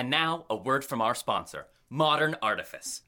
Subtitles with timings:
[0.00, 3.02] And now, a word from our sponsor, Modern Artifice.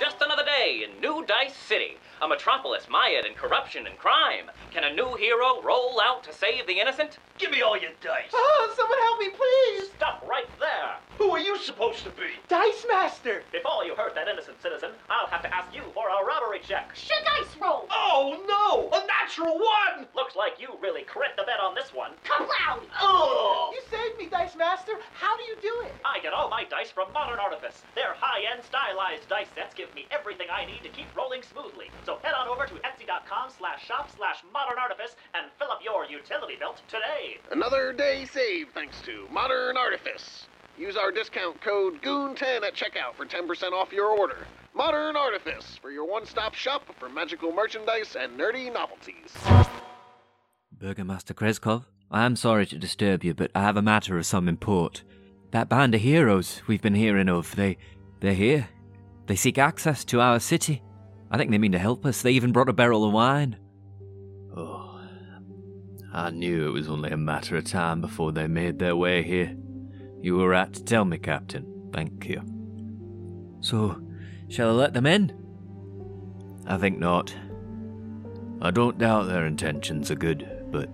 [0.00, 4.50] Just another day in New Dice City, a metropolis mired in corruption and crime.
[4.70, 7.18] Can a new hero roll out to save the innocent?
[7.38, 8.34] Give me all your dice.
[8.34, 9.90] Oh, someone help me, please!
[9.94, 10.98] Stop right there!
[11.18, 12.34] Who are you supposed to be?
[12.48, 13.42] Dice Master!
[13.52, 16.94] Before you hurt that innocent citizen, I'll have to ask you for a robbery check.
[16.94, 17.86] Should dice roll?
[17.90, 18.90] Oh no!
[18.90, 20.06] A natural one!
[20.14, 22.18] Looks like you really crit the bet on this one.
[22.26, 22.82] Kablow!
[22.98, 23.70] Oh!
[23.74, 24.98] You saved me, Dice Master!
[25.14, 25.94] How do you do it?
[26.06, 27.82] I get all my dice from Modern Artifice.
[27.94, 31.90] Their high-end stylized dice sets give me everything I need to keep rolling smoothly.
[32.02, 36.06] So head on over to etsy.com slash shop slash modern artifice and fill up your
[36.06, 37.27] utility belt today.
[37.50, 40.46] Another day saved thanks to Modern Artifice.
[40.76, 44.46] Use our discount code GOON10 at checkout for 10% off your order.
[44.74, 49.34] Modern Artifice for your one stop shop for magical merchandise and nerdy novelties.
[50.72, 54.48] Burgomaster Krezkov, I am sorry to disturb you, but I have a matter of some
[54.48, 55.02] import.
[55.50, 57.78] That band of heroes we've been hearing of, they
[58.20, 58.68] they're here.
[59.26, 60.82] They seek access to our city.
[61.30, 62.22] I think they mean to help us.
[62.22, 63.56] They even brought a barrel of wine.
[66.18, 69.56] I knew it was only a matter of time before they made their way here.
[70.20, 71.64] You were right to tell me, Captain.
[71.92, 72.42] Thank you.
[73.60, 74.02] So,
[74.48, 75.32] shall I let them in?
[76.66, 77.32] I think not.
[78.60, 80.90] I don't doubt their intentions are good, but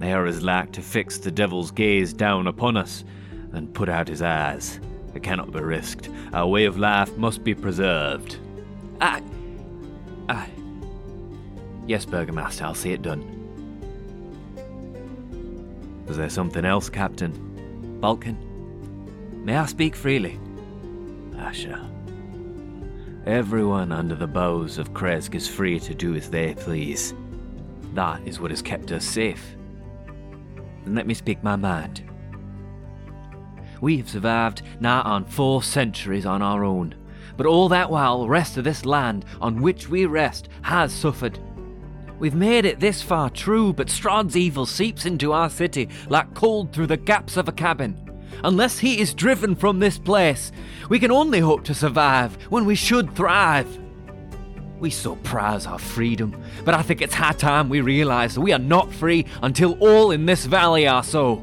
[0.00, 3.04] they are as like to fix the devil's gaze down upon us
[3.52, 4.80] and put out his eyes.
[5.14, 6.10] It cannot be risked.
[6.32, 8.38] Our way of life must be preserved.
[9.00, 9.22] I.
[10.28, 10.48] I.
[11.86, 13.39] Yes, Burgomaster, I'll see it done.
[16.10, 17.32] Was there something else, Captain?
[18.00, 18.36] Vulcan?
[19.44, 20.40] May I speak freely?
[21.34, 21.88] Asha.
[23.26, 27.14] Everyone under the boughs of Krezk is free to do as they please.
[27.94, 29.54] That is what has kept us safe.
[30.84, 32.02] Then let me speak my mind.
[33.80, 36.96] We have survived now on four centuries on our own,
[37.36, 41.38] but all that while the rest of this land on which we rest has suffered.
[42.20, 46.70] We've made it this far true, but Strahd's evil seeps into our city like cold
[46.70, 47.96] through the gaps of a cabin.
[48.44, 50.52] Unless he is driven from this place,
[50.90, 53.66] we can only hope to survive when we should thrive.
[54.78, 58.52] We so prize our freedom, but I think it's high time we realize that we
[58.52, 61.42] are not free until all in this valley are so.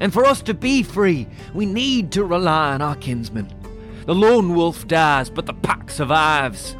[0.00, 3.52] And for us to be free, we need to rely on our kinsmen.
[4.06, 6.74] The lone wolf dies, but the pack survives.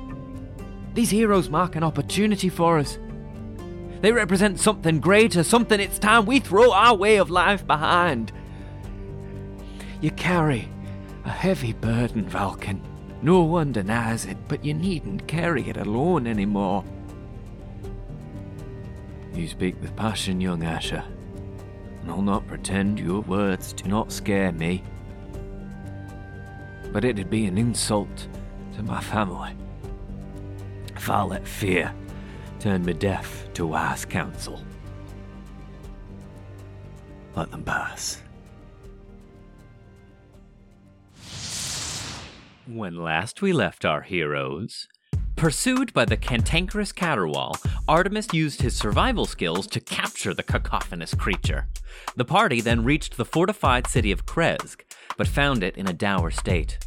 [0.94, 2.98] These heroes mark an opportunity for us.
[4.02, 8.32] They represent something greater, something it's time we throw our way of life behind.
[10.00, 10.68] You carry
[11.24, 12.82] a heavy burden, Vulcan.
[13.22, 16.84] No one denies it, but you needn't carry it alone anymore.
[19.32, 21.04] You speak with passion, young Asher,
[22.02, 24.82] and I'll not pretend your words do not scare me.
[26.92, 28.28] But it'd be an insult
[28.74, 29.56] to my family
[31.02, 31.92] if I let fear
[32.60, 34.62] turn me deaf to wise counsel.
[37.34, 38.22] Let them pass.
[42.68, 44.86] When last we left our heroes,
[45.34, 47.56] pursued by the cantankerous caterwaul,
[47.88, 51.66] Artemis used his survival skills to capture the cacophonous creature.
[52.14, 54.82] The party then reached the fortified city of Krezk,
[55.16, 56.78] but found it in a dour state.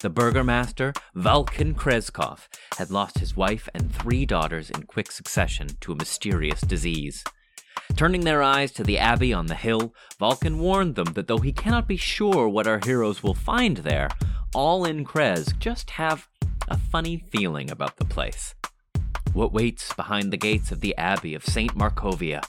[0.00, 5.90] The burgomaster, Vulcan Krezkov, had lost his wife and three daughters in quick succession to
[5.90, 7.24] a mysterious disease.
[7.96, 11.52] Turning their eyes to the abbey on the hill, Vulcan warned them that though he
[11.52, 14.08] cannot be sure what our heroes will find there,
[14.54, 16.28] all in Krezk just have
[16.68, 18.54] a funny feeling about the place.
[19.32, 21.76] What waits behind the gates of the abbey of St.
[21.76, 22.44] Markovia,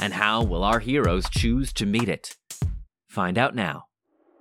[0.00, 2.36] and how will our heroes choose to meet it?
[3.08, 3.86] Find out now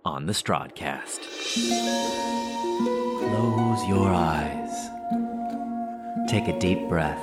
[0.05, 2.50] on the Strahdcast.
[3.29, 4.89] Close your eyes.
[6.27, 7.21] Take a deep breath.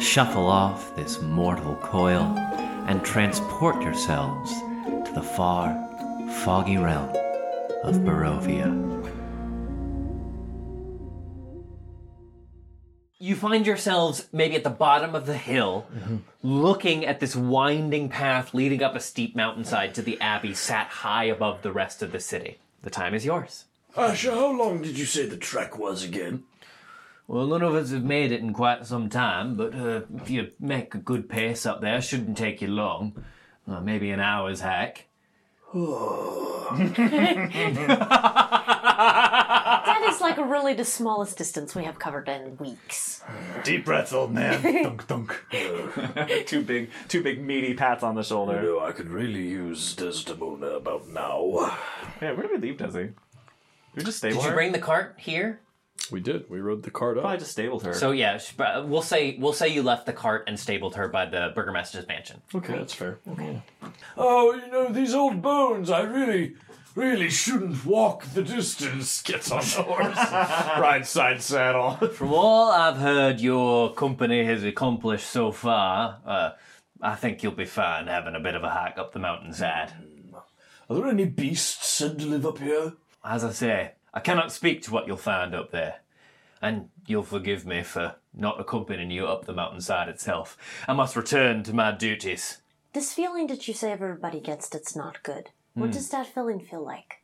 [0.00, 2.22] Shuffle off this mortal coil
[2.86, 4.52] and transport yourselves
[5.06, 5.74] to the far,
[6.44, 7.10] foggy realm
[7.82, 8.70] of Barovia.
[13.18, 15.86] You find yourselves maybe at the bottom of the hill,
[16.44, 21.24] looking at this winding path leading up a steep mountainside to the abbey sat high
[21.24, 22.58] above the rest of the city.
[22.82, 23.64] The time is yours.
[23.96, 26.42] Asha, how long did you say the trek was again?
[27.26, 30.50] Well, none of us have made it in quite some time, but uh, if you
[30.60, 33.24] make a good pace up there, shouldn't take you long.
[33.66, 35.06] Uh, maybe an hour's hack.
[38.94, 43.22] That is like really the smallest distance we have covered in weeks.
[43.64, 44.62] Deep breaths, old man.
[44.82, 45.34] dunk dunk.
[46.46, 48.62] two big, two big meaty pats on the You shoulder.
[48.62, 51.76] know, I could really use Desdemona about now.
[52.20, 53.12] Yeah, where did we leave Desi?
[53.94, 54.56] We just stabled Did you her.
[54.56, 55.60] bring the cart here?
[56.10, 56.50] We did.
[56.50, 57.38] We rode the cart Probably up.
[57.38, 57.94] just stabled her.
[57.94, 61.08] So yeah, sh- but we'll say we'll say you left the cart and stabled her
[61.08, 62.42] by the burgomaster's mansion.
[62.54, 63.18] Okay, that's fair.
[64.16, 66.54] Oh, you know, these old bones, I really,
[66.94, 69.22] really shouldn't walk the distance.
[69.30, 70.16] Gets on the horse.
[70.80, 71.92] right side saddle.
[72.12, 76.50] From all I've heard your company has accomplished so far, uh,
[77.00, 79.92] I think you'll be fine having a bit of a hike up the mountainside.
[80.90, 82.92] Are there any beasts said to live up here?
[83.24, 86.00] As I say, I cannot speak to what you'll find up there.
[86.60, 90.56] And you'll forgive me for not accompanying you up the mountainside itself.
[90.86, 92.60] I must return to my duties.
[92.92, 95.50] This feeling that you say everybody gets that's not good.
[95.74, 97.22] What does that feeling feel like?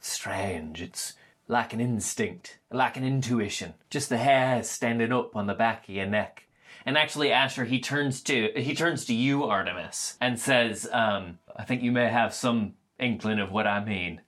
[0.00, 0.80] Strange.
[0.80, 1.14] It's
[1.48, 3.74] like an instinct, like an intuition.
[3.90, 6.44] Just the hairs standing up on the back of your neck.
[6.86, 11.64] And actually, Asher, he turns to he turns to you, Artemis, and says, um, "I
[11.64, 14.20] think you may have some inkling of what I mean."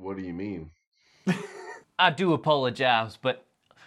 [0.00, 0.70] What do you mean?
[1.98, 3.44] I do apologize, but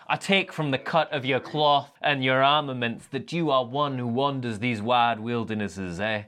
[0.08, 3.98] I take from the cut of your cloth and your armaments that you are one
[3.98, 6.24] who wanders these wide wildernesses, eh?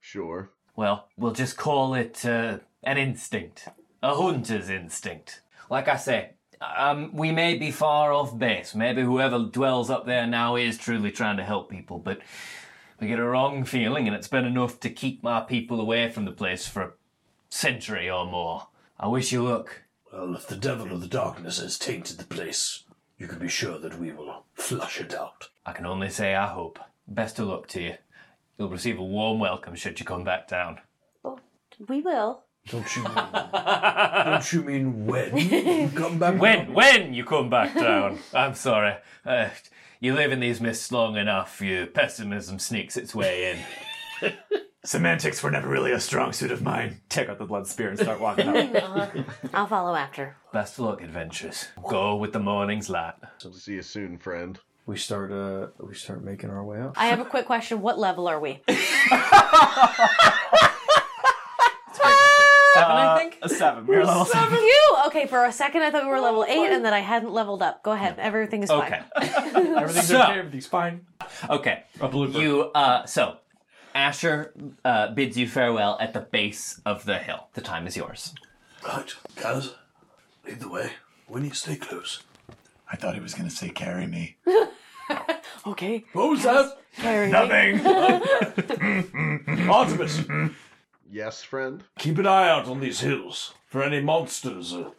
[0.00, 0.50] Sure.
[0.76, 3.68] Well, we'll just call it uh, an instinct,
[4.02, 5.40] a hunter's instinct.
[5.70, 8.74] Like I say, um, we may be far off base.
[8.74, 12.20] Maybe whoever dwells up there now is truly trying to help people, but
[13.00, 16.24] we get a wrong feeling, and it's been enough to keep my people away from
[16.24, 16.92] the place for a
[17.48, 18.68] century or more.
[19.02, 19.82] I wish you luck.
[20.12, 22.84] Well, if the devil of the darkness has tainted the place,
[23.18, 25.48] you can be sure that we will flush it out.
[25.66, 26.78] I can only say I hope.
[27.08, 27.94] Best of luck to you.
[28.56, 30.78] You'll receive a warm welcome should you come back down.
[31.24, 31.40] Oh,
[31.88, 32.44] we will.
[32.68, 33.14] Don't you mean?
[33.52, 36.40] don't you mean when you come back?
[36.40, 38.20] When when you come back down.
[38.32, 38.98] I'm sorry.
[39.26, 39.48] Uh,
[39.98, 43.58] you live in these mists long enough, your pessimism sneaks its way
[44.22, 44.32] in.
[44.84, 47.00] Semantics were never really a strong suit of mine.
[47.08, 49.16] Take out the blood spear and start walking out.
[49.54, 50.36] I'll follow after.
[50.52, 51.68] Best of luck, adventurers.
[51.88, 53.14] Go with the morning's light.
[53.38, 54.58] So, see you soon, friend.
[54.86, 55.30] We start.
[55.30, 56.94] Uh, we start making our way up.
[56.96, 57.80] I have a quick question.
[57.80, 58.60] What level are we?
[62.74, 63.38] Seven, I think?
[63.42, 63.86] A seven.
[63.86, 64.58] We're level seven.
[64.58, 65.26] You okay?
[65.26, 67.82] For a second, I thought we were level eight, and that I hadn't leveled up.
[67.82, 68.18] Go ahead.
[68.18, 68.80] Everything is fine.
[68.80, 69.02] Okay.
[69.76, 70.38] Everything's So- okay.
[70.38, 71.06] Everything's fine.
[71.50, 71.82] Okay.
[72.00, 72.40] A blooper.
[72.40, 73.36] You uh so
[73.94, 74.52] Asher
[74.84, 77.48] uh, bids you farewell at the base of the hill.
[77.54, 78.34] The time is yours.
[78.86, 79.74] Right, guys,
[80.46, 80.92] lead the way.
[81.28, 82.22] We need to stay close.
[82.90, 84.36] I thought he was going to say carry me.
[85.66, 86.04] Okay.
[86.14, 86.78] What was that?
[86.96, 87.32] Carry me.
[87.32, 87.80] Nothing.
[89.70, 90.22] Artemis,
[91.10, 91.84] Yes, friend?
[91.98, 94.72] keep an eye out on these hills for any monsters.
[94.72, 94.90] Uh,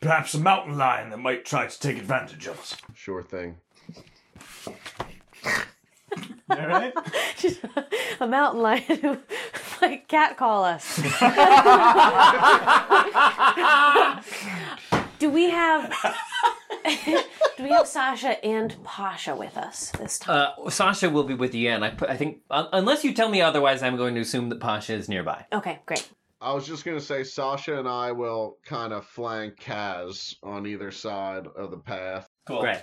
[0.00, 2.76] perhaps a mountain lion that might try to take advantage of us.
[2.94, 3.56] Sure thing.
[6.50, 6.92] All right.
[8.20, 9.18] a mountain lion who
[9.80, 10.96] might catcall us.
[15.18, 15.92] do we have
[17.56, 20.52] do we have Sasha and Pasha with us this time?
[20.58, 23.28] Uh, Sasha will be with you, and I, put, I think, un- unless you tell
[23.28, 25.46] me otherwise, I'm going to assume that Pasha is nearby.
[25.52, 26.08] okay, great.
[26.40, 30.66] I was just going to say Sasha and I will kind of flank Kaz on
[30.66, 32.28] either side of the path.
[32.46, 32.60] Cool.
[32.60, 32.82] Great.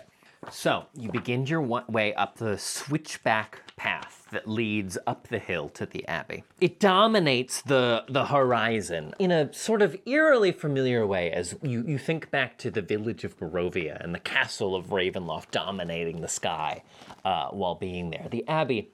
[0.51, 5.85] So you begin your way up the switchback path that leads up the hill to
[5.85, 6.43] the abbey.
[6.61, 11.97] It dominates the the horizon in a sort of eerily familiar way as you, you
[11.97, 16.83] think back to the village of Barovia and the castle of Ravenloft dominating the sky
[17.25, 18.27] uh, while being there.
[18.29, 18.91] The abbey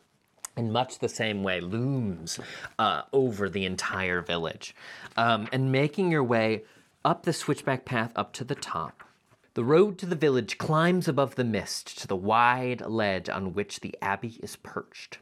[0.57, 2.39] in much the same way looms
[2.77, 4.75] uh, over the entire village.
[5.15, 6.63] Um, and making your way
[7.05, 9.03] up the switchback path up to the top,
[9.53, 13.79] the road to the village climbs above the mist to the wide ledge on which
[13.79, 15.19] the abbey is perched.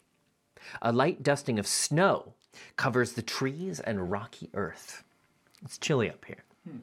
[0.81, 2.33] A light dusting of snow
[2.75, 5.03] covers the trees and rocky earth.
[5.63, 6.43] It's chilly up here.
[6.67, 6.79] Hmm.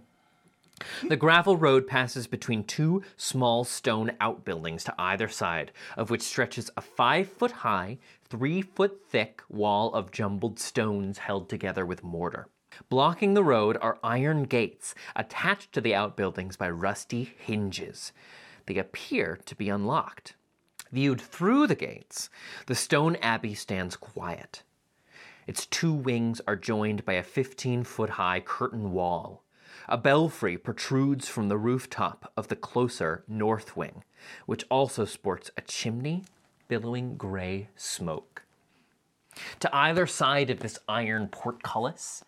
[1.09, 6.71] The gravel road passes between two small stone outbuildings to either side, of which stretches
[6.77, 7.99] a five foot high,
[8.29, 12.49] three foot thick wall of jumbled stones held together with mortar.
[12.89, 18.13] Blocking the road are iron gates attached to the outbuildings by rusty hinges.
[18.67, 20.35] They appear to be unlocked.
[20.93, 22.31] Viewed through the gates,
[22.67, 24.63] the stone abbey stands quiet.
[25.47, 29.43] Its two wings are joined by a 15 foot high curtain wall.
[29.89, 34.05] A belfry protrudes from the rooftop of the closer north wing,
[34.47, 36.25] which also sports a chimney
[36.69, 38.43] billowing gray smoke.
[39.61, 42.25] To either side of this iron portcullis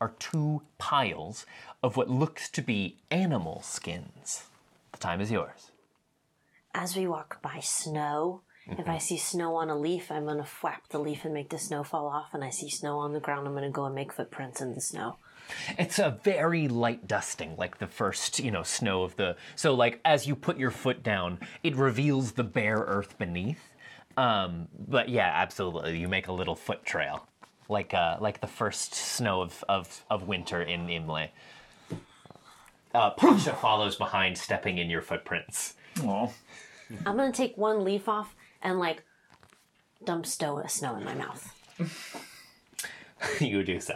[0.00, 1.46] are two piles
[1.82, 4.44] of what looks to be animal skins.
[4.92, 5.70] The time is yours.
[6.74, 10.88] As we walk by snow, if I see snow on a leaf, I'm gonna flap
[10.88, 12.34] the leaf and make the snow fall off.
[12.34, 14.80] And I see snow on the ground, I'm gonna go and make footprints in the
[14.80, 15.16] snow.
[15.78, 19.36] It's a very light dusting, like the first, you know, snow of the.
[19.56, 23.72] So, like, as you put your foot down, it reveals the bare earth beneath.
[24.18, 27.26] Um, but yeah, absolutely, you make a little foot trail,
[27.68, 31.28] like uh, like the first snow of of, of winter in Imle.
[32.94, 35.74] Uh, Pasha follows behind, stepping in your footprints.
[36.02, 36.28] Aw.
[37.04, 39.04] I'm gonna take one leaf off and like
[40.04, 41.54] dump snow, snow in my mouth.
[43.40, 43.94] you do so.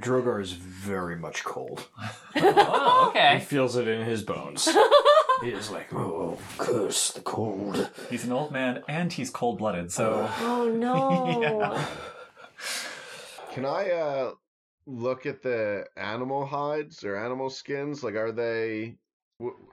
[0.00, 1.86] Drogar is very much cold.
[2.36, 3.38] oh, okay.
[3.38, 4.68] He feels it in his bones.
[5.40, 7.90] He is like, oh, curse the cold.
[8.10, 10.28] He's an old man and he's cold blooded, so.
[10.40, 11.82] Oh no!
[13.52, 14.32] Can I uh
[14.86, 18.02] look at the animal hides or animal skins?
[18.04, 18.96] Like, are they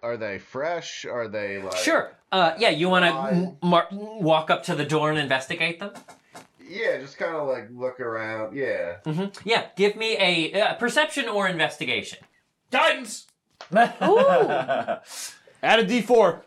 [0.01, 1.05] are they fresh?
[1.05, 2.15] Are they like Sure.
[2.31, 5.91] Uh, yeah, you want to mar- walk up to the door and investigate them?
[6.65, 8.55] Yeah, just kind of like look around.
[8.55, 8.97] Yeah.
[9.05, 12.19] hmm Yeah, give me a uh, perception or investigation.
[12.71, 13.27] Guidance!
[14.03, 14.17] Ooh.
[15.63, 16.41] Add a d4.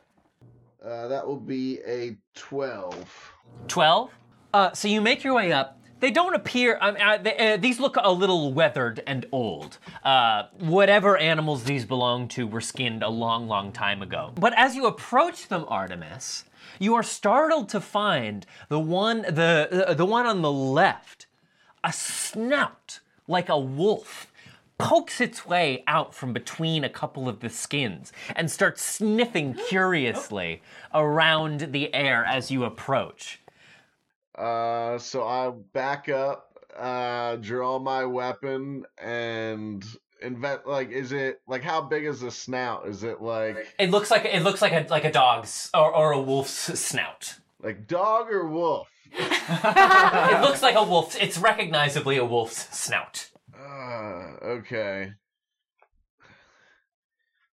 [0.85, 3.33] Uh, that will be a twelve.
[3.69, 4.11] 12.
[4.53, 5.79] Uh, so you make your way up.
[6.01, 6.79] They don't appear.
[6.81, 9.79] Um, uh, they, uh, these look a little weathered and old.
[10.03, 14.33] Uh, whatever animals these belong to were skinned a long, long time ago.
[14.35, 16.45] But as you approach them, Artemis,
[16.79, 21.27] you are startled to find the one, the uh, the one on the left,
[21.85, 24.30] a snout like a wolf
[24.81, 30.63] pokes its way out from between a couple of the skins and starts sniffing curiously
[30.95, 33.41] around the air as you approach.
[34.35, 39.85] Uh, so I back up, uh, draw my weapon, and
[40.23, 40.67] invent.
[40.67, 42.89] Like, is it like how big is the snout?
[42.89, 46.13] Is it like It looks like it looks like a like a dog's or, or
[46.13, 47.39] a wolf's snout.
[47.63, 48.89] like dog or wolf?
[49.13, 51.21] it looks like a wolf.
[51.21, 53.31] It's recognizably a wolf's snout.
[53.61, 55.13] Uh, okay.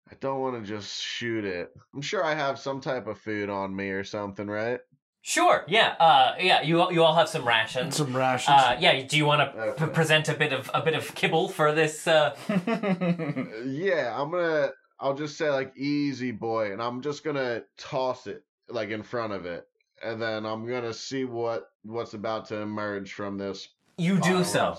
[0.10, 1.70] I don't want to just shoot it.
[1.94, 4.80] I'm sure I have some type of food on me or something, right?
[5.22, 5.66] Sure.
[5.68, 5.96] Yeah.
[6.00, 6.36] Uh.
[6.40, 6.62] Yeah.
[6.62, 7.98] You all- you all have some rations.
[7.98, 8.56] Some rations.
[8.58, 8.78] Uh.
[8.80, 9.02] Yeah.
[9.06, 12.08] Do you want to p- present a bit of a bit of kibble for this?
[12.08, 12.34] Uh.
[13.66, 14.70] Yeah, I'm gonna.
[15.00, 19.34] I'll just say like easy boy, and I'm just gonna toss it like in front
[19.34, 19.66] of it,
[20.02, 23.68] and then I'm gonna see what what's about to emerge from this.
[23.98, 24.78] You do pile so.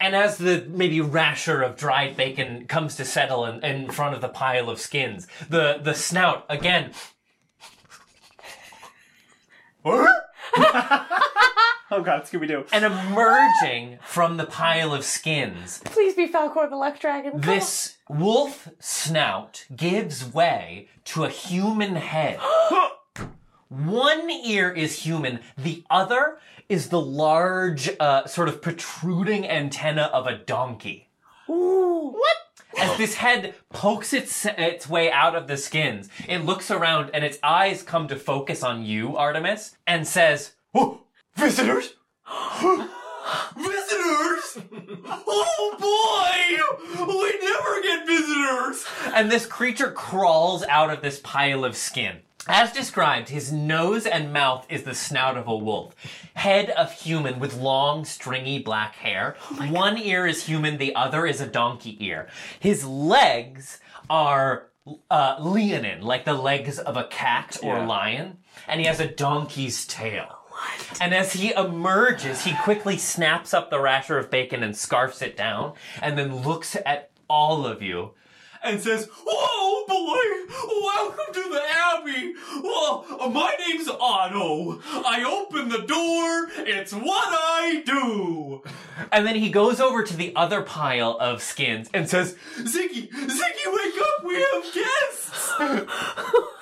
[0.00, 0.14] Of skins.
[0.14, 4.20] And as the maybe rasher of dried bacon comes to settle in, in front of
[4.20, 6.92] the pile of skins, the the snout again
[11.88, 12.64] Oh god, Scooby Doo.
[12.72, 17.32] and emerging from the pile of skins, Please be Falkor the Luck Dragon.
[17.32, 22.40] Come this wolf snout gives way to a human head.
[23.68, 30.26] One ear is human, the other is the large, uh, sort of protruding antenna of
[30.26, 31.08] a donkey.
[31.48, 32.14] Ooh.
[32.16, 32.36] What?
[32.78, 37.24] As this head pokes its, its way out of the skins, it looks around and
[37.24, 41.00] its eyes come to focus on you, Artemis, and says, Oh,
[41.34, 41.94] visitors?
[43.56, 44.58] Visitors!
[45.08, 47.06] Oh boy!
[47.06, 48.84] We never get visitors!
[49.14, 52.20] And this creature crawls out of this pile of skin.
[52.48, 55.94] As described, his nose and mouth is the snout of a wolf.
[56.34, 59.36] Head of human with long, stringy black hair.
[59.68, 62.28] One ear is human, the other is a donkey ear.
[62.60, 64.68] His legs are
[65.10, 67.86] uh, leonine, like the legs of a cat or Yeah.
[67.86, 68.38] lion,
[68.68, 70.38] and he has a donkey's tail.
[71.00, 75.36] And as he emerges, he quickly snaps up the rasher of bacon and scarfs it
[75.36, 78.12] down, and then looks at all of you
[78.66, 82.34] and says, Oh boy, welcome to the Abbey.
[82.62, 84.80] Well, my name's Otto.
[84.84, 88.62] I open the door, it's what I do.
[89.12, 93.66] And then he goes over to the other pile of skins and says, Ziggy, Ziggy,
[93.66, 95.52] wake up, we have guests.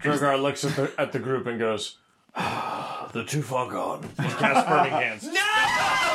[0.00, 1.98] Drogar looks at the at the group and goes,
[2.34, 5.28] ah, "The too far gone." Casts burning hands.
[5.30, 6.09] I'm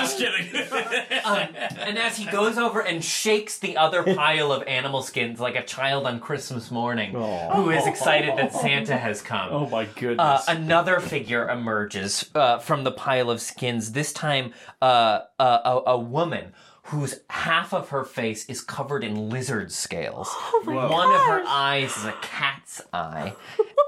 [0.00, 0.48] just kidding.
[1.22, 5.54] Um, and as he goes over and shakes the other pile of animal skins like
[5.54, 9.50] a child on Christmas morning who is excited that Santa has come.
[9.52, 10.48] Oh my Uh, goodness.
[10.48, 15.98] another figure emerges uh, from the pile of skins, this time uh, a, a, a
[15.98, 16.52] woman
[16.84, 20.28] whose half of her face is covered in lizard scales.
[20.32, 23.34] Oh my One of her eyes is a cat's eye,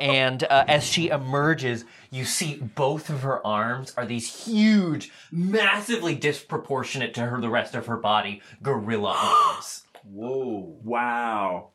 [0.01, 6.15] and uh, as she emerges, you see both of her arms are these huge, massively
[6.15, 9.17] disproportionate to her the rest of her body gorilla
[9.57, 9.85] arms.
[10.05, 10.77] Whoa.
[10.85, 11.71] Wow.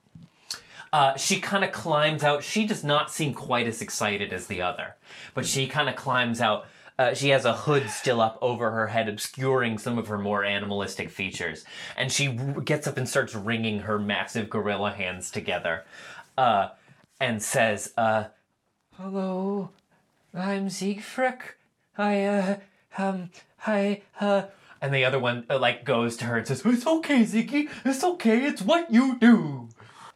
[0.93, 2.43] Uh, she kind of climbs out.
[2.43, 4.95] She does not seem quite as excited as the other,
[5.33, 6.67] but she kind of climbs out.
[6.99, 10.43] Uh, she has a hood still up over her head, obscuring some of her more
[10.43, 11.65] animalistic features.
[11.95, 15.83] And she r- gets up and starts wringing her massive gorilla hands together
[16.37, 16.69] uh,
[17.19, 18.25] and says, uh,
[18.95, 19.69] Hello,
[20.33, 21.39] I'm Siegfried.
[21.97, 22.57] I, uh,
[22.97, 23.31] um,
[23.65, 24.43] I, uh,
[24.81, 27.69] and the other one, uh, like, goes to her and says, It's okay, Ziggy.
[27.83, 28.45] It's okay.
[28.45, 29.69] It's what you do.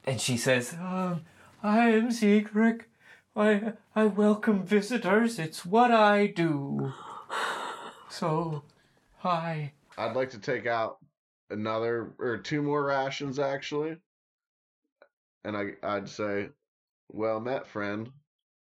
[0.03, 1.21] And she says, um,
[1.63, 2.85] I am Siegfried.
[3.35, 5.39] I, I welcome visitors.
[5.39, 6.93] It's what I do.
[8.11, 8.63] So,
[9.19, 9.71] hi.
[9.97, 10.97] I'd like to take out
[11.49, 13.95] another or two more rations actually.
[15.45, 16.49] And I I'd say,
[17.09, 18.11] Well met, friend.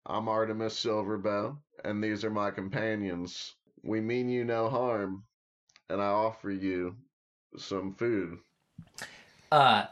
[0.10, 3.56] I'm Artemis Silverbow, and these are my companions.
[3.84, 5.24] We mean you no harm,
[5.90, 6.96] and I offer you
[7.58, 8.38] some food.
[9.52, 9.88] Uh,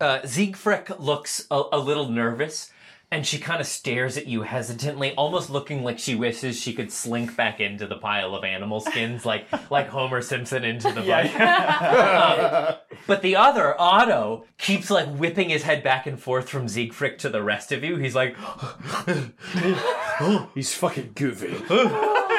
[0.00, 2.70] uh, Siegfried looks a, a little nervous,
[3.10, 6.92] and she kind of stares at you hesitantly, almost looking like she wishes she could
[6.92, 11.40] slink back into the pile of animal skins, like like Homer Simpson into the bike.
[11.40, 12.74] Um,
[13.06, 17.30] but the other, Otto, keeps like whipping his head back and forth from Siegfried to
[17.30, 17.96] the rest of you.
[17.96, 18.36] He's like,
[20.54, 21.56] He's fucking goofy.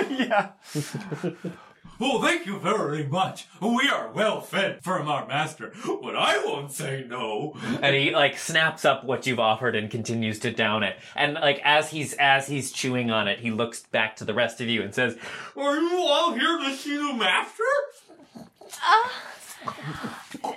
[0.09, 0.51] yeah.
[2.01, 3.47] Oh, thank you very much.
[3.61, 7.55] We are well fed from our master, but I won't say no.
[7.81, 10.97] and he like snaps up what you've offered and continues to down it.
[11.15, 14.61] And like as he's as he's chewing on it, he looks back to the rest
[14.61, 15.17] of you and says,
[15.57, 17.63] Are you all here to see the master?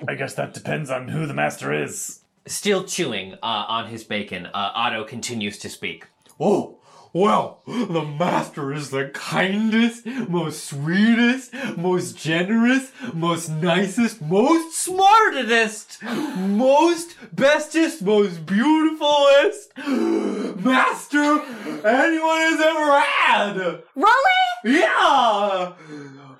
[0.08, 2.20] I guess that depends on who the master is.
[2.46, 6.06] Still chewing uh, on his bacon, uh, Otto continues to speak.
[6.40, 6.78] Oh,
[7.12, 17.16] well, the master is the kindest, most sweetest, most generous, most nicest, most smartest, most
[17.34, 21.42] bestest, most beautifulest master
[21.84, 23.82] anyone has ever had.
[23.94, 24.42] Rolly?
[24.64, 25.72] Yeah.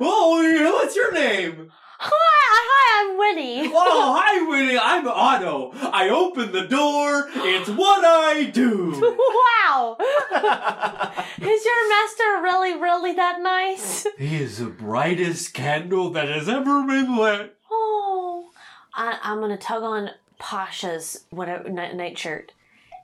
[0.00, 1.70] Oh, what's your name?
[2.04, 3.71] Hi, hi, I'm Winnie.
[3.75, 4.79] Oh, hi, Winnie.
[4.79, 5.70] I'm Otto.
[5.74, 7.29] I open the door.
[7.33, 8.90] It's what I do.
[9.00, 9.96] wow.
[11.40, 14.07] Is your master really, really that nice?
[14.18, 17.57] He is the brightest candle that has ever been lit.
[17.70, 18.50] Oh.
[18.94, 22.53] I, I'm gonna tug on Pasha's whatever night, nightshirt,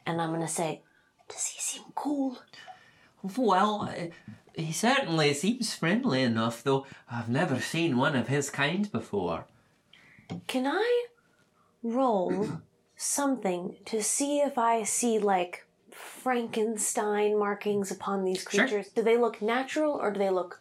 [0.07, 0.83] and I'm gonna say,
[1.29, 2.39] "Does he seem cool?"
[3.37, 4.07] Well, uh,
[4.59, 9.47] he certainly seems friendly enough, though I've never seen one of his kind before.
[10.47, 11.07] Can I
[11.83, 12.61] roll
[12.97, 18.69] something to see if I see like Frankenstein markings upon these creatures?
[18.71, 18.79] Sure.
[18.79, 18.93] creatures?
[18.93, 20.61] Do they look natural or do they look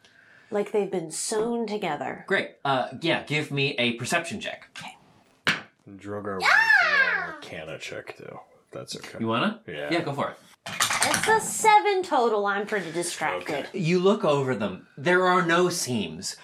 [0.52, 2.24] like they've been sewn together?
[2.28, 2.52] Great.
[2.64, 4.70] Uh, yeah, give me a perception check.
[5.90, 6.52] Drogar will make
[6.84, 8.40] an Arcana check too.
[8.66, 9.18] if That's okay.
[9.20, 9.62] You wanna?
[9.68, 9.90] Yeah.
[9.92, 10.38] Yeah, go for it.
[11.04, 12.46] It's a seven total.
[12.46, 13.68] I'm pretty distracted.
[13.74, 14.88] You look over them.
[14.98, 16.36] There are no seams.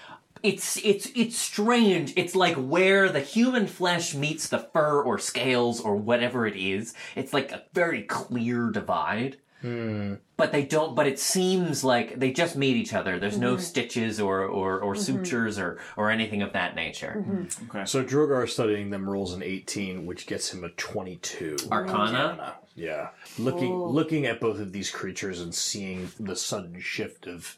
[0.41, 2.13] It's it's it's strange.
[2.17, 6.93] It's like where the human flesh meets the fur or scales or whatever it is.
[7.15, 9.37] It's like a very clear divide.
[9.63, 10.93] But they don't.
[10.95, 13.17] But it seems like they just meet each other.
[13.19, 13.61] There's no Mhm.
[13.61, 14.97] stitches or or, or Mhm.
[14.99, 17.23] sutures or or anything of that nature.
[17.69, 17.85] Okay.
[17.85, 21.55] So Drogar studying them rolls an 18, which gets him a 22.
[21.71, 22.55] Arcana?
[22.75, 23.09] Yeah.
[23.37, 23.85] Looking Ooh.
[23.87, 27.57] looking at both of these creatures and seeing the sudden shift of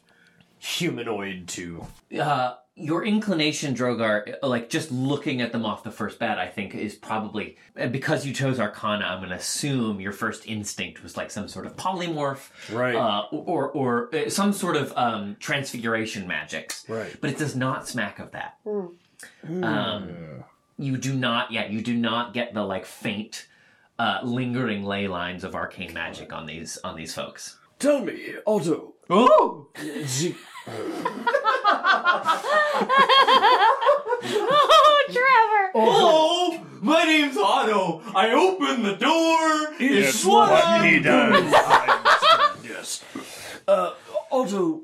[0.58, 1.86] humanoid to
[2.18, 6.46] Uh, your inclination, Drogar, uh, like just looking at them off the first bat, I
[6.46, 9.06] think is probably and because you chose Arcana.
[9.06, 12.94] I'm going to assume your first instinct was like some sort of polymorph, Right.
[12.94, 17.16] Uh, or or uh, some sort of um, transfiguration magics, right?
[17.18, 18.58] But it does not smack of that.
[18.64, 19.64] Hmm.
[19.64, 20.44] Um,
[20.78, 21.70] you do not yet.
[21.70, 23.48] You do not get the like faint,
[23.98, 27.58] uh, lingering ley lines of arcane magic on these on these folks.
[27.78, 28.92] Tell me, Otto.
[29.08, 29.68] Oh!
[34.18, 35.70] Oh, Trevor!
[35.74, 38.02] Oh, my name's Otto.
[38.14, 39.74] I open the door.
[39.78, 41.52] It's, It's what, what he does.
[42.64, 43.04] yes.
[43.68, 43.92] Uh,
[44.30, 44.82] Otto.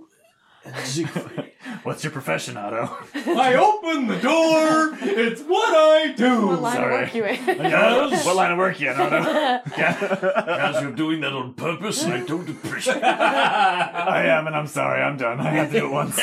[0.85, 1.53] Siegfried.
[1.83, 2.97] What's your profession, Otto?
[3.15, 4.97] I open the door.
[5.01, 6.47] It's what I do.
[6.47, 7.37] What line of work you in?
[7.47, 8.25] Yes.
[8.25, 9.17] what line of work you in, Otto?
[9.77, 13.03] As you're doing that on purpose, and I don't appreciate it.
[13.05, 15.03] I am, and I'm sorry.
[15.03, 15.41] I'm done.
[15.41, 16.17] I have to do it once.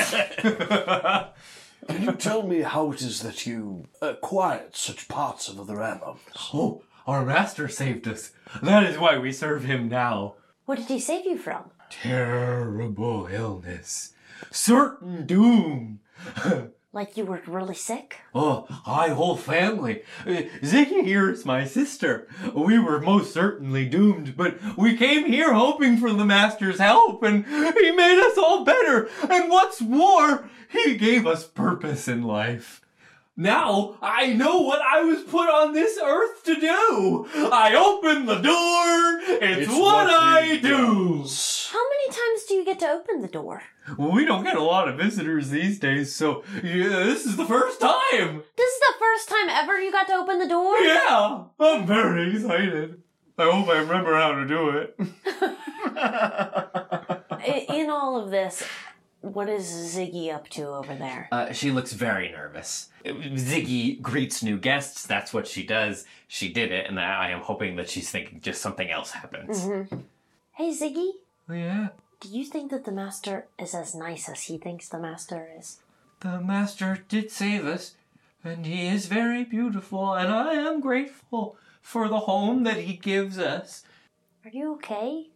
[1.90, 6.20] Can you tell me how it is that you acquired such parts of other animals?
[6.54, 8.32] Oh, our master saved us.
[8.62, 10.36] That is why we serve him now.
[10.66, 11.72] What did he save you from?
[11.90, 14.14] Terrible illness.
[14.52, 16.00] Certain doom.
[16.92, 18.18] Like you were really sick?
[18.34, 20.02] Oh, I whole family.
[20.26, 22.28] Ziggy here is my sister.
[22.56, 27.46] We were most certainly doomed, but we came here hoping for the Master's help, and
[27.46, 29.08] he made us all better.
[29.30, 32.82] And what's more, he gave us purpose in life.
[33.42, 37.26] Now I know what I was put on this earth to do.
[37.54, 39.40] I open the door.
[39.42, 40.76] It's, what, I do.
[41.72, 43.64] How many times do you get to open the door?
[43.98, 47.46] Well, we don't get a lot of visitors these days, so yeah, this is the
[47.46, 48.44] first time.
[48.58, 50.78] This is the first time ever you got to open the door?
[50.80, 53.02] Yeah, I'm very excited.
[53.38, 55.00] I hope I remember how to do it.
[57.32, 58.64] I- In all of this,
[59.22, 61.28] what is Ziggy up to over there?
[61.32, 62.90] Uh, she looks very nervous.
[63.06, 65.06] Ziggy greets new guests.
[65.06, 66.06] That's what she does.
[66.28, 69.66] She did it, and I am hoping that she's thinking just something else happens.
[69.66, 70.04] Mhm.
[70.54, 71.12] Hey, Ziggy,
[71.50, 75.50] Yeah, do you think that the master is as nice as he thinks the master
[75.58, 75.80] is?
[76.22, 77.96] the Master did save us,
[78.44, 83.40] and he is very beautiful, and I am grateful for the home that he gives
[83.40, 83.84] us.
[84.44, 85.28] Are you okay?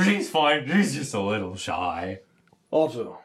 [0.00, 0.66] She's fine.
[0.68, 2.20] She's just a little shy.
[2.72, 3.18] Otto,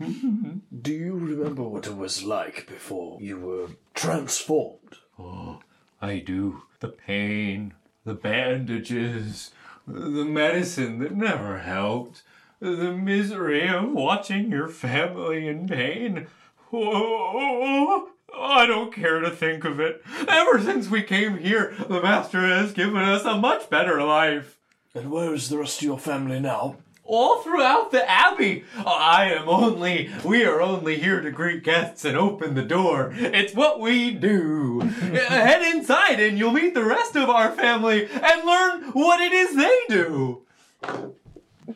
[0.00, 0.58] mm-hmm.
[0.82, 4.96] do you remember what it was like before you were transformed?
[5.16, 5.60] Oh,
[6.02, 6.62] I do.
[6.80, 9.52] The pain, the bandages,
[9.86, 12.24] the medicine that never helped,
[12.58, 16.26] the misery of watching your family in pain.
[16.72, 20.02] Oh, I don't care to think of it.
[20.26, 24.58] Ever since we came here, the Master has given us a much better life.
[24.92, 26.78] And where is the rest of your family now?
[27.08, 28.64] All throughout the Abbey.
[28.76, 33.14] Oh, I am only, we are only here to greet guests and open the door.
[33.16, 34.80] It's what we do.
[34.80, 39.56] Head inside and you'll meet the rest of our family and learn what it is
[39.56, 40.42] they do.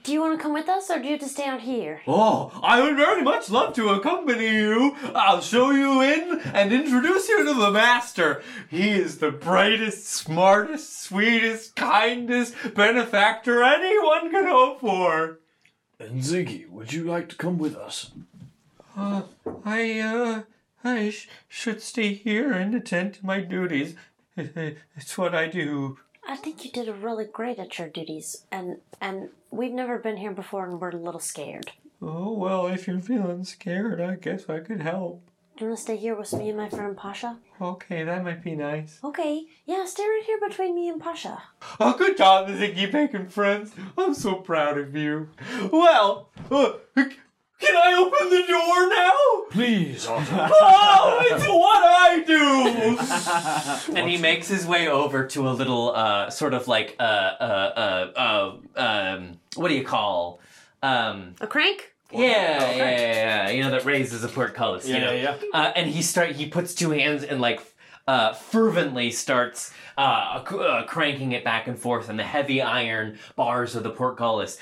[0.05, 2.01] Do you want to come with us, or do you have to stay out here?
[2.07, 4.97] Oh, I would very much love to accompany you.
[5.15, 8.43] I'll show you in and introduce you to the master.
[8.71, 15.41] He is the brightest, smartest, sweetest, kindest benefactor anyone can hope for.
[15.99, 18.13] And Ziggy, would you like to come with us?
[18.97, 19.23] Uh,
[19.63, 20.43] I, uh,
[20.83, 23.95] I sh- should stay here and attend to my duties.
[24.37, 25.99] It's what I do.
[26.27, 30.17] I think you did a really great at your duties, and and we've never been
[30.17, 31.73] here before, and we're a little scared.
[32.01, 35.23] Oh, well, if you're feeling scared, I guess I could help.
[35.57, 37.39] Do you want to stay here with me and my friend Pasha?
[37.61, 38.99] Okay, that might be nice.
[39.05, 41.43] Okay, yeah, stay right here between me and Pasha.
[41.79, 43.73] Oh, good job, Ziggy making friends.
[43.99, 45.29] I'm so proud of you.
[45.71, 46.73] Well, uh,
[47.63, 49.13] can I open the door now?
[49.51, 50.25] Please, Otto.
[50.55, 52.23] Oh, it's what I
[53.87, 53.95] do!
[53.97, 58.13] and he makes his way over to a little, uh, sort of like, uh, uh,
[58.17, 58.81] uh, uh,
[59.17, 60.41] um, what do you call?
[60.83, 61.93] Um, A crank?
[62.13, 64.87] yeah, yeah, yeah, yeah, you know that raises a portcullis.
[64.87, 65.13] you Yeah, know?
[65.13, 67.63] yeah, Uh, and he start he puts two hands and like
[68.09, 73.77] uh, fervently starts uh, uh, cranking it back and forth, and the heavy iron bars
[73.77, 74.59] of the portcullis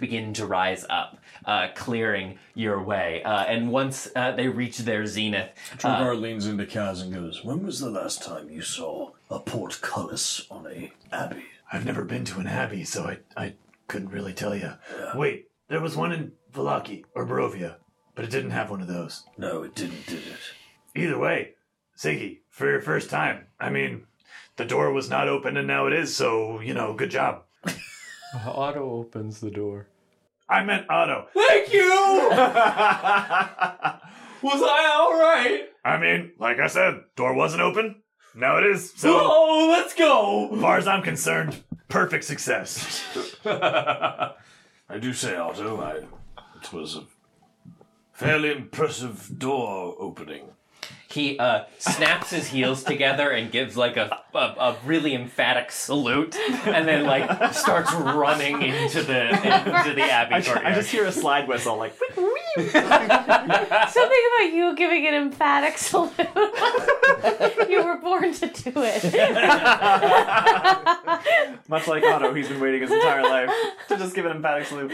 [0.00, 3.22] begin to rise up, uh, clearing your way.
[3.22, 5.50] Uh, and once uh, they reach their zenith,
[5.84, 10.46] uh, leans into Kaz and goes, When was the last time you saw a portcullis
[10.50, 11.44] on a abbey?
[11.72, 13.54] I've never been to an abbey, so I, I
[13.88, 14.72] couldn't really tell you.
[15.14, 17.76] Wait, there was one in Vallaki or Barovia,
[18.14, 19.24] but it didn't have one of those.
[19.36, 20.38] No, it didn't, did it?
[20.94, 21.54] Either way,
[21.98, 24.06] Ziggy, for your first time, I mean,
[24.56, 27.42] the door was not open and now it is, so, you know, good job.
[28.46, 29.88] Otto opens the door.
[30.48, 31.26] I meant Otto.
[31.34, 31.90] Thank you!
[34.42, 35.64] Was I alright?
[35.84, 38.02] I mean, like I said, door wasn't open.
[38.34, 40.50] Now it is, so, Oh, let's go!
[40.54, 43.02] as far as I'm concerned, perfect success.
[43.46, 44.34] I
[45.00, 46.02] do say, Otto, I,
[46.60, 47.04] it was a
[48.12, 50.50] fairly impressive door opening.
[51.16, 56.36] He uh, snaps his heels together and gives like a, a, a really emphatic salute,
[56.66, 61.06] and then like starts running into the into the abbey I, ju- I just hear
[61.06, 61.94] a slide whistle, like,
[62.56, 66.12] Something about you giving an emphatic salute.
[67.68, 69.04] you were born to do it.
[71.68, 73.50] much like Otto, he's been waiting his entire life
[73.88, 74.92] to just give an emphatic salute.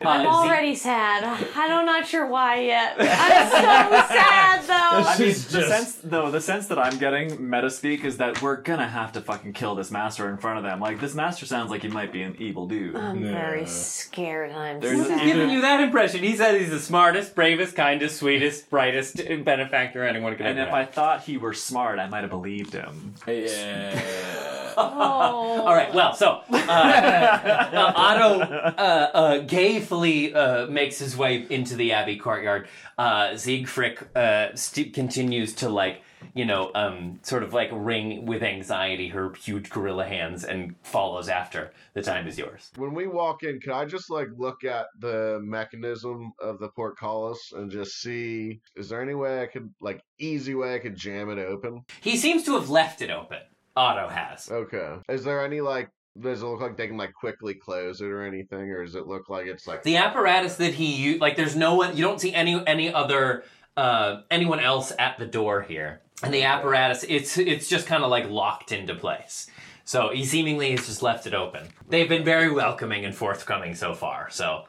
[0.00, 1.24] I'm Uh, already sad.
[1.56, 2.96] I'm not sure why yet.
[2.98, 5.08] I'm so sad though.
[5.08, 8.40] I mean, is the sense, though, the sense that I'm getting, meta speak, is that
[8.42, 10.80] we're gonna have to fucking kill this master in front of them.
[10.80, 12.96] Like, this master sounds like he might be an evil dude.
[12.96, 14.50] I'm very scared.
[14.50, 15.20] and I'm There's sad.
[15.20, 16.22] a- giving you that impression.
[16.22, 20.74] He said he's the smartest, bravest, kindest, sweetest, brightest benefactor anyone could and ever if
[20.74, 23.14] I thought he were smart, I might have believed him.
[23.26, 24.00] Yeah.
[24.76, 24.80] Oh.
[25.64, 31.46] All right, well, Well, so uh, uh, Otto uh, uh, gayfully uh, makes his way
[31.48, 32.68] into the abbey courtyard.
[32.98, 36.02] Uh, Siegfried uh, st- continues to like,
[36.34, 41.28] you know, um, sort of like wring with anxiety her huge gorilla hands and follows
[41.28, 41.72] after.
[41.94, 42.70] The time is yours.
[42.76, 47.52] When we walk in, can I just like look at the mechanism of the portcullis
[47.54, 51.30] and just see is there any way I could like easy way I could jam
[51.30, 51.84] it open?
[52.00, 53.38] He seems to have left it open.
[53.76, 54.50] Otto has.
[54.50, 54.98] Okay.
[55.08, 58.22] Is there any like does it look like they can like quickly close it or
[58.22, 61.56] anything, or does it look like it's like The apparatus that he used, like, there's
[61.56, 61.96] no one.
[61.96, 63.44] You don't see any any other
[63.76, 66.00] uh, anyone else at the door here.
[66.22, 69.48] And the apparatus, it's it's just kind of like locked into place.
[69.84, 71.66] So he seemingly has just left it open.
[71.88, 74.30] They've been very welcoming and forthcoming so far.
[74.30, 74.64] So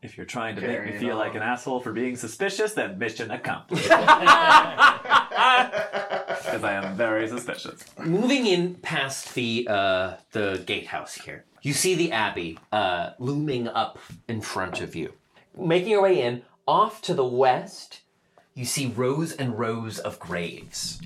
[0.00, 1.18] If you're trying to make me feel on.
[1.18, 3.88] like an asshole for being suspicious, then mission accomplished.
[6.42, 7.84] Because I am very suspicious.
[8.04, 13.98] moving in past the uh, the gatehouse here, you see the abbey uh, looming up
[14.28, 15.12] in front of you.
[15.56, 18.00] Making your way in, off to the west,
[18.54, 21.00] you see rows and rows of graves.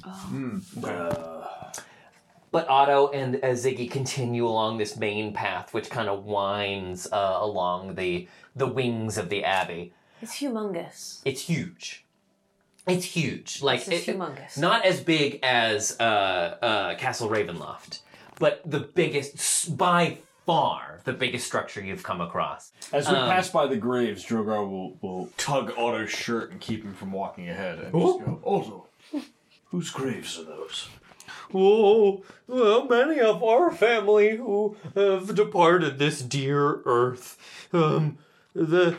[2.51, 7.39] But Otto and uh, Ziggy continue along this main path, which kind of winds uh,
[7.41, 9.93] along the the wings of the abbey.
[10.23, 11.21] It's humongous.
[11.27, 12.06] It's huge.
[12.87, 13.63] It's huge.
[13.63, 14.59] Like This is it- humongous.
[14.59, 16.03] Not as big as uh,
[16.63, 18.01] uh, Castle Ravenloft,
[18.39, 22.73] but the biggest by far the biggest structure you've come across.
[22.93, 26.83] As we Um, pass by the graves, Drogar will, will tug Otto's shirt and keep
[26.85, 27.79] him from walking ahead.
[27.81, 28.19] And Oh.
[28.19, 28.87] just go, Otto,
[29.71, 30.89] whose graves are those?
[31.55, 37.37] Oh, well, many of our family who have departed this dear earth.
[37.73, 38.19] Um,
[38.55, 38.97] the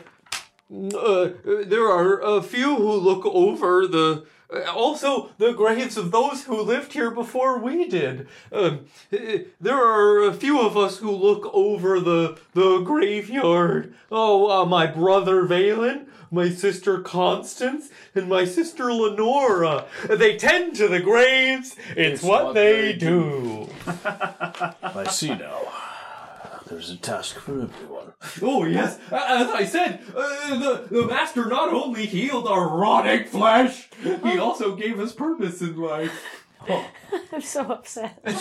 [0.70, 4.26] uh, there are a few who look over the.
[4.74, 8.26] Also, the graves of those who lived here before we did.
[8.50, 13.94] Um, eh, there are a few of us who look over the the graveyard.
[14.10, 19.84] Oh, uh, my brother Valen, my sister Constance, and my sister Lenora.
[20.08, 21.76] They tend to the graves.
[21.96, 23.68] It's, what, they, do.
[23.86, 25.60] I see now.
[26.68, 28.12] There's a task for everyone.
[28.42, 33.88] Oh yes, as I said, uh, the the master not only healed our rotting flesh,
[34.02, 36.12] he also gave us purpose in life.
[37.32, 38.20] I'm so upset.
[38.24, 38.38] I'm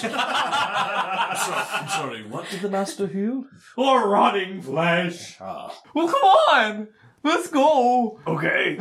[1.90, 3.46] sorry, what did the master heal?
[3.78, 5.38] Our rotting flesh.
[5.40, 5.74] Ah.
[5.94, 6.88] Well, come on,
[7.24, 8.20] let's go.
[8.28, 8.78] Okay.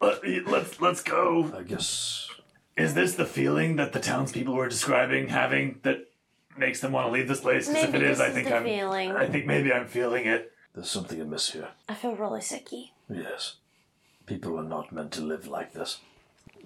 [0.00, 1.52] Let, let's let's go.
[1.56, 2.28] I guess.
[2.76, 6.06] Is this the feeling that the townspeople were describing having that
[6.56, 7.68] makes them want to leave this place?
[7.68, 8.64] Because if Maybe it is, this I is think the I'm.
[8.64, 9.12] feeling.
[9.12, 10.52] I think maybe I'm feeling it.
[10.74, 11.68] There's something amiss here.
[11.88, 12.90] I feel really sicky.
[13.10, 13.56] Yes.
[14.26, 15.98] People are not meant to live like this.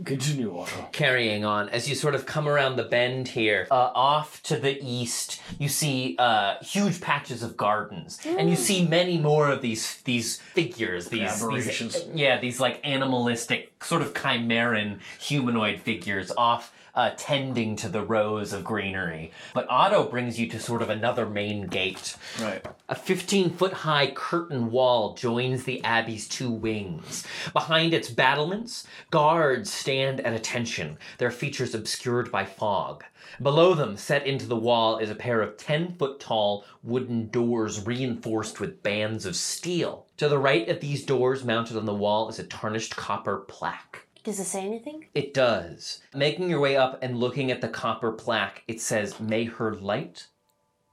[0.05, 0.89] Continue, Otto.
[0.93, 4.79] carrying on as you sort of come around the bend here uh, off to the
[4.83, 10.03] east you see uh, huge patches of gardens and you see many more of these
[10.03, 11.95] these figures these, Aberrations.
[11.95, 18.03] these yeah these like animalistic sort of chimeran humanoid figures off uh, tending to the
[18.03, 22.65] rows of greenery but otto brings you to sort of another main gate Right.
[22.89, 27.25] a 15 foot high curtain wall joins the abbey's two wings.
[27.53, 33.05] Behind its battlements, guards stand at attention, their features obscured by fog.
[33.43, 37.85] Below them, set into the wall, is a pair of 10 foot tall wooden doors
[37.87, 40.07] reinforced with bands of steel.
[40.19, 44.06] To the right of these doors, mounted on the wall, is a tarnished copper plaque.
[44.27, 45.07] Does it say anything?
[45.15, 46.01] It does.
[46.13, 50.27] Making your way up and looking at the copper plaque, it says, May her light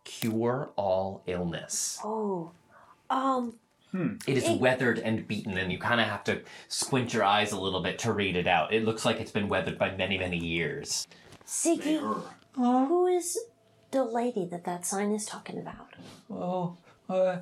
[0.03, 1.99] cure all illness.
[2.03, 2.51] Oh.
[3.09, 3.55] Um,
[3.91, 7.51] It is It- weathered and beaten, and you kind of have to squint your eyes
[7.51, 8.71] a little bit to read it out.
[8.71, 11.07] It looks like it's been weathered by many, many years.
[11.45, 11.99] Siggy,
[12.53, 13.37] who is
[13.89, 15.95] the lady that that sign is talking about?
[16.29, 16.77] Oh,
[17.09, 17.37] uh,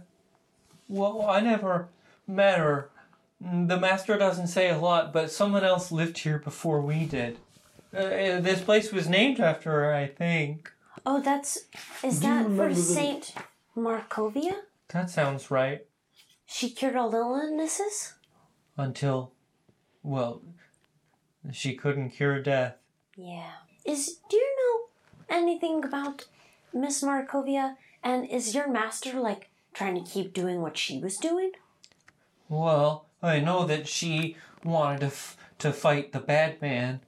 [0.87, 1.87] well, I never
[2.27, 2.89] met her.
[3.43, 7.37] Mm, The master doesn't say a lot, but someone else lived here before we did.
[7.95, 10.71] Uh, this place was named after her, I think.
[11.05, 11.65] Oh, that's.
[12.03, 13.33] Is Do that for Saint
[13.75, 14.53] Markovia?
[14.89, 15.85] That sounds right.
[16.45, 18.13] She cured all illnesses?
[18.77, 19.31] Until,
[20.03, 20.41] well,
[21.51, 22.75] she couldn't cure death.
[23.15, 23.51] Yeah.
[23.85, 24.17] Is.
[24.29, 26.27] Do you know anything about
[26.73, 27.75] Miss Markovia?
[28.03, 31.51] And is your master, like, trying to keep doing what she was doing?
[32.49, 37.01] Well, I know that she wanted to, f- to fight the bad man,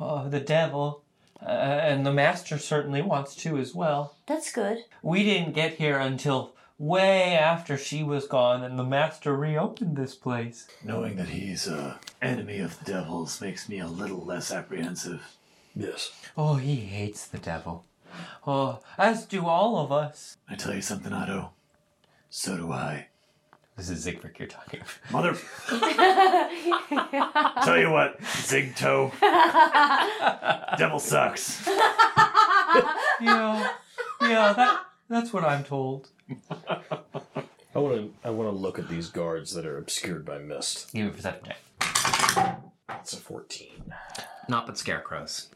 [0.00, 1.02] uh, the devil,
[1.40, 4.16] uh, and the master certainly wants to as well.
[4.26, 4.78] That's good.
[5.02, 10.14] We didn't get here until way after she was gone, and the master reopened this
[10.14, 10.66] place.
[10.82, 15.36] Knowing that he's a enemy of the devil's makes me a little less apprehensive.
[15.74, 16.10] Yes.
[16.36, 17.84] Oh, he hates the devil.
[18.46, 20.36] Oh, as do all of us.
[20.48, 21.50] I tell you something, Otto.
[22.30, 23.08] So do I.
[23.76, 24.80] This is Zigbert you're talking.
[25.10, 25.36] Mother.
[27.64, 29.10] Tell you what, Zig Toe.
[30.78, 31.66] Devil sucks.
[33.20, 33.70] yeah,
[34.22, 36.08] yeah, that that's what I'm told.
[36.70, 38.12] I want to.
[38.22, 40.92] I want to look at these guards that are obscured by mist.
[40.92, 42.60] Give me a perception check.
[42.86, 43.92] That's a fourteen.
[44.48, 45.48] Not but scarecrows.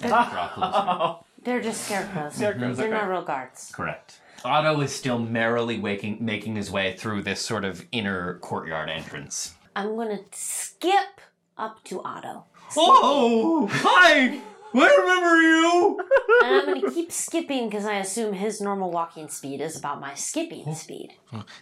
[0.00, 2.34] They're just scarecrows.
[2.34, 2.94] Scarecrows, They're okay.
[2.96, 3.72] not real guards.
[3.74, 4.20] Correct.
[4.44, 9.54] Otto is still merrily waking, making his way through this sort of inner courtyard entrance.
[9.74, 11.20] I'm gonna skip
[11.56, 12.44] up to Otto.
[12.76, 14.40] Oh, hi!
[14.76, 16.00] I remember you!
[16.42, 20.14] And I'm gonna keep skipping because I assume his normal walking speed is about my
[20.14, 20.74] skipping oh.
[20.74, 21.14] speed.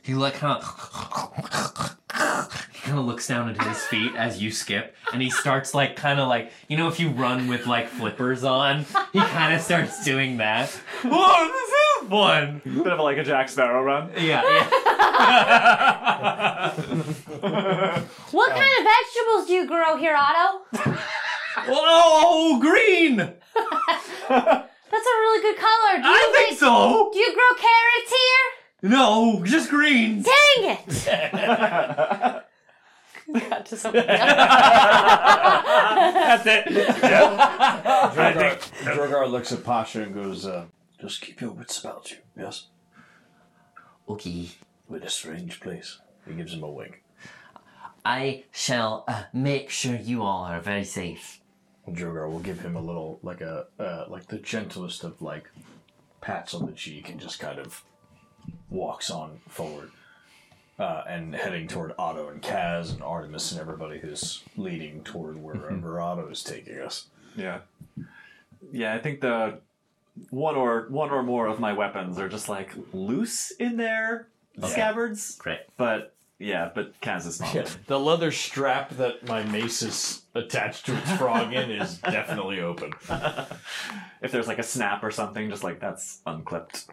[0.03, 1.99] He like kind of
[2.83, 6.19] kind of looks down at his feet as you skip, and he starts like kind
[6.19, 10.05] of like you know if you run with like flippers on, he kind of starts
[10.05, 10.69] doing that.
[11.05, 12.61] Whoa, this is fun!
[12.65, 14.11] Bit of like a Jack Sparrow run.
[14.17, 14.69] Yeah, yeah.
[18.33, 20.61] What kind of vegetables do you grow here, Otto?
[21.69, 23.17] Oh, green!
[23.17, 23.41] That's
[24.29, 25.97] a really good color.
[26.01, 27.11] Do you I think so.
[27.13, 28.91] Do you grow carrots here?
[28.91, 30.23] No, just green.
[30.23, 30.87] Dang it!
[33.51, 34.19] Got to something else.
[36.43, 36.65] That's it.
[38.15, 40.65] Drogar, Drogar looks at Pasha and goes, uh,
[41.03, 42.69] "Just keep your wits about you." Yes.
[44.09, 44.51] Okay.
[44.89, 45.99] We're in a strange place.
[46.27, 47.03] He gives him a wink.
[48.05, 51.41] I shall uh, make sure you all are very safe.
[51.89, 55.51] Drogar will give him a little, like a, uh, like the gentlest of like
[56.21, 57.83] pats on the cheek, and just kind of
[58.71, 59.91] walks on forward,
[60.79, 66.01] uh, and heading toward Otto and Kaz and Artemis and everybody who's leading toward wherever
[66.09, 67.09] Otto is taking us.
[67.37, 67.61] Yeah.
[68.71, 69.59] Yeah, I think the
[70.31, 74.69] one or one or more of my weapons are just like loose in their Okay.
[74.69, 75.37] scabbards.
[75.37, 75.61] Great.
[75.77, 77.55] But yeah, but Kaz is not.
[77.55, 82.61] Yeah, the leather strap that my mace is attached to its frog in is definitely
[82.61, 82.93] open.
[84.21, 86.87] if there's like a snap or something, just like that's unclipped.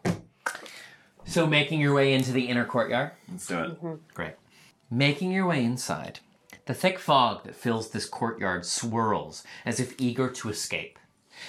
[1.26, 3.12] So, making your way into the inner courtyard?
[3.30, 3.70] Let's do it.
[3.72, 3.94] Mm-hmm.
[4.14, 4.34] Great.
[4.92, 6.20] Making your way inside,
[6.66, 10.99] the thick fog that fills this courtyard swirls as if eager to escape.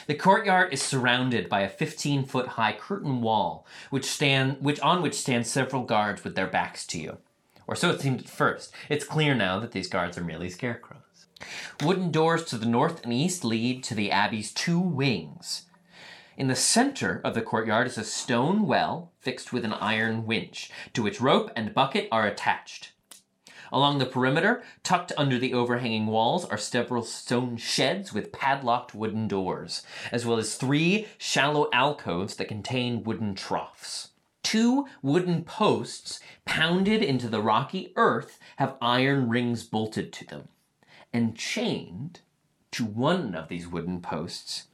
[0.06, 5.02] The courtyard is surrounded by a 15 foot high curtain wall, which stand, which, on
[5.02, 7.18] which stand several guards with their backs to you.
[7.66, 8.74] Or so it seemed at first.
[8.88, 11.26] It's clear now that these guards are merely scarecrows.
[11.82, 15.66] Wooden doors to the north and east lead to the abbey's two wings.
[16.36, 20.70] In the center of the courtyard is a stone well fixed with an iron winch,
[20.94, 22.92] to which rope and bucket are attached.
[23.72, 29.28] Along the perimeter, tucked under the overhanging walls, are several stone sheds with padlocked wooden
[29.28, 34.08] doors, as well as three shallow alcoves that contain wooden troughs.
[34.42, 40.48] Two wooden posts pounded into the rocky earth have iron rings bolted to them.
[41.12, 42.20] And chained
[42.72, 44.66] to one of these wooden posts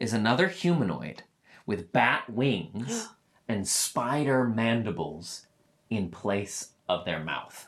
[0.00, 1.22] is another humanoid
[1.66, 3.08] with bat wings
[3.48, 5.46] and spider mandibles
[5.90, 7.66] in place of their mouth.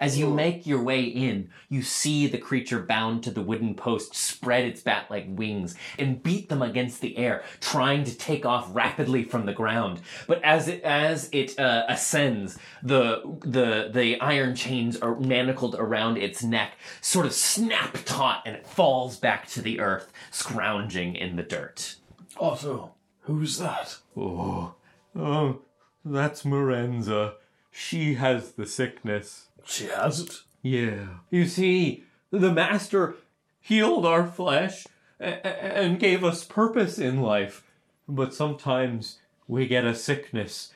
[0.00, 4.14] As you make your way in, you see the creature bound to the wooden post
[4.14, 8.68] spread its bat like wings and beat them against the air, trying to take off
[8.74, 10.00] rapidly from the ground.
[10.26, 16.18] But as it, as it uh, ascends, the, the, the iron chains are manacled around
[16.18, 21.36] its neck, sort of snap taut, and it falls back to the earth, scrounging in
[21.36, 21.96] the dirt.
[22.38, 23.96] Otto, who's that?
[24.16, 24.74] Oh,
[25.16, 25.60] oh,
[26.04, 27.34] that's Morenza.
[27.70, 29.47] She has the sickness.
[29.64, 30.40] She has it?
[30.62, 31.06] Yeah.
[31.30, 33.14] You see, the Master
[33.60, 34.86] healed our flesh
[35.20, 37.64] a- a- and gave us purpose in life.
[38.08, 40.72] But sometimes we get a sickness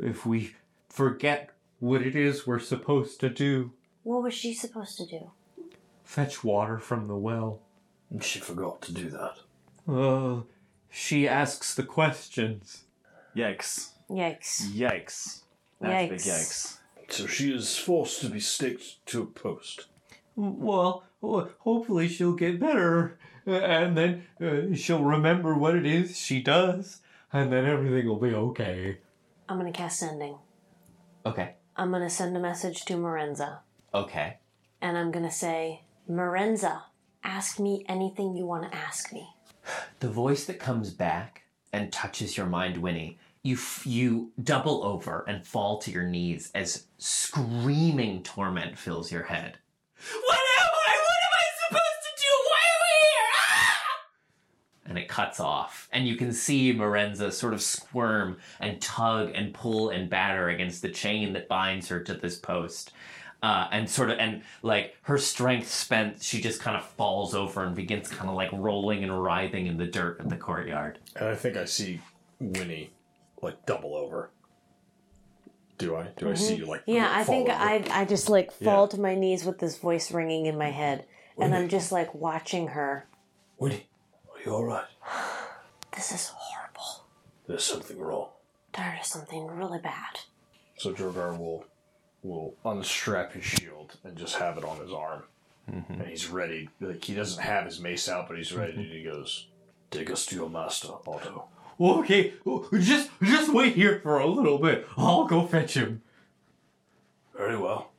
[0.00, 0.54] if we
[0.88, 3.72] forget what it is we're supposed to do.
[4.02, 5.30] What was she supposed to do?
[6.04, 7.60] Fetch water from the well.
[8.20, 9.36] She forgot to do that.
[9.86, 10.44] Oh,
[10.90, 12.84] she asks the questions.
[13.36, 13.90] Yikes.
[14.08, 14.62] Yikes.
[14.70, 15.42] Yikes.
[15.80, 16.78] That's a big Yikes.
[17.08, 17.12] Yikes.
[17.14, 19.86] So she is forced to be staked to a post.
[20.36, 26.40] Well, hopefully she'll get better, uh, and then uh, she'll remember what it is she
[26.40, 27.00] does,
[27.32, 28.98] and then everything will be okay.
[29.48, 30.36] I'm gonna cast sending.
[31.26, 31.54] Okay.
[31.76, 33.58] I'm gonna send a message to Morenza.
[33.94, 34.36] Okay.
[34.80, 36.82] And I'm gonna say, Morenza,
[37.24, 39.28] ask me anything you wanna ask me.
[40.00, 41.42] The voice that comes back
[41.72, 46.50] and touches your mind, Winnie, you f- you double over and fall to your knees
[46.54, 49.58] as screaming torment fills your head.
[49.98, 50.96] What am I?
[50.96, 52.30] What am I supposed to do?
[52.44, 53.30] Why am I here?
[53.36, 53.88] Ah!
[54.88, 55.88] and it cuts off.
[55.92, 60.82] And you can see Morenza sort of squirm and tug and pull and batter against
[60.82, 62.92] the chain that binds her to this post.
[63.40, 67.62] Uh, and sort of, and like her strength spent, she just kind of falls over
[67.62, 70.98] and begins kind of like rolling and writhing in the dirt of the courtyard.
[71.14, 72.00] And I think I see
[72.40, 72.90] Winnie
[73.42, 74.30] like double over.
[75.78, 76.08] Do I?
[76.16, 76.80] Do I see you like?
[76.82, 76.90] Mm-hmm.
[76.92, 77.58] Yeah, I fall think over?
[77.58, 78.96] I I just like fall Yeah.
[78.96, 81.04] to my knees with this voice ringing in my head,
[81.38, 83.06] and I'm just like watching her.
[83.58, 83.86] Winnie,
[84.34, 84.84] are you all right?
[85.94, 87.06] This is horrible.
[87.48, 88.28] There's something wrong.
[88.76, 90.20] There is something really bad.
[90.76, 91.64] So Drogar will
[92.22, 95.24] will unstrap his shield and just have it on his arm,
[95.66, 96.68] and he's ready.
[96.80, 98.74] Like he doesn't have his mace out, but he's ready.
[98.74, 99.46] and he goes,
[99.90, 101.48] "Take us to your master, Otto."
[101.80, 102.34] Okay,
[102.80, 104.86] just just wait here for a little bit.
[104.96, 106.02] I'll go fetch him.
[107.36, 107.92] Very well.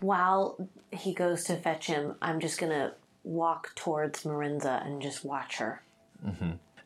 [0.00, 2.92] While he goes to fetch him, I'm just gonna
[3.24, 5.82] walk towards Marinza and just watch her.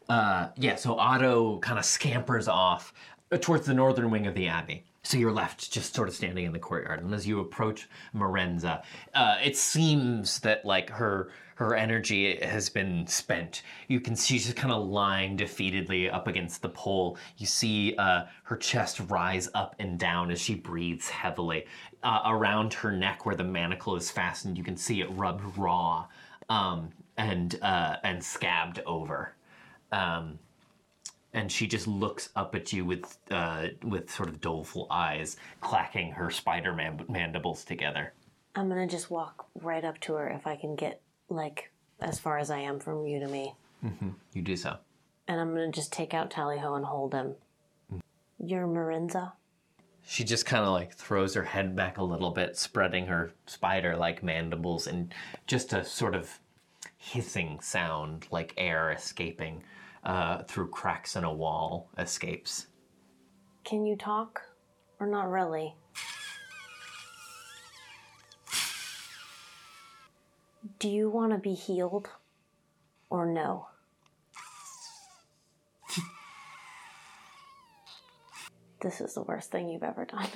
[0.08, 2.92] Uh, yeah, so Otto kind of scampers off
[3.32, 4.84] uh, towards the northern wing of the abbey.
[5.04, 8.82] So you're left just sort of standing in the courtyard, and as you approach Morenza,
[9.14, 13.62] uh, it seems that like her her energy has been spent.
[13.86, 17.16] You can see she's kind of lying defeatedly up against the pole.
[17.36, 21.66] You see uh, her chest rise up and down as she breathes heavily.
[22.02, 26.06] Uh, around her neck, where the manacle is fastened, you can see it rubbed raw
[26.48, 29.34] um, and uh, and scabbed over.
[29.92, 30.38] Um,
[31.34, 36.12] and she just looks up at you with uh, with sort of doleful eyes, clacking
[36.12, 38.14] her spider man- mandibles together.
[38.54, 41.70] I'm gonna just walk right up to her if I can get like
[42.00, 43.54] as far as I am from you to me,
[43.84, 44.10] Mm-hmm.
[44.32, 44.76] You do so.
[45.28, 47.34] and I'm gonna just take out Tallyho and hold him.
[48.38, 49.32] You're Marinza.
[50.06, 53.96] She just kind of like throws her head back a little bit, spreading her spider
[53.96, 55.14] like mandibles, and
[55.46, 56.38] just a sort of
[56.98, 59.62] hissing sound like air escaping
[60.04, 62.66] uh, through cracks in a wall escapes.
[63.64, 64.42] Can you talk,
[65.00, 65.74] or not really?
[70.78, 72.10] Do you want to be healed,
[73.10, 73.68] or no?
[78.84, 80.26] This is the worst thing you've ever done.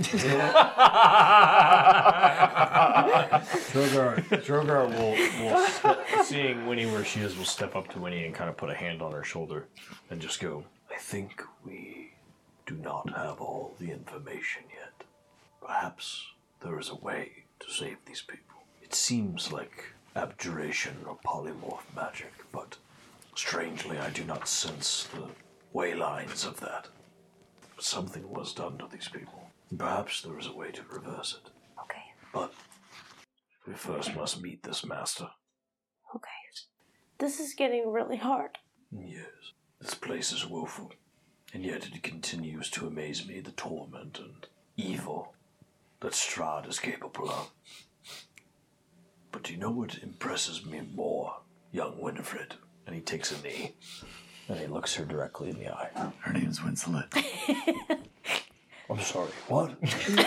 [3.74, 8.24] Drogar, Drogar will, will ste- seeing Winnie where she is, will step up to Winnie
[8.24, 9.66] and kind of put a hand on her shoulder
[10.08, 12.12] and just go, I think we
[12.66, 15.04] do not have all the information yet.
[15.60, 16.28] Perhaps
[16.62, 18.62] there is a way to save these people.
[18.82, 22.78] It seems like abjuration or polymorph magic, but
[23.34, 25.28] strangely I do not sense the
[25.74, 26.88] way lines of that.
[27.78, 29.50] Something was done to these people.
[29.76, 31.50] Perhaps there is a way to reverse it.
[31.84, 32.02] Okay.
[32.32, 32.52] But
[33.66, 35.30] we first must meet this master.
[36.14, 36.28] Okay.
[37.18, 38.58] This is getting really hard.
[38.92, 40.92] Yes, this place is woeful,
[41.52, 45.34] and yet it continues to amaze me the torment and evil
[46.00, 47.50] that Strahd is capable of.
[49.32, 51.38] But do you know what impresses me more,
[51.72, 52.54] young Winifred?
[52.86, 53.74] And he takes a knee,
[54.48, 55.90] and he looks her directly in the eye.
[56.20, 57.12] Her name's Wincelet.
[58.90, 59.76] I'm sorry, what?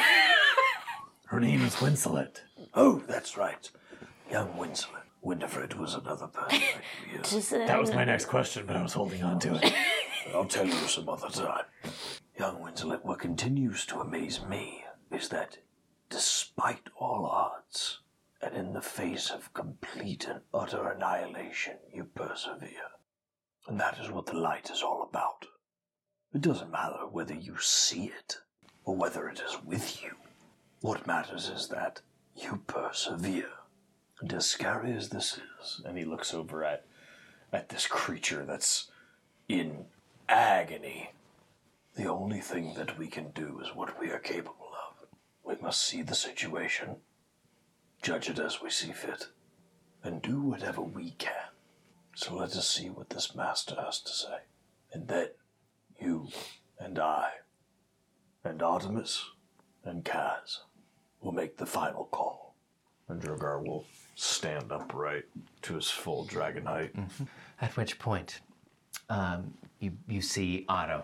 [1.25, 2.41] her name is Wincelet.
[2.73, 3.69] Oh, that's right.
[4.29, 5.01] Young Wincelet.
[5.23, 6.61] Winifred was another person.
[6.61, 7.21] I knew.
[7.23, 9.73] Just, uh, that was my next question, but I was holding on to it.
[10.33, 11.65] I'll tell you some other time.
[12.39, 15.57] Young Wincelet, what continues to amaze me is that
[16.09, 17.99] despite all odds,
[18.41, 22.89] and in the face of complete and utter annihilation, you persevere.
[23.67, 25.45] And that is what the light is all about.
[26.33, 28.37] It doesn't matter whether you see it
[28.85, 30.11] or whether it is with you.
[30.81, 32.01] What matters is that
[32.35, 33.51] you persevere.
[34.19, 36.85] And as scary as this is, and he looks over at
[37.53, 38.89] at this creature that's
[39.49, 39.85] in
[40.29, 41.11] agony.
[41.95, 45.07] The only thing that we can do is what we are capable of.
[45.43, 46.97] We must see the situation,
[48.01, 49.27] judge it as we see fit,
[50.03, 51.49] and do whatever we can.
[52.15, 54.37] So let us see what this master has to say.
[54.93, 55.29] And then,
[55.99, 56.27] you
[56.79, 57.29] and I,
[58.43, 59.25] and Artemis,
[59.83, 60.59] and Kaz
[61.21, 62.55] will make the final call.
[63.07, 63.85] And Drogar will
[64.15, 65.25] stand upright
[65.63, 66.93] to his full dragon height.
[67.61, 68.41] At which point,
[69.09, 71.03] um, you you see Otto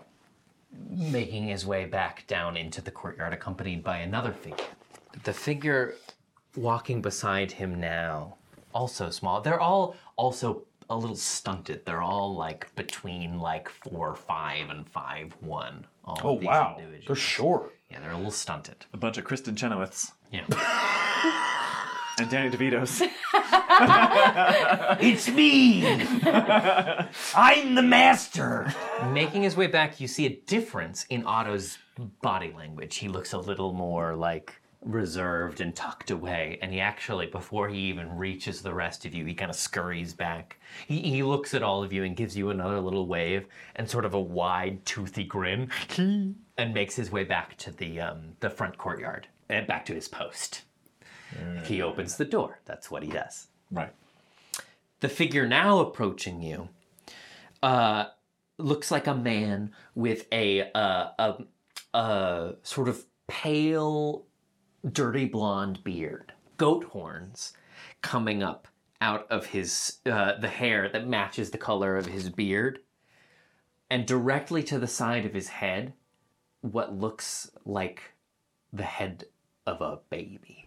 [0.90, 4.64] making his way back down into the courtyard, accompanied by another figure.
[5.24, 5.94] The figure
[6.56, 8.36] walking beside him now,
[8.74, 9.40] also small.
[9.40, 11.84] They're all also a little stunted.
[11.84, 15.86] They're all like between like four five and five one.
[16.04, 16.76] All Oh, these wow.
[16.78, 17.06] individuals.
[17.06, 17.74] They're short.
[17.90, 18.86] Yeah, they're a little stunted.
[18.92, 20.12] A bunch of Kristen Chenoweths.
[20.32, 20.44] Yeah.
[22.20, 23.00] And Danny DeVito's.
[25.00, 25.86] It's me!
[27.36, 28.74] I'm the master!
[29.12, 31.78] Making his way back, you see a difference in Otto's
[32.20, 32.96] body language.
[32.96, 36.58] He looks a little more like reserved and tucked away.
[36.62, 40.14] And he actually, before he even reaches the rest of you, he kind of scurries
[40.14, 40.58] back.
[40.86, 44.04] He, he looks at all of you and gives you another little wave and sort
[44.04, 48.78] of a wide, toothy grin and makes his way back to the, um, the front
[48.78, 50.62] courtyard and back to his post.
[51.64, 52.60] He opens the door.
[52.64, 53.48] That's what he does.
[53.70, 53.92] Right.
[55.00, 56.70] The figure now approaching you
[57.62, 58.06] uh,
[58.56, 61.34] looks like a man with a, uh, a,
[61.94, 64.24] a sort of pale,
[64.92, 67.52] dirty blonde beard, goat horns
[68.02, 68.68] coming up
[69.00, 72.80] out of his uh, the hair that matches the color of his beard,
[73.90, 75.92] and directly to the side of his head,
[76.60, 78.14] what looks like
[78.72, 79.24] the head
[79.66, 80.66] of a baby,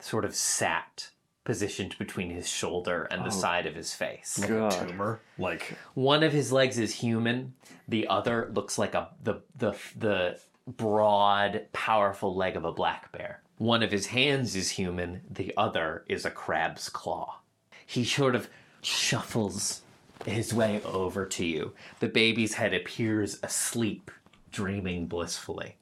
[0.00, 1.10] sort of sat
[1.44, 3.40] positioned between his shoulder and the Oh.
[3.40, 4.36] side of his face.
[4.38, 5.20] Like a tumor.
[5.38, 7.54] Like One of his legs is human.
[7.86, 13.42] The other looks like a the the the broad, powerful leg of a black bear.
[13.58, 15.22] One of his hands is human.
[15.30, 17.38] The other is a crab's claw.
[17.86, 18.48] He sort of
[18.82, 19.80] shuffles
[20.26, 21.72] his way over to you.
[22.00, 24.10] The baby's head appears asleep,
[24.52, 25.76] dreaming blissfully,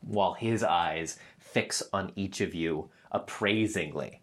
[0.00, 4.20] while his eyes fix on each of you appraisingly.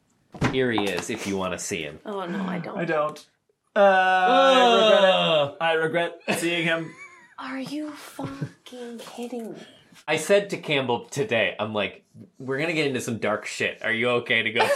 [0.52, 2.00] Here he is, if you want to see him.
[2.06, 2.78] Oh no, I don't.
[2.78, 3.28] I don't.
[3.76, 5.64] Uh, I regret it.
[5.64, 6.94] I regret seeing him.
[7.38, 9.60] Are you fucking kidding me?
[10.08, 12.04] I said to Campbell today, I'm like,
[12.40, 13.80] we're gonna get into some dark shit.
[13.84, 14.62] Are you okay to go?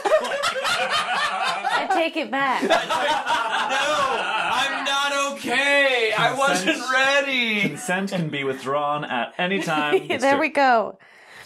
[0.95, 2.63] I take it back.
[3.63, 6.11] No, I'm not okay!
[6.17, 7.61] I wasn't ready!
[7.61, 10.07] Consent can be withdrawn at any time.
[10.07, 10.99] there we go.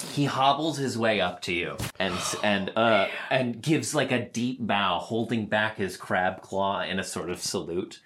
[0.09, 4.57] he hobbles his way up to you and and uh and gives like a deep
[4.59, 8.01] bow, holding back his crab claw in a sort of salute.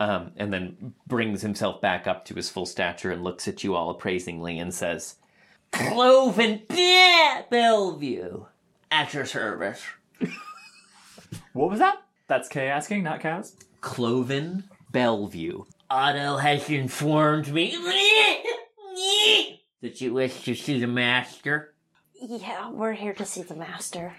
[0.00, 3.74] Um, and then brings himself back up to his full stature and looks at you
[3.76, 5.16] all appraisingly and says,
[5.72, 8.46] Clovin yeah, Belview,
[8.90, 9.82] at your service.
[11.52, 12.02] What was that?
[12.28, 13.54] That's Kay asking, not Kaz.
[13.80, 15.66] Clovin Belview.
[15.88, 17.70] Otto has informed me
[19.80, 21.74] that you wish to see the master.
[22.14, 24.14] Yeah, we're here to see the master.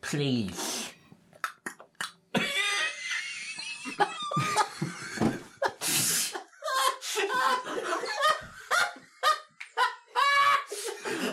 [0.00, 0.92] Please.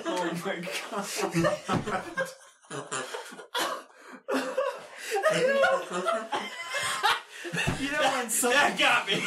[0.06, 0.83] Oh my god.
[0.94, 1.02] You
[7.92, 9.18] know when someone That got me!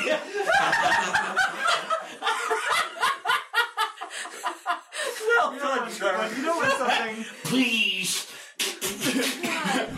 [5.27, 6.37] well done, Charlie.
[6.37, 8.27] You know when something Please.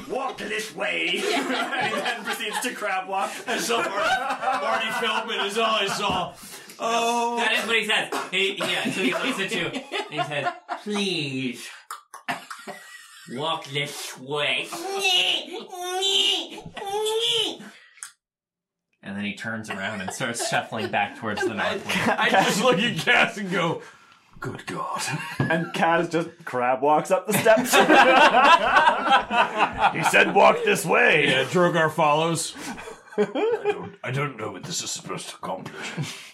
[0.08, 3.30] walk this way, and he then proceeds to crab walk.
[3.46, 6.32] And so Marty Feldman is all I saw.
[6.80, 7.36] Oh.
[7.36, 8.08] That is what he says.
[8.30, 10.46] He, yeah, so he looks at you and he says,
[10.88, 11.68] Please.
[13.32, 14.66] Walk this way.
[19.02, 22.18] And then he turns around and starts shuffling back towards the north wing.
[22.18, 23.82] I just look at Kaz and go,
[24.40, 25.02] Good God.
[25.38, 27.72] And Kaz just crab walks up the steps.
[29.94, 31.28] he said walk this way.
[31.28, 32.54] Yeah, Drogar follows.
[33.18, 36.32] I don't, I don't know what this is supposed to accomplish.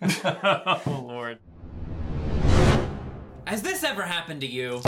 [0.24, 1.38] oh, Lord.
[3.46, 4.80] Has this ever happened to you?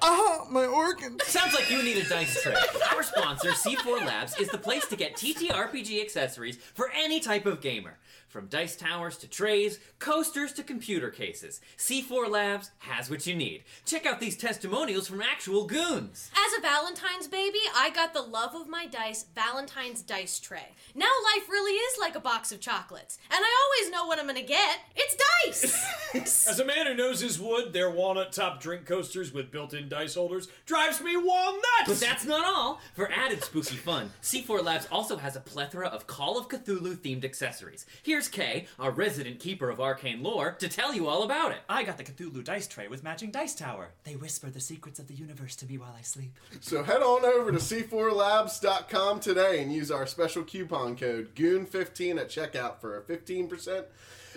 [0.00, 1.18] Ah, my organ.
[1.24, 2.54] Sounds like you need a dice tray.
[2.92, 7.60] Our sponsor, C4 Labs, is the place to get TTRPG accessories for any type of
[7.60, 7.98] gamer.
[8.28, 13.62] From dice towers to trays, coasters to computer cases, C4 Labs has what you need.
[13.84, 16.30] Check out these testimonials from actual goons.
[16.36, 20.74] As a Valentine's baby, I got the love of my dice Valentine's dice tray.
[20.94, 24.26] Now life really is like a box of chocolates, and I always know what I'm
[24.26, 24.80] gonna get.
[24.94, 25.86] It's dice!
[26.48, 29.88] As a man who knows his wood, their walnut top drink coasters with built in
[29.88, 31.62] dice holders drives me walnuts!
[31.86, 32.80] But that's not all.
[32.94, 37.24] For added spooky fun, C4 Labs also has a plethora of Call of Cthulhu themed
[37.24, 37.86] accessories.
[38.02, 41.58] Here's Kay, our resident keeper of arcane lore, to tell you all about it.
[41.68, 43.90] I got the Cthulhu dice tray with matching dice tower.
[44.04, 46.38] They whisper the secrets of the universe to me while I sleep.
[46.60, 52.28] So head on over to c4labs.com today and use our special coupon code GOON15 at
[52.28, 53.84] checkout for a 15%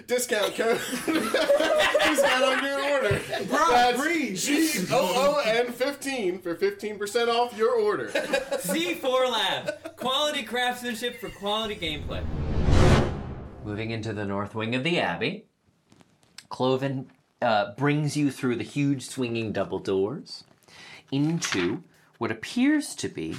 [0.08, 0.80] discount code.
[1.06, 3.20] discount on your order.
[3.44, 8.08] That's G-O-O-N 15 for 15% off your order.
[8.10, 12.24] C4 Labs, quality craftsmanship for quality gameplay.
[13.70, 15.46] Moving into the north wing of the Abbey,
[16.50, 17.06] Clovin
[17.40, 20.44] uh, brings you through the huge swinging double doors
[21.12, 21.84] into
[22.18, 23.36] what appears to be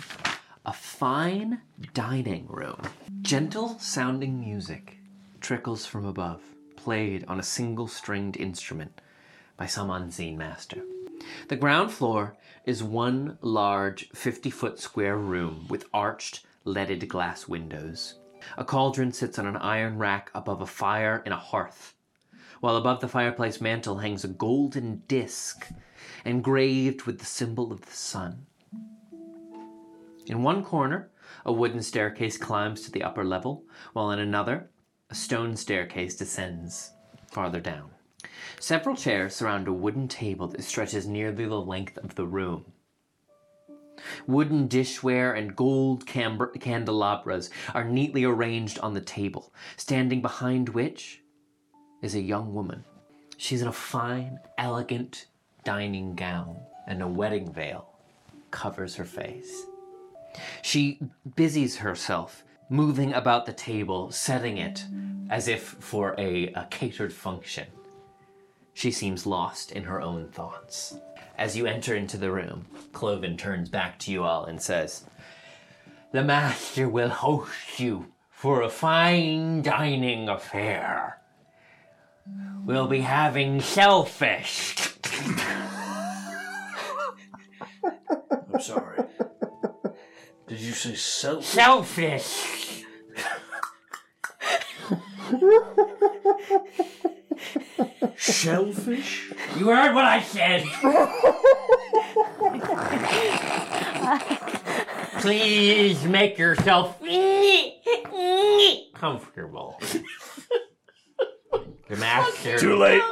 [0.65, 1.63] a fine
[1.95, 2.81] dining room.
[3.23, 4.99] Gentle sounding music
[5.41, 6.43] trickles from above,
[6.77, 9.01] played on a single stringed instrument
[9.57, 10.85] by some unseen master.
[11.49, 18.20] The ground floor is one large 50 foot square room with arched, leaded glass windows.
[18.57, 21.95] A cauldron sits on an iron rack above a fire in a hearth,
[22.61, 25.67] while above the fireplace mantel hangs a golden disc
[26.25, 28.47] engraved with the symbol of the sun.
[30.27, 31.11] In one corner,
[31.45, 34.71] a wooden staircase climbs to the upper level, while in another,
[35.09, 36.93] a stone staircase descends
[37.31, 37.91] farther down.
[38.59, 42.73] Several chairs surround a wooden table that stretches nearly the length of the room.
[44.27, 51.23] Wooden dishware and gold candelabras are neatly arranged on the table, standing behind which
[52.03, 52.85] is a young woman.
[53.37, 55.27] She's in a fine, elegant
[55.65, 57.89] dining gown, and a wedding veil
[58.51, 59.67] covers her face.
[60.63, 61.01] She
[61.37, 64.85] busies herself, moving about the table, setting it
[65.29, 67.67] as if for a, a catered function.
[68.75, 70.97] She seems lost in her own thoughts.
[71.41, 75.05] As you enter into the room, Clovin turns back to you all and says,
[76.13, 81.19] The master will host you for a fine dining affair.
[82.63, 84.77] We'll be having shellfish.
[87.83, 89.05] I'm sorry.
[90.47, 91.47] Did you say self?
[91.47, 92.85] Shellfish.
[98.17, 99.33] Shellfish?
[99.57, 100.65] You heard what I said.
[105.21, 107.01] Please make yourself
[108.95, 109.81] comfortable.
[111.89, 112.59] The master.
[112.59, 113.03] Too late.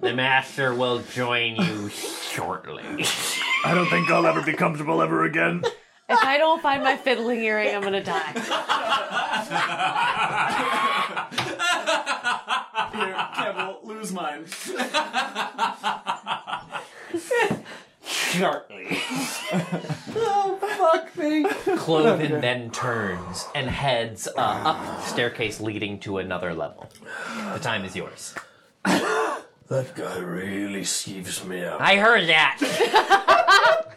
[0.00, 2.84] The master will join you shortly.
[3.64, 5.64] I don't think I'll ever be comfortable ever again.
[6.08, 8.32] If I don't find my fiddling earring, I'm gonna die.
[12.92, 14.46] Here, Campbell, lose mine.
[18.06, 18.86] Shortly.
[20.16, 21.44] Oh, fuck me.
[21.76, 26.90] Clovin then turns and heads uh, up the staircase leading to another level.
[27.52, 28.34] The time is yours.
[28.84, 31.80] That guy really skeeves me out.
[31.80, 32.58] I heard that.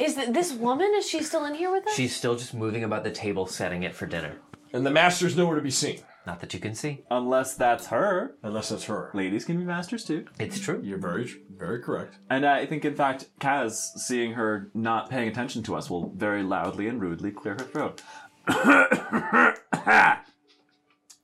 [0.00, 0.92] Is th- this woman?
[0.94, 1.94] Is she still in here with us?
[1.94, 4.36] She's still just moving about the table, setting it for dinner.
[4.72, 6.00] And the master's nowhere to be seen.
[6.28, 7.04] Not that you can see.
[7.10, 8.36] Unless that's her.
[8.42, 9.10] Unless that's her.
[9.14, 10.26] Ladies can be masters too.
[10.38, 10.78] It's true.
[10.84, 11.26] You're very,
[11.56, 12.18] very correct.
[12.28, 16.42] And I think, in fact, Kaz, seeing her not paying attention to us, will very
[16.42, 18.02] loudly and rudely clear her throat.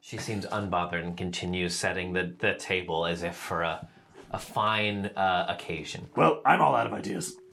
[0.00, 3.88] She seems unbothered and continues setting the, the table as if for a,
[4.30, 6.08] a fine uh, occasion.
[6.14, 7.36] Well, I'm all out of ideas.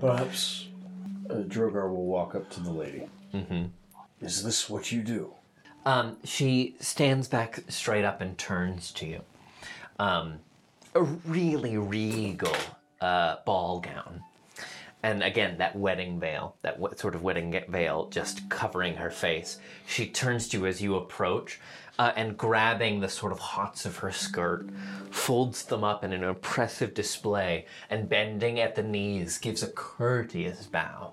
[0.00, 0.68] Perhaps
[1.34, 3.08] uh, Drogar will walk up to the lady.
[3.34, 3.64] Mm-hmm.
[4.20, 5.32] Is this what you do?
[5.84, 9.20] Um, she stands back straight up and turns to you.
[9.98, 10.38] Um,
[10.94, 12.56] a really regal
[13.00, 14.22] uh, ball gown.
[15.02, 19.58] And again, that wedding veil, that w- sort of wedding veil just covering her face.
[19.86, 21.60] She turns to you as you approach
[21.98, 24.70] uh, and grabbing the sort of hots of her skirt,
[25.10, 30.64] folds them up in an impressive display and bending at the knees gives a courteous
[30.64, 31.12] bow.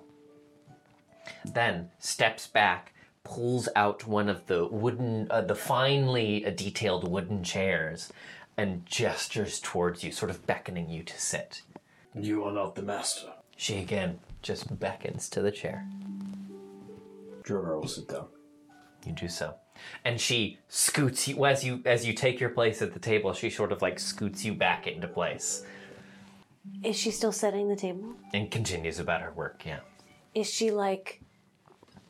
[1.46, 7.44] Then steps back, pulls out one of the wooden, uh, the finely uh, detailed wooden
[7.44, 8.12] chairs,
[8.58, 11.62] and gestures towards you, sort of beckoning you to sit.
[12.14, 13.28] You are not the master.
[13.56, 15.86] She again just beckons to the chair.
[17.44, 18.28] Drogar will sit down.
[19.06, 19.56] You do so,
[20.06, 23.34] and she scoots you as you as you take your place at the table.
[23.34, 25.64] She sort of like scoots you back into place
[26.84, 28.14] Is she still setting the table?
[28.34, 29.64] and continues about her work.
[29.66, 29.80] Yeah.
[30.36, 31.21] Is she like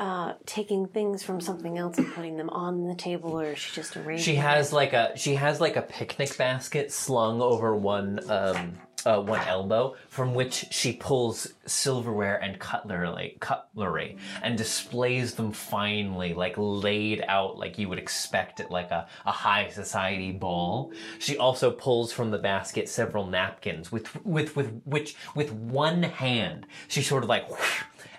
[0.01, 3.71] uh, taking things from something else and putting them on the table, or is she
[3.75, 4.25] just arranging?
[4.25, 9.21] She has like a she has like a picnic basket slung over one um uh,
[9.21, 16.55] one elbow from which she pulls silverware and cutlery cutlery and displays them finely like
[16.57, 20.91] laid out like you would expect at like a, a high society ball.
[21.19, 26.65] She also pulls from the basket several napkins with with with which with one hand
[26.87, 27.47] she sort of like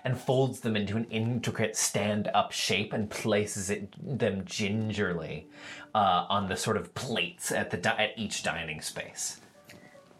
[0.03, 5.47] and folds them into an intricate stand-up shape and places it them gingerly
[5.95, 9.39] uh, on the sort of plates at the di- at each dining space.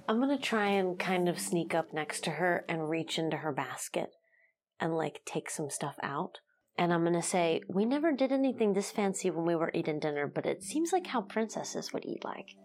[0.08, 3.52] I'm gonna try and kind of sneak up next to her and reach into her
[3.52, 4.10] basket
[4.80, 6.40] and like take some stuff out.
[6.78, 10.28] And I'm gonna say, we never did anything this fancy when we were eating dinner,
[10.28, 12.56] but it seems like how princesses would eat like.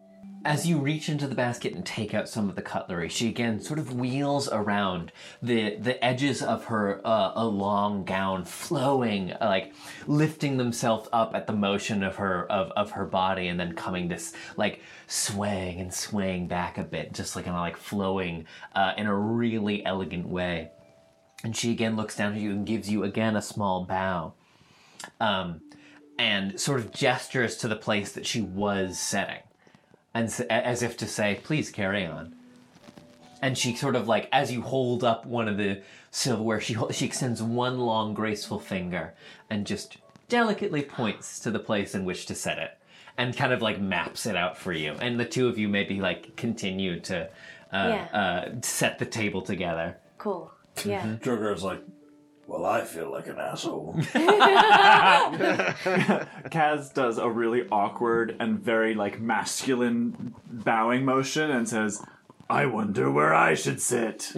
[0.44, 3.60] As you reach into the basket and take out some of the cutlery, she again
[3.60, 5.12] sort of wheels around.
[5.42, 9.74] The the edges of her uh, a long gown, flowing, uh, like
[10.06, 14.08] lifting themselves up at the motion of her of, of her body, and then coming
[14.08, 18.92] this like swaying and swaying back a bit, just like kind of like flowing uh,
[18.96, 20.70] in a really elegant way.
[21.42, 24.34] And she again looks down at you and gives you again a small bow,
[25.20, 25.60] um,
[26.16, 29.42] and sort of gestures to the place that she was setting
[30.14, 32.34] and as if to say, "Please carry on."
[33.40, 36.90] And she sort of like, as you hold up one of the silverware, she hol-
[36.90, 39.14] she extends one long, graceful finger
[39.48, 39.98] and just
[40.28, 42.76] delicately points to the place in which to set it,
[43.16, 44.92] and kind of like maps it out for you.
[45.00, 47.24] And the two of you maybe like continue to
[47.72, 48.04] uh, Yeah.
[48.12, 49.96] uh, set the table together.
[50.18, 50.50] Cool.
[50.84, 51.16] Yeah.
[51.22, 51.82] Joker's like,
[52.48, 53.94] well, I feel like an asshole.
[56.48, 62.02] Kaz does a really awkward and very like masculine bowing motion and says,
[62.48, 64.32] "I wonder where I should sit."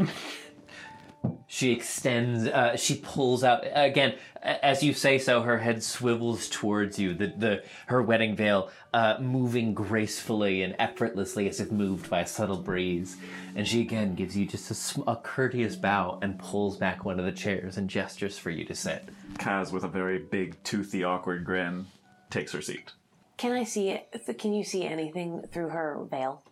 [1.46, 4.16] She extends, uh, she pulls out again.
[4.42, 7.14] A- As you say so, her head swivels towards you.
[7.14, 12.26] The, the her wedding veil uh, moving gracefully and effortlessly, as if moved by a
[12.26, 13.16] subtle breeze.
[13.54, 17.18] And she again gives you just a, sm- a courteous bow and pulls back one
[17.18, 19.08] of the chairs and gestures for you to sit.
[19.34, 21.86] Kaz, with a very big, toothy, awkward grin,
[22.30, 22.92] takes her seat.
[23.36, 24.08] Can I see it?
[24.38, 26.42] Can you see anything through her veil?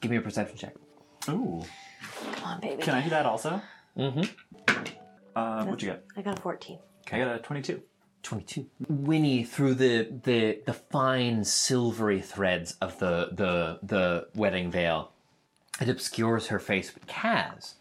[0.00, 0.74] Give me a perception check.
[1.28, 1.62] Ooh.
[2.32, 2.82] Come on, baby.
[2.82, 3.60] Can I do that also?
[3.96, 4.22] Mm-hmm.
[5.34, 6.04] Uh, what'd you get?
[6.16, 6.78] I got a 14.
[7.12, 7.82] I got a 22.
[8.22, 8.66] 22.
[8.88, 15.12] Winnie through the, the the fine silvery threads of the the the wedding veil.
[15.80, 17.74] It obscures her face, but Kaz,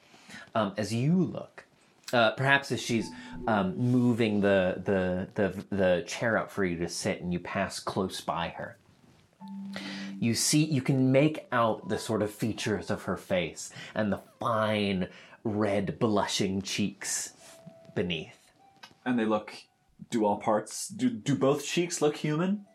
[0.53, 1.65] um, as you look,
[2.13, 3.09] uh, perhaps as she's
[3.47, 7.79] um, moving the, the the the chair up for you to sit, and you pass
[7.79, 8.77] close by her.
[10.19, 14.21] You see, you can make out the sort of features of her face and the
[14.39, 15.09] fine
[15.43, 17.33] red blushing cheeks
[17.93, 18.36] beneath.
[19.07, 19.53] And they look.
[20.11, 20.87] Do all parts?
[20.89, 22.65] Do do both cheeks look human?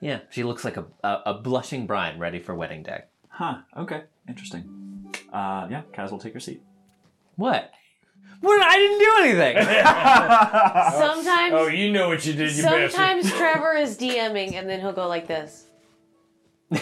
[0.00, 3.04] Yeah, she looks like a, a, a blushing bride ready for wedding day.
[3.28, 3.58] Huh.
[3.76, 4.02] Okay.
[4.28, 5.10] Interesting.
[5.32, 5.82] Uh, yeah.
[5.94, 6.62] Kaz will take your seat.
[7.36, 7.70] What?
[8.40, 8.60] What?
[8.62, 9.56] I didn't do anything.
[11.00, 13.38] Sometimes- Oh, you know what you did, you Sometimes bastard.
[13.38, 15.65] Trevor is DMing and then he'll go like this.
[16.72, 16.80] At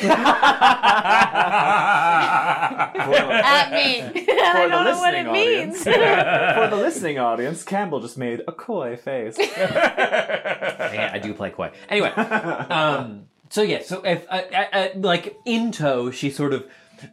[3.73, 4.01] me.
[4.01, 5.79] And I don't know what it means.
[5.85, 9.37] for the listening audience, Campbell just made a coy face.
[9.39, 11.71] yeah, I do play coy.
[11.89, 16.67] Anyway, um, so yeah, so if uh, uh, uh, like in tow, she sort of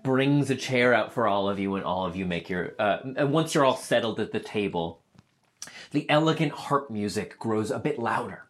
[0.03, 2.73] brings a chair out for all of you, and all of you make your.
[2.79, 5.01] Uh, and once you're all settled at the table,
[5.91, 8.45] the elegant harp music grows a bit louder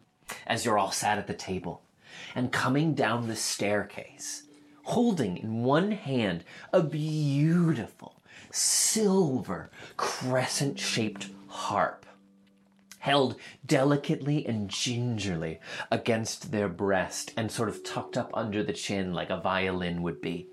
[0.46, 1.82] as you're all sat at the table,
[2.34, 4.44] and coming down the staircase,
[4.84, 12.06] holding in one hand a beautiful silver crescent-shaped harp
[13.02, 13.34] held
[13.66, 15.58] delicately and gingerly
[15.90, 20.20] against their breast and sort of tucked up under the chin like a violin would
[20.20, 20.46] be.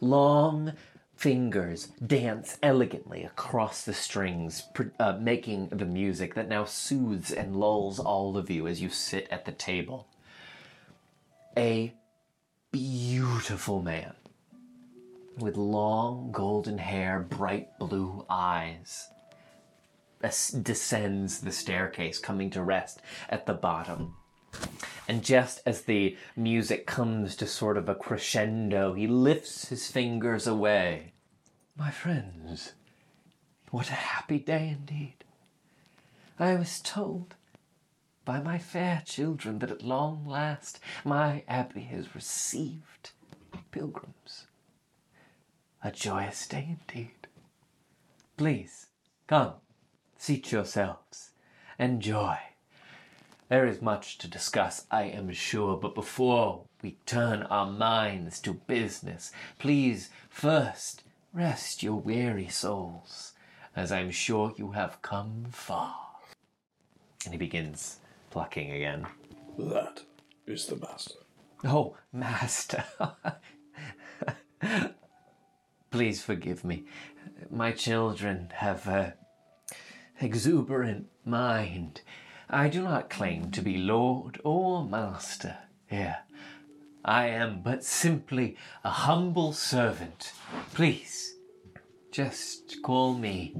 [0.00, 0.72] Long
[1.14, 4.64] fingers dance elegantly across the strings,
[4.98, 9.28] uh, making the music that now soothes and lulls all of you as you sit
[9.30, 10.08] at the table.
[11.56, 11.94] A
[12.72, 14.14] beautiful man
[15.38, 19.08] with long golden hair, bright blue eyes
[20.62, 24.16] descends the staircase, coming to rest at the bottom.
[25.06, 30.46] And just as the music comes to sort of a crescendo, he lifts his fingers
[30.46, 31.12] away.
[31.76, 32.72] My friends,
[33.70, 35.24] what a happy day indeed.
[36.38, 37.34] I was told
[38.24, 43.10] by my fair children that at long last my abbey has received
[43.70, 44.46] pilgrims.
[45.82, 47.28] A joyous day indeed.
[48.36, 48.86] Please,
[49.26, 49.54] come,
[50.16, 51.30] seat yourselves.
[51.78, 52.38] Enjoy.
[53.48, 58.54] There is much to discuss, I am sure, but before we turn our minds to
[58.54, 61.02] business, please first
[61.32, 63.32] rest your weary souls,
[63.76, 65.96] as I'm sure you have come far.
[67.24, 67.98] And he begins
[68.34, 69.06] plucking again.
[69.56, 70.02] That
[70.44, 71.20] is the master.
[71.62, 72.82] Oh, master.
[75.92, 76.82] Please forgive me.
[77.48, 79.14] My children have a
[80.20, 82.00] exuberant mind.
[82.50, 85.56] I do not claim to be lord or master
[85.86, 86.18] here.
[87.04, 90.32] I am but simply a humble servant.
[90.72, 91.36] Please,
[92.10, 93.54] just call me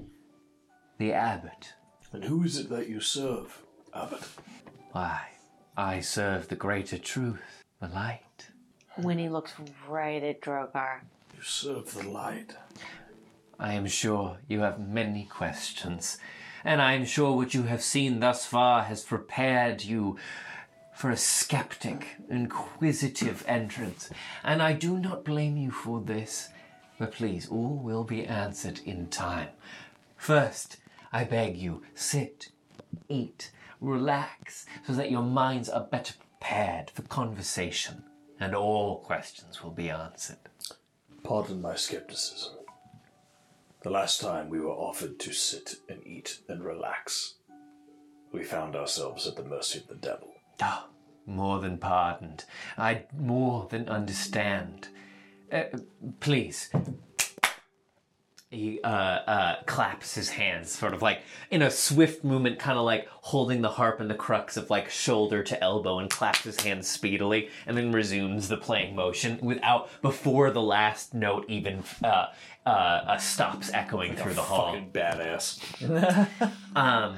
[0.98, 1.74] the abbot.
[2.12, 3.62] And who is it that you serve,
[3.94, 4.24] Abbot?
[4.94, 5.22] Why,
[5.76, 8.46] I serve the greater truth, the light.
[8.96, 9.52] Winnie looks
[9.88, 11.00] right at Drogar.
[11.34, 12.54] You serve the light.
[13.58, 16.18] I am sure you have many questions,
[16.64, 20.16] and I am sure what you have seen thus far has prepared you
[20.94, 24.10] for a skeptic, inquisitive entrance,
[24.44, 26.50] and I do not blame you for this.
[27.00, 29.48] But please, all will be answered in time.
[30.16, 30.76] First,
[31.12, 32.50] I beg you, sit,
[33.08, 33.50] eat,
[33.84, 38.04] relax, so that your minds are better prepared for conversation,
[38.40, 40.38] and all questions will be answered.
[41.22, 42.54] Pardon my skepticism.
[43.82, 47.34] The last time we were offered to sit and eat and relax,
[48.32, 50.32] we found ourselves at the mercy of the devil.
[50.60, 50.86] Ah,
[51.26, 52.44] more than pardoned.
[52.76, 54.88] I more than understand.
[55.52, 55.64] Uh,
[56.20, 56.70] please.
[58.54, 62.84] He uh, uh, claps his hands, sort of like in a swift movement, kind of
[62.84, 66.60] like holding the harp in the crux of like shoulder to elbow, and claps his
[66.60, 72.26] hands speedily, and then resumes the playing motion without before the last note even uh,
[72.66, 74.72] uh, uh, stops echoing through the hall.
[74.72, 75.58] Fucking badass.
[76.76, 77.16] um,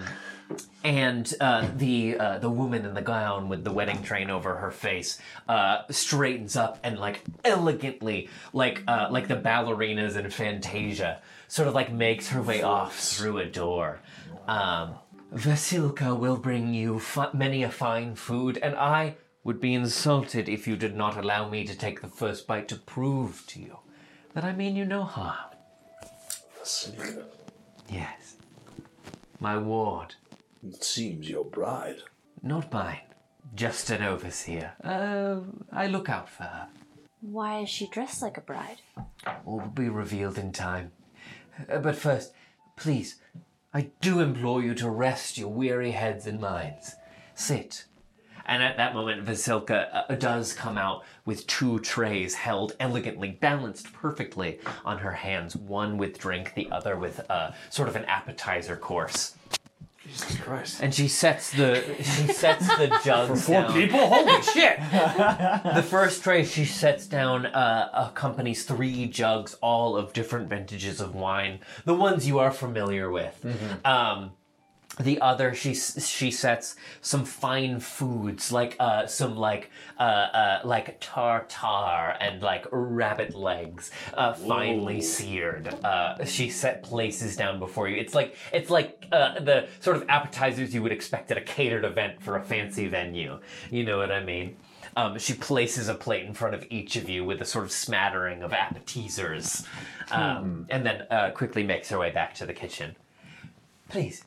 [0.84, 4.70] and uh, the uh, the woman in the gown with the wedding train over her
[4.70, 5.18] face
[5.48, 11.74] uh, straightens up and like elegantly, like uh, like the ballerinas in Fantasia, sort of
[11.74, 14.00] like makes her way off through a door.
[14.46, 14.94] Um,
[15.34, 20.68] Vasilka will bring you fi- many a fine food, and I would be insulted if
[20.68, 23.78] you did not allow me to take the first bite to prove to you
[24.34, 25.50] that I mean you no harm.
[26.60, 27.24] Vasilka.
[27.88, 28.36] Yes,
[29.40, 30.14] my ward.
[30.68, 32.02] It seems your bride.
[32.42, 33.00] Not mine.
[33.54, 34.72] Just an overseer.
[34.82, 35.40] Uh,
[35.72, 36.68] I look out for her.
[37.20, 38.82] Why is she dressed like a bride?
[39.44, 40.92] All will be revealed in time.
[41.70, 42.32] Uh, but first,
[42.76, 43.16] please,
[43.72, 46.94] I do implore you to rest your weary heads and minds.
[47.34, 47.84] Sit.
[48.44, 53.92] And at that moment, Vasilka uh, does come out with two trays held elegantly, balanced
[53.92, 58.76] perfectly on her hands, one with drink, the other with uh, sort of an appetizer
[58.76, 59.35] course.
[60.06, 60.82] Jesus Christ.
[60.82, 63.72] And she sets the she sets the jugs For four down.
[63.74, 63.98] people?
[63.98, 64.78] Holy shit!
[64.78, 71.14] the first tray she sets down uh, accompanies three jugs, all of different vintages of
[71.14, 73.44] wine, the ones you are familiar with.
[73.84, 74.32] Um,
[74.98, 80.96] the other, she she sets some fine foods like uh, some like uh, uh, like
[81.00, 85.00] tartar and like rabbit legs, uh, finely Whoa.
[85.00, 85.68] seared.
[85.84, 87.96] Uh, she set places down before you.
[87.96, 91.84] It's like it's like uh, the sort of appetizers you would expect at a catered
[91.84, 93.38] event for a fancy venue.
[93.70, 94.56] You know what I mean?
[94.96, 97.72] Um, she places a plate in front of each of you with a sort of
[97.72, 99.66] smattering of appetizers,
[100.10, 102.96] um, and then uh, quickly makes her way back to the kitchen.
[103.90, 104.24] Please,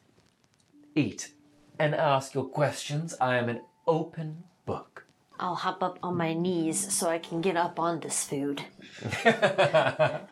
[0.95, 1.33] eat
[1.77, 3.15] and ask your questions.
[3.21, 5.05] I am an open book.
[5.39, 8.63] I'll hop up on my knees so I can get up on this food.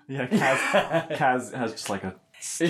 [0.09, 2.15] Yeah, Kaz, Kaz has just like a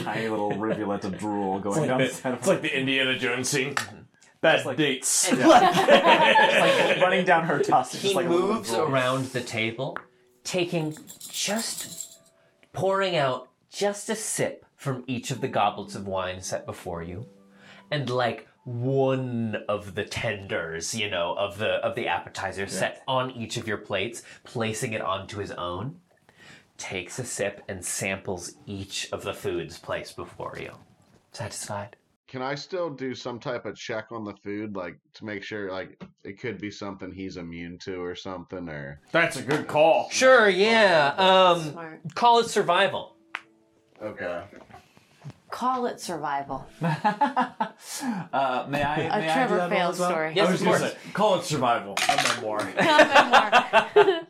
[0.04, 2.78] tiny little rivulet of drool going like down the- the side of it's like the
[2.78, 3.76] Indiana Jones scene.
[4.42, 5.32] Bad dates.
[5.38, 5.38] Yeah.
[5.40, 7.94] It's like running down her tusk.
[7.96, 8.82] He just like a little moves drool.
[8.88, 9.98] around the table,
[10.44, 10.96] taking
[11.30, 12.20] just
[12.72, 17.26] pouring out just a sip from each of the goblets of wine set before you,
[17.92, 23.32] and like one of the tenders, you know, of the of the appetizer set on
[23.32, 26.00] each of your plates, placing it onto his own.
[26.78, 30.74] Takes a sip and samples each of the foods placed before you.
[31.32, 31.96] Satisfied?
[32.28, 35.72] Can I still do some type of check on the food, like to make sure,
[35.72, 40.10] like it could be something he's immune to or something, or That's a good call.
[40.12, 41.16] Sure, yeah.
[41.18, 43.16] Um, call it survival.
[44.02, 44.44] Okay.
[45.58, 46.68] Call it survival.
[48.34, 48.96] Uh, may I?
[48.96, 50.10] A may Trevor do that failed well?
[50.10, 50.40] story.
[50.40, 51.96] I was gonna say, call it survival.
[52.10, 52.60] A memoir.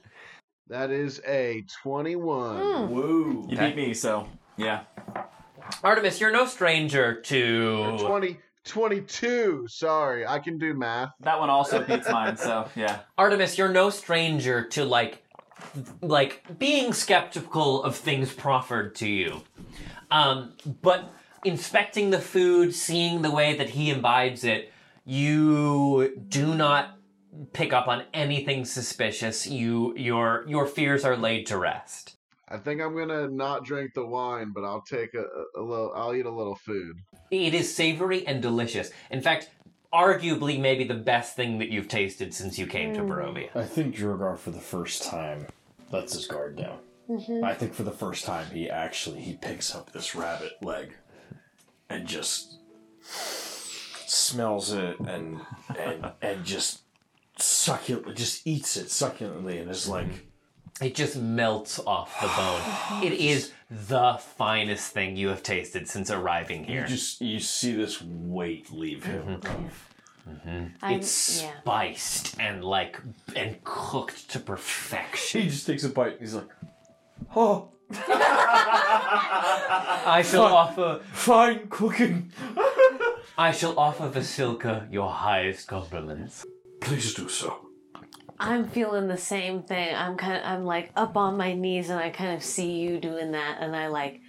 [0.67, 2.91] that is a twenty-one.
[2.91, 3.45] Woo!
[3.49, 4.83] You beat me, so yeah.
[5.83, 9.67] Artemis, you're no stranger to 20, 22.
[9.69, 11.11] Sorry, I can do math.
[11.21, 12.99] That one also beats mine, so yeah.
[13.17, 15.23] Artemis, you're no stranger to like
[16.01, 19.43] like being skeptical of things proffered to you.
[20.11, 24.71] Um, but inspecting the food, seeing the way that he imbibes it,
[25.05, 26.97] you do not
[27.53, 29.47] pick up on anything suspicious.
[29.47, 32.17] You your your fears are laid to rest.
[32.49, 35.91] I think I'm gonna not drink the wine, but I'll take a, a, a little.
[35.95, 36.97] I'll eat a little food.
[37.29, 38.89] It is savory and delicious.
[39.11, 39.49] In fact,
[39.93, 43.49] arguably maybe the best thing that you've tasted since you came to Barovia.
[43.55, 45.47] I think Drogar for the first time
[45.91, 46.79] lets his guard down.
[47.09, 47.43] Mhm.
[47.43, 50.93] I think for the first time he actually he picks up this rabbit leg
[51.89, 52.57] and just
[54.05, 55.39] smells it and
[55.77, 56.81] and and just
[57.37, 60.07] succulent, just eats it succulently, and is like,
[60.81, 63.03] It just melts off the bone.
[63.03, 66.81] It is the finest thing you have tasted since arriving here.
[66.83, 69.41] you just you see this weight leave him.
[69.41, 69.67] Mm-hmm.
[70.29, 70.65] Mm-hmm.
[70.85, 71.51] I'm- It's yeah.
[71.61, 72.99] spiced and like
[73.35, 75.41] and cooked to perfection.
[75.41, 76.13] He just takes a bite.
[76.13, 76.49] And He's like,
[77.35, 77.69] oh,
[80.09, 82.31] I shall offer fine cooking.
[83.37, 86.45] I shall offer Vasilka your highest compliments.
[86.81, 87.66] Please do so.
[88.39, 89.95] I'm feeling the same thing.
[89.95, 92.99] I'm kind of, I'm like up on my knees and I kind of see you
[92.99, 94.21] doing that and I like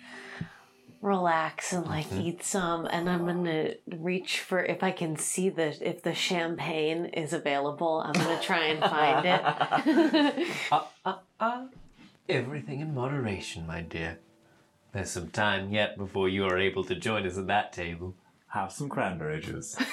[1.00, 2.20] relax and like Mm-hmm.
[2.22, 6.14] eat some and I'm going to reach for if I can see the if the
[6.14, 10.48] champagne is available, I'm going to try and find it.
[10.72, 11.66] Uh, uh, uh.
[12.28, 14.18] Everything in moderation, my dear.
[14.92, 18.14] There's some time yet before you are able to join us at that table.
[18.48, 19.76] Have some cranberry juice.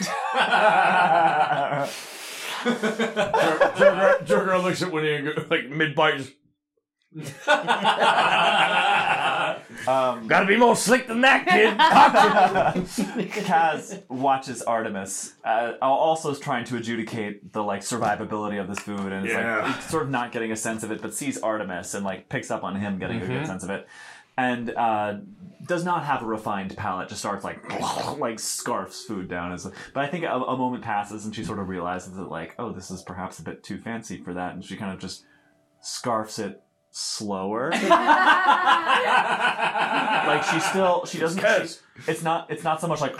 [2.66, 6.32] Joker, Joker looks at Winnie and go, like mid bite.
[9.88, 11.78] Um, Gotta be more slick than that, kid.
[13.46, 19.12] Kaz watches Artemis, uh, also is trying to adjudicate the like survivability of this food,
[19.12, 19.62] and is Yeah.
[19.64, 22.50] like sort of not getting a sense of it, but sees Artemis and like picks
[22.52, 23.48] up on him getting a good Mhm.
[23.48, 23.88] sense of it,
[24.38, 25.16] and uh,
[25.68, 27.10] does not have a refined palate.
[27.10, 27.60] Just starts like
[28.20, 29.52] like scarfs food down.
[29.52, 32.56] As but I think a, a moment passes, and she sort of realizes that like,
[32.60, 35.26] oh, this is perhaps a bit too fancy for that, and she kind of just
[35.82, 36.62] scarfs it
[36.92, 37.72] slower.
[40.28, 43.14] like she still she doesn't she- it's not it's not so much like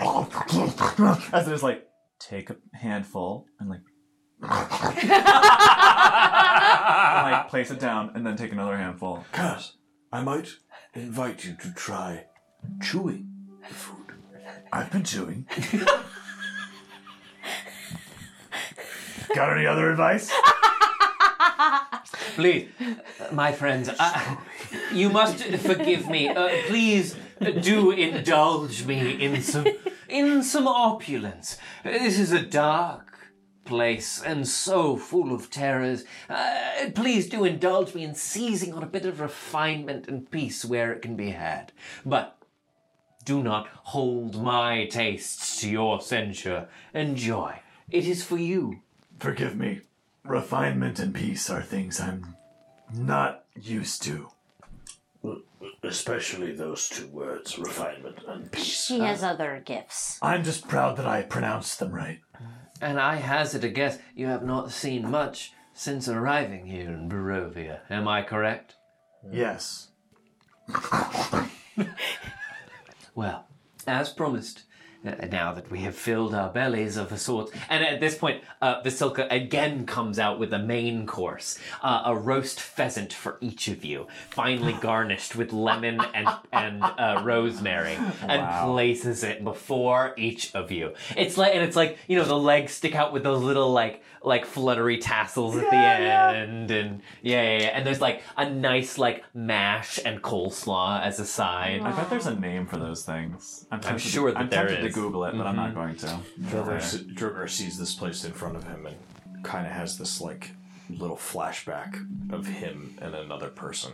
[1.32, 1.86] as it is like
[2.18, 3.80] take a handful and like
[4.42, 4.50] and,
[7.30, 9.72] like place it down and then take another handful Kaz,
[10.12, 10.48] I might
[10.94, 12.26] invite you to try
[12.82, 13.30] chewing
[13.66, 14.12] the food.
[14.72, 15.46] I've been chewing.
[19.34, 20.30] got any other advice
[22.36, 22.68] Please,
[23.32, 24.36] my friends, uh,
[24.92, 26.28] you must forgive me.
[26.28, 27.16] Uh, please
[27.62, 29.66] do indulge me in some
[30.08, 31.56] in some opulence.
[31.82, 33.18] This is a dark
[33.64, 36.04] place and so full of terrors.
[36.28, 40.92] Uh, please do indulge me in seizing on a bit of refinement and peace where
[40.92, 41.72] it can be had.
[42.04, 42.35] But
[43.26, 46.68] do not hold my tastes to your censure.
[46.94, 47.60] Enjoy.
[47.90, 48.80] It is for you.
[49.18, 49.80] Forgive me.
[50.24, 52.36] Refinement and peace are things I'm
[52.94, 54.28] not used to.
[55.82, 58.86] Especially those two words, refinement and peace.
[58.86, 60.18] She has other gifts.
[60.22, 62.20] I'm just proud that I pronounced them right.
[62.80, 67.80] And I hazard a guess you have not seen much since arriving here in Barovia.
[67.90, 68.76] Am I correct?
[69.30, 69.88] Yes.
[73.16, 73.46] Well,
[73.86, 74.64] as promised,
[75.02, 78.42] uh, now that we have filled our bellies of a sort, and at this point,
[78.60, 83.68] uh, Vasilka again comes out with a main course, uh, a roast pheasant for each
[83.68, 87.96] of you, finely garnished with lemon and and uh, rosemary,
[88.28, 90.92] and places it before each of you.
[91.16, 94.02] It's like, and it's like you know the legs stick out with those little like
[94.26, 98.98] like fluttery tassels at the end, and yeah, yeah, yeah, and there's like a nice
[98.98, 101.80] like mash and coleslaw as a side.
[101.80, 103.66] I bet there's a name for those things.
[103.70, 104.94] I'm, tempted sure to, that I'm there tempted is.
[104.94, 105.74] to Google it, but I'm not Mhm.
[105.74, 106.18] going to.
[106.40, 108.96] Drogar, se- Drogar sees this place in front of him and
[109.44, 110.50] kind of has this like
[110.90, 111.94] little flashback
[112.32, 113.92] of him and another person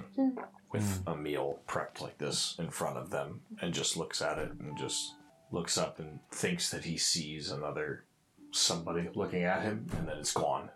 [0.72, 4.50] with a meal prepped like this in front of them and just looks at it
[4.60, 5.12] and just
[5.50, 8.04] looks up and thinks that he sees another
[8.52, 10.70] somebody looking at him and then it's gone.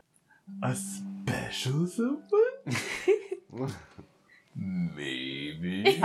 [0.62, 3.72] A special someone?
[4.56, 6.00] Maybe.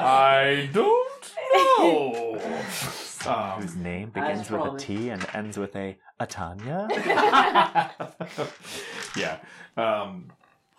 [0.00, 1.32] I don't
[1.78, 2.40] know.
[3.26, 6.88] Um, Whose name begins with a T and ends with a Atanya?
[9.16, 9.38] yeah.
[9.76, 10.30] Um,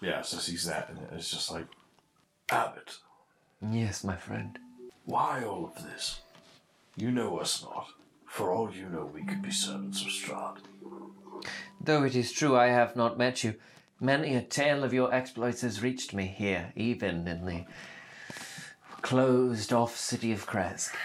[0.02, 1.68] yeah, so sees that and it's just like,
[2.50, 2.98] Abbott,
[3.62, 4.58] Yes, my friend.
[5.06, 6.22] Why all of this?
[6.96, 7.88] You know us not.
[8.40, 10.60] For all you know, we could be servants of Strahd.
[11.82, 13.56] Though it is true I have not met you,
[14.00, 17.66] many a tale of your exploits has reached me here, even in the
[19.02, 20.96] closed off city of Krezk.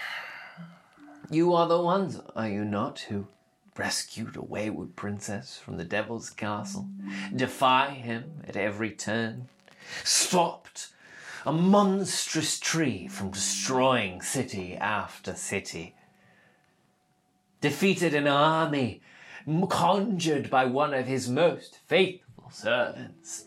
[1.29, 3.27] You are the ones, are you not, who
[3.75, 6.87] rescued a wayward princess from the devil's castle,
[7.35, 9.49] defy him at every turn,
[10.05, 10.93] stopped
[11.45, 15.95] a monstrous tree from destroying city after city,
[17.65, 19.01] defeated an army
[19.71, 23.45] conjured by one of his most faithful servants,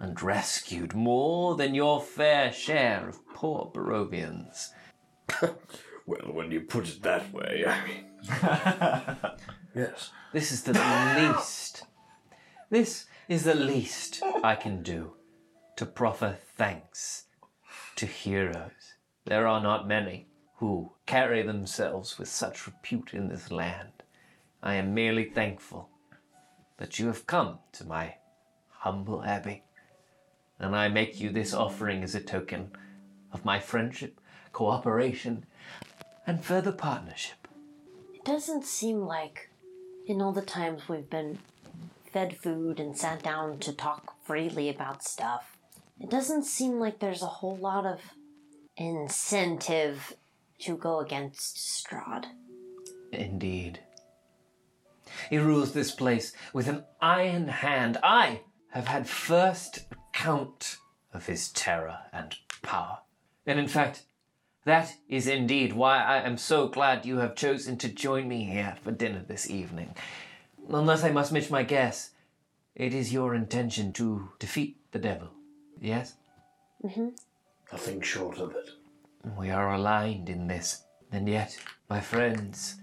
[0.00, 4.70] and rescued more than your fair share of poor Barovians.
[6.04, 8.06] Well, when you put it that way, I mean.
[9.72, 10.10] yes.
[10.32, 11.84] This is the least.
[12.70, 15.12] This is the least I can do
[15.76, 17.26] to proffer thanks
[17.94, 18.96] to heroes.
[19.26, 20.26] There are not many
[20.62, 23.90] who carry themselves with such repute in this land.
[24.62, 25.88] I am merely thankful
[26.76, 28.14] that you have come to my
[28.68, 29.64] humble abbey,
[30.60, 32.70] and I make you this offering as a token
[33.32, 34.20] of my friendship,
[34.52, 35.46] cooperation,
[36.28, 37.48] and further partnership.
[38.14, 39.50] It doesn't seem like,
[40.06, 41.40] in all the times we've been
[42.12, 45.56] fed food and sat down to talk freely about stuff,
[45.98, 47.98] it doesn't seem like there's a whole lot of
[48.76, 50.14] incentive
[50.62, 52.26] to go against Strahd.
[53.12, 53.80] Indeed.
[55.28, 57.98] He rules this place with an iron hand.
[58.02, 58.40] I
[58.70, 60.78] have had first account
[61.12, 62.98] of his terror and power.
[63.46, 64.04] And in fact,
[64.64, 68.76] that is indeed why I am so glad you have chosen to join me here
[68.82, 69.94] for dinner this evening.
[70.68, 72.10] Unless I must miss my guess,
[72.76, 75.28] it is your intention to defeat the devil,
[75.80, 76.14] yes?
[76.84, 77.08] Mm-hmm.
[77.72, 78.70] Nothing short of it.
[79.24, 81.56] We are aligned in this, and yet,
[81.88, 82.76] my friends,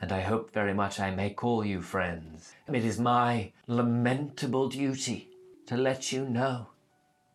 [0.00, 5.30] and I hope very much I may call you friends, it is my lamentable duty
[5.66, 6.68] to let you know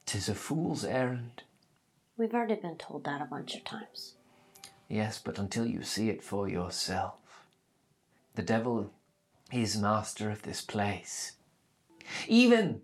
[0.05, 1.43] tis a fool's errand.
[2.17, 4.15] We've already been told that a bunch of times.
[4.87, 7.47] Yes, but until you see it for yourself.
[8.35, 8.91] The devil
[9.51, 11.33] is master of this place.
[12.27, 12.81] Even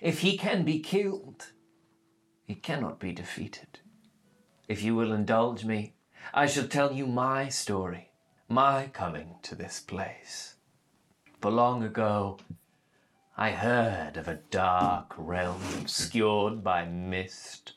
[0.00, 1.52] if he can be killed,
[2.44, 3.80] he cannot be defeated.
[4.66, 5.94] If you will indulge me,
[6.32, 8.10] I shall tell you my story,
[8.48, 10.54] my coming to this place.
[11.40, 12.38] For long ago,
[13.36, 17.74] I heard of a dark realm obscured by mist,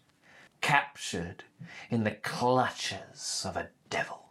[0.61, 1.43] captured
[1.89, 4.29] in the clutches of a devil.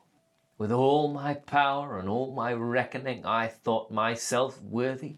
[0.56, 5.16] With all my power and all my reckoning, I thought myself worthy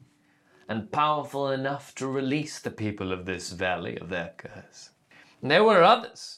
[0.69, 4.91] and powerful enough to release the people of this valley of their curse.
[5.41, 6.38] And there were others,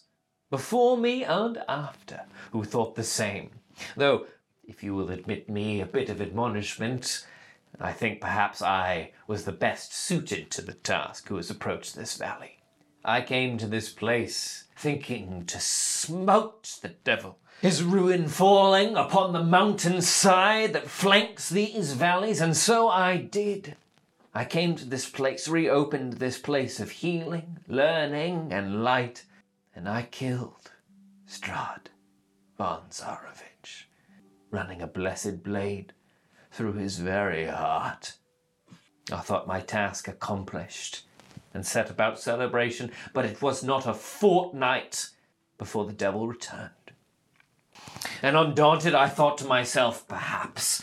[0.51, 3.51] before me and after, who thought the same.
[3.97, 4.27] Though,
[4.65, 7.27] if you will admit me a bit of admonishment,
[7.81, 12.17] I think perhaps I was the best suited to the task who has approached this
[12.17, 12.59] valley.
[13.05, 19.43] I came to this place thinking to smote the devil, his ruin falling upon the
[19.43, 23.77] mountain side that flanks these valleys, and so I did.
[24.35, 29.25] I came to this place, reopened this place of healing, learning, and light,
[29.81, 30.73] and I killed
[31.27, 31.87] Strahd
[32.59, 33.85] von Zarovich,
[34.51, 35.95] running a blessed blade
[36.53, 38.13] through his very heart.
[39.11, 41.07] I thought my task accomplished
[41.55, 45.09] and set about celebration, but it was not a fortnight
[45.57, 46.93] before the devil returned.
[48.21, 50.83] And undaunted, I thought to myself, perhaps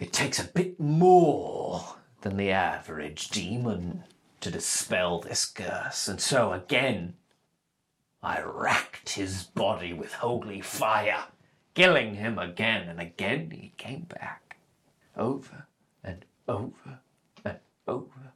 [0.00, 1.84] it takes a bit more
[2.22, 4.02] than the average demon
[4.40, 6.08] to dispel this curse.
[6.08, 7.14] And so again,
[8.22, 11.26] I racked his body with holy fire,
[11.74, 13.50] killing him again and again.
[13.50, 14.56] He came back,
[15.16, 15.66] over
[16.02, 17.00] and over
[17.44, 18.32] and over.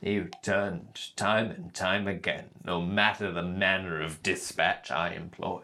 [0.00, 5.62] He returned time and time again, no matter the manner of dispatch I employed.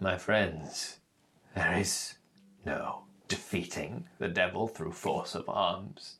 [0.00, 0.98] My friends,
[1.54, 2.18] there is
[2.64, 6.18] no defeating the devil through force of arms.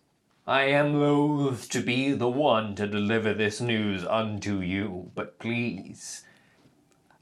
[0.48, 6.22] I am loath to be the one to deliver this news unto you, but please,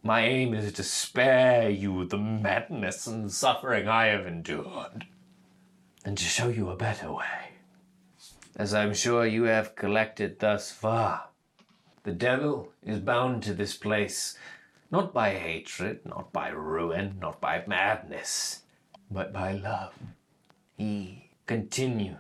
[0.03, 5.07] my aim is to spare you the madness and suffering I have endured,
[6.05, 7.53] and to show you a better way.
[8.57, 11.29] As I'm sure you have collected thus far,
[12.03, 14.37] the devil is bound to this place
[14.91, 18.64] not by hatred, not by ruin, not by madness,
[19.11, 19.95] but by love.
[20.76, 22.17] He continues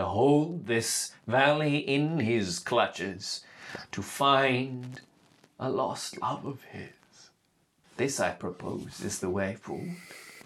[0.00, 3.44] to hold this valley in his clutches,
[3.92, 5.02] to find
[5.58, 7.28] a lost love of his.
[7.98, 9.96] This, I propose, is the way forward.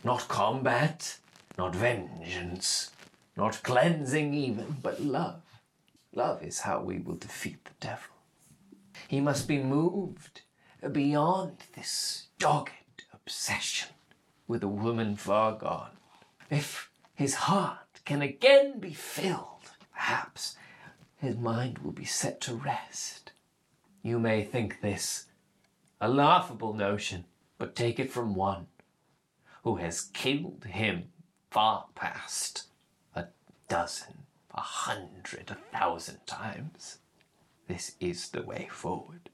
[0.03, 1.19] Not combat,
[1.57, 2.91] not vengeance,
[3.37, 5.43] not cleansing even, but love.
[6.13, 8.17] Love is how we will defeat the devil.
[9.07, 10.41] He must be moved
[10.91, 13.91] beyond this dogged obsession
[14.49, 15.97] with a woman far gone.
[16.51, 20.57] If his heart can again be filled, perhaps
[21.17, 23.33] his mind will be set to rest.
[24.03, 25.27] You may think this
[26.01, 27.25] a laughable notion,
[27.57, 28.67] but take it from one
[29.63, 31.05] who has killed him
[31.51, 32.65] far past
[33.15, 33.25] a
[33.69, 36.99] dozen, a hundred, a thousand times.
[37.69, 39.31] This is the way forward.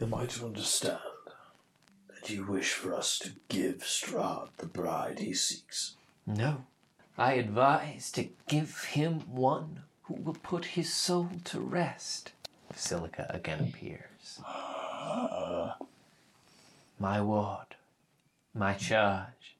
[0.00, 1.00] Am I to understand
[2.08, 5.96] that you wish for us to give Strahd the bride he seeks?
[6.24, 6.66] No.
[7.18, 12.32] I advise to give him one who will put his soul to rest.
[12.70, 14.40] Vasilka again appears.
[16.98, 17.76] My ward,
[18.54, 19.56] my charge.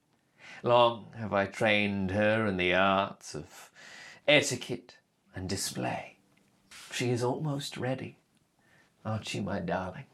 [0.62, 3.70] Long have I trained her in the arts of
[4.26, 4.96] etiquette
[5.34, 6.16] and display.
[6.92, 8.16] She is almost ready.
[9.04, 10.04] Aren't you, my darling?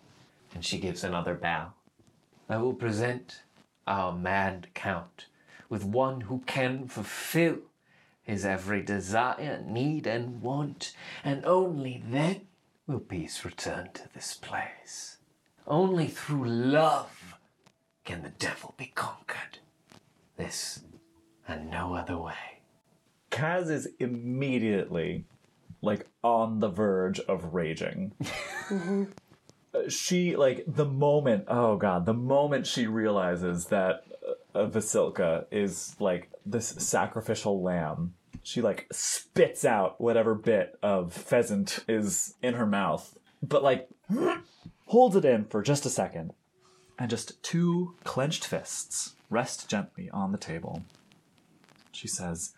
[0.53, 1.75] And she gives another bow.
[2.49, 3.43] I will present
[3.87, 5.27] our mad count
[5.73, 7.57] with one who can fulfill
[8.23, 10.95] his every desire, need, and want,
[11.25, 12.43] and only then
[12.87, 15.17] will peace return to this place.
[15.67, 17.39] Only through love
[18.05, 19.61] can the devil be conquered.
[20.37, 20.83] This
[21.49, 22.61] and no other way.
[23.31, 25.25] Kaz is immediately
[25.81, 28.13] like on the verge of raging.
[29.75, 34.05] Uh, she like the moment oh god the moment she realizes that
[34.55, 38.15] Vasilka is like this sacrificial lamb.
[38.43, 43.89] She like spits out whatever bit of pheasant is in her mouth but like
[44.87, 46.33] holds it in for just a second.
[46.99, 50.85] And just two clenched fists rest gently on the table.
[51.91, 52.53] She says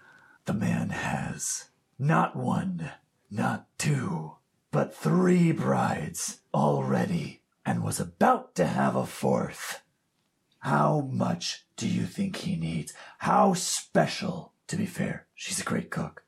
[0.45, 2.91] The man has not one,
[3.31, 4.35] not two,
[4.71, 9.81] but three brides already, and was about to have a fourth.
[10.65, 12.95] How much do you think he needs?
[13.19, 16.25] How special, to be fair, she's a great cook.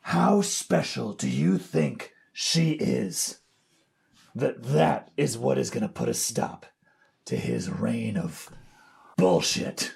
[0.00, 3.40] How special do you think she is?
[4.34, 6.64] That that is what is going to put a stop
[7.26, 8.48] to his reign of
[9.18, 9.92] bullshit.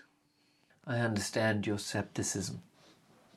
[0.86, 2.64] I understand your skepticism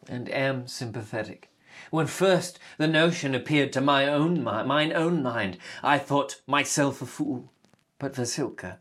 [0.09, 1.53] and am sympathetic.
[1.89, 7.01] When first the notion appeared to my own mi- mine own mind, I thought myself
[7.01, 7.53] a fool.
[7.97, 8.79] But Vasilka,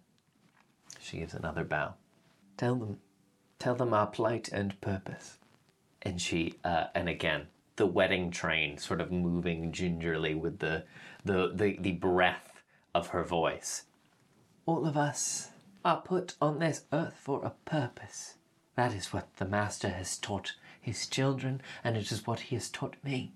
[1.08, 1.94] she gives another bow.
[2.56, 2.98] Tell them,
[3.58, 5.38] tell them our plight and purpose.
[6.02, 10.84] And she, uh, and again, the wedding train sort of moving gingerly with the,
[11.24, 12.62] the, the, the breath
[12.94, 13.84] of her voice.
[14.66, 15.50] All of us
[15.84, 18.34] are put on this earth for a purpose.
[18.76, 22.68] That is what the Master has taught his children, and it is what he has
[22.68, 23.32] taught me.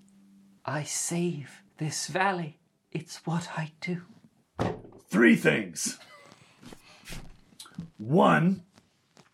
[0.65, 2.59] I save this valley.
[2.91, 4.03] It's what I do.
[5.09, 5.99] Three things.
[7.97, 8.63] One,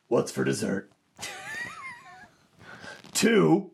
[0.08, 0.92] what's for dessert?
[3.14, 3.72] Two,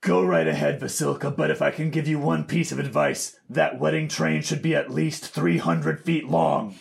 [0.00, 3.78] go right ahead, Vasilka, but if I can give you one piece of advice, that
[3.78, 6.76] wedding train should be at least 300 feet long.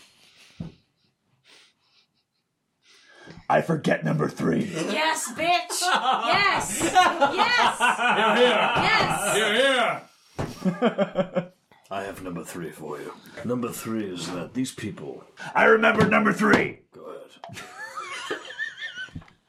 [3.48, 4.66] I forget number three.
[4.66, 5.82] Yes, bitch!
[5.82, 6.82] Yes!
[6.82, 7.80] Yes!
[8.18, 8.72] You're here!
[8.82, 9.36] Yes!
[9.36, 9.53] Here,
[10.82, 11.52] here.
[11.91, 11.99] Yes!
[11.99, 13.14] I have number three for you.
[13.44, 15.24] Number three is that these people.
[15.53, 16.80] I remember number three.
[16.91, 17.62] Go ahead.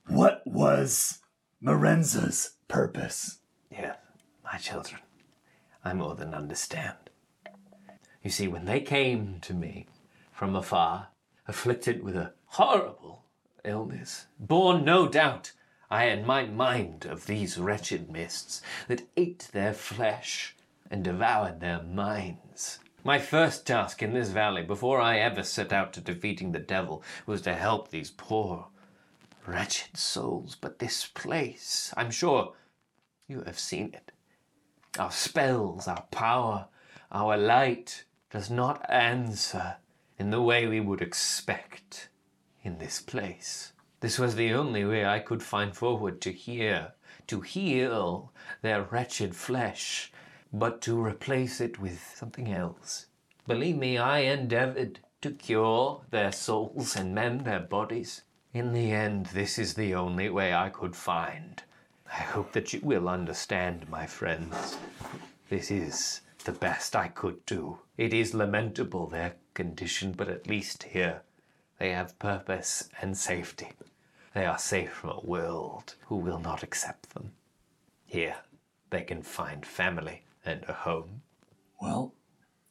[0.09, 1.21] what was
[1.63, 3.39] Marenza's purpose?
[3.71, 3.97] Yeah,
[4.45, 5.01] my children,
[5.85, 6.97] I more than understand.
[8.23, 9.87] You see, when they came to me
[10.33, 11.09] from afar,
[11.47, 13.25] afflicted with a horrible
[13.65, 15.53] illness, born no doubt,
[15.89, 20.56] I had my mind of these wretched mists that ate their flesh
[20.91, 22.79] and devoured their minds.
[23.05, 27.03] My first task in this valley, before I ever set out to defeating the devil,
[27.25, 28.67] was to help these poor,
[29.47, 30.57] wretched souls.
[30.61, 32.55] But this place, I'm sure
[33.29, 34.13] you have seen it.
[34.99, 36.67] Our spells, our power,
[37.13, 39.77] our light does not answer
[40.19, 42.09] in the way we would expect
[42.65, 43.73] in this place.
[44.01, 46.93] This was the only way I could find forward to hear,
[47.29, 48.33] to heal
[48.63, 50.13] their wretched flesh,
[50.59, 53.07] but to replace it with something else.
[53.47, 58.23] Believe me, I endeavored to cure their souls and mend their bodies.
[58.55, 61.63] In the end, this is the only way I could find.
[62.09, 64.79] I hope that you will understand, my friends.
[65.51, 67.81] This is the best I could do.
[67.99, 71.21] It is lamentable, their condition, but at least here
[71.79, 73.73] they have purpose and safety.
[74.33, 77.33] They are safe from a world who will not accept them.
[78.07, 78.37] Here,
[78.89, 81.23] they can find family and a home.
[81.81, 82.15] Well,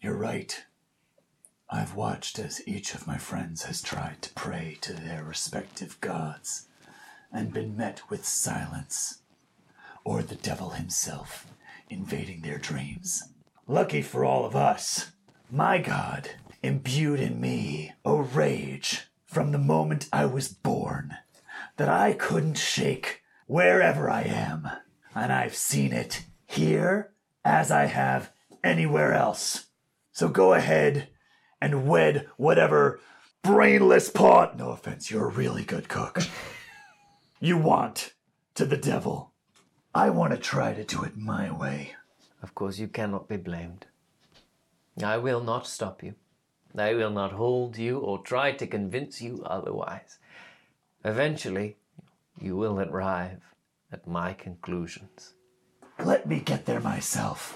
[0.01, 0.63] you're right.
[1.69, 6.67] I've watched as each of my friends has tried to pray to their respective gods
[7.31, 9.19] and been met with silence,
[10.03, 11.47] or the devil himself
[11.89, 13.23] invading their dreams.
[13.67, 15.11] Lucky for all of us,
[15.51, 16.29] my God
[16.63, 21.17] imbued in me a rage from the moment I was born
[21.77, 24.69] that I couldn't shake wherever I am.
[25.13, 27.11] And I've seen it here
[27.45, 28.31] as I have
[28.63, 29.67] anywhere else.
[30.11, 31.09] So go ahead
[31.61, 32.99] and wed whatever
[33.43, 36.19] brainless pot, No offense, you're a really good cook.
[37.39, 38.13] you want
[38.55, 39.31] to the devil.
[39.93, 41.95] I want to try to do it my way.
[42.41, 43.85] Of course, you cannot be blamed.
[45.01, 46.15] I will not stop you.
[46.75, 50.17] I will not hold you or try to convince you otherwise.
[51.03, 51.77] Eventually,
[52.41, 53.41] you will arrive
[53.91, 55.34] at my conclusions.
[56.03, 57.53] Let me get there myself.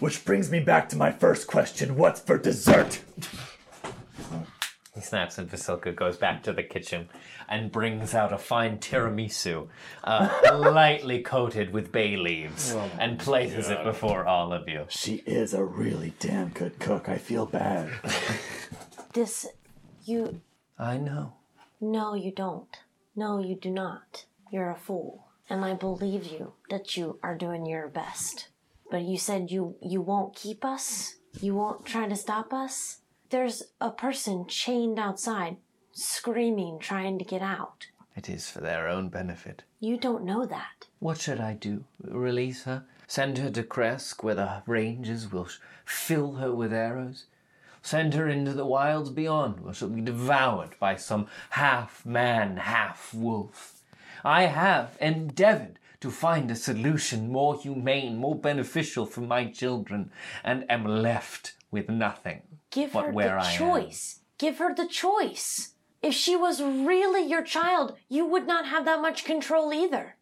[0.00, 3.00] Which brings me back to my first question what's for dessert?
[4.94, 7.08] He snaps and Vasilka goes back to the kitchen
[7.50, 9.68] and brings out a fine tiramisu,
[10.04, 10.28] uh,
[10.58, 14.86] lightly coated with bay leaves, Oh and places it before all of you.
[14.88, 17.08] She is a really damn good cook.
[17.08, 17.90] I feel bad.
[19.12, 19.46] This,
[20.04, 20.42] you.
[20.78, 21.32] I know.
[21.80, 22.76] No, you don't.
[23.14, 24.26] No, you do not.
[24.52, 25.25] You're a fool.
[25.48, 28.48] And I believe you that you are doing your best.
[28.90, 31.16] But you said you you won't keep us?
[31.40, 32.98] You won't try to stop us?
[33.30, 35.56] There's a person chained outside,
[35.92, 37.86] screaming, trying to get out.
[38.16, 39.64] It is for their own benefit.
[39.80, 40.86] You don't know that.
[41.00, 41.84] What should I do?
[42.00, 42.84] Release her?
[43.06, 45.48] Send her to Krezk where the rangers will
[45.84, 47.26] fill her with arrows?
[47.82, 53.12] Send her into the wilds beyond where she'll be devoured by some half man, half
[53.14, 53.75] wolf?
[54.26, 60.10] I have endeavored to find a solution more humane, more beneficial for my children,
[60.42, 62.42] and am left with nothing.
[62.72, 63.56] Give her the I am.
[63.56, 64.22] choice.
[64.36, 65.74] Give her the choice.
[66.02, 70.16] If she was really your child, you would not have that much control either.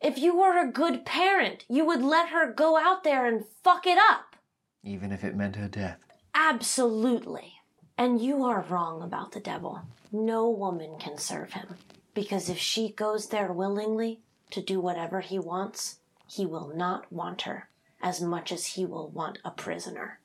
[0.00, 3.86] If you were a good parent, you would let her go out there and fuck
[3.86, 4.36] it up.
[4.82, 5.98] Even if it meant her death.
[6.34, 7.52] Absolutely.
[7.98, 9.82] And you are wrong about the devil.
[10.10, 11.76] No woman can serve him.
[12.14, 14.20] Because if she goes there willingly
[14.50, 17.68] to do whatever he wants, he will not want her
[18.02, 20.20] as much as he will want a prisoner.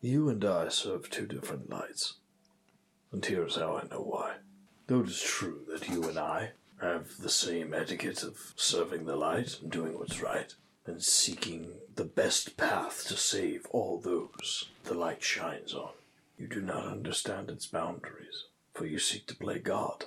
[0.00, 2.14] You and I serve two different lights.
[3.12, 4.36] And here's how I know why.
[4.86, 9.16] Though it is true that you and I have the same etiquette of serving the
[9.16, 10.54] light and doing what's right,
[10.86, 15.90] and seeking the best path to save all those the light shines on,
[16.38, 20.04] you do not understand its boundaries, for you seek to play God.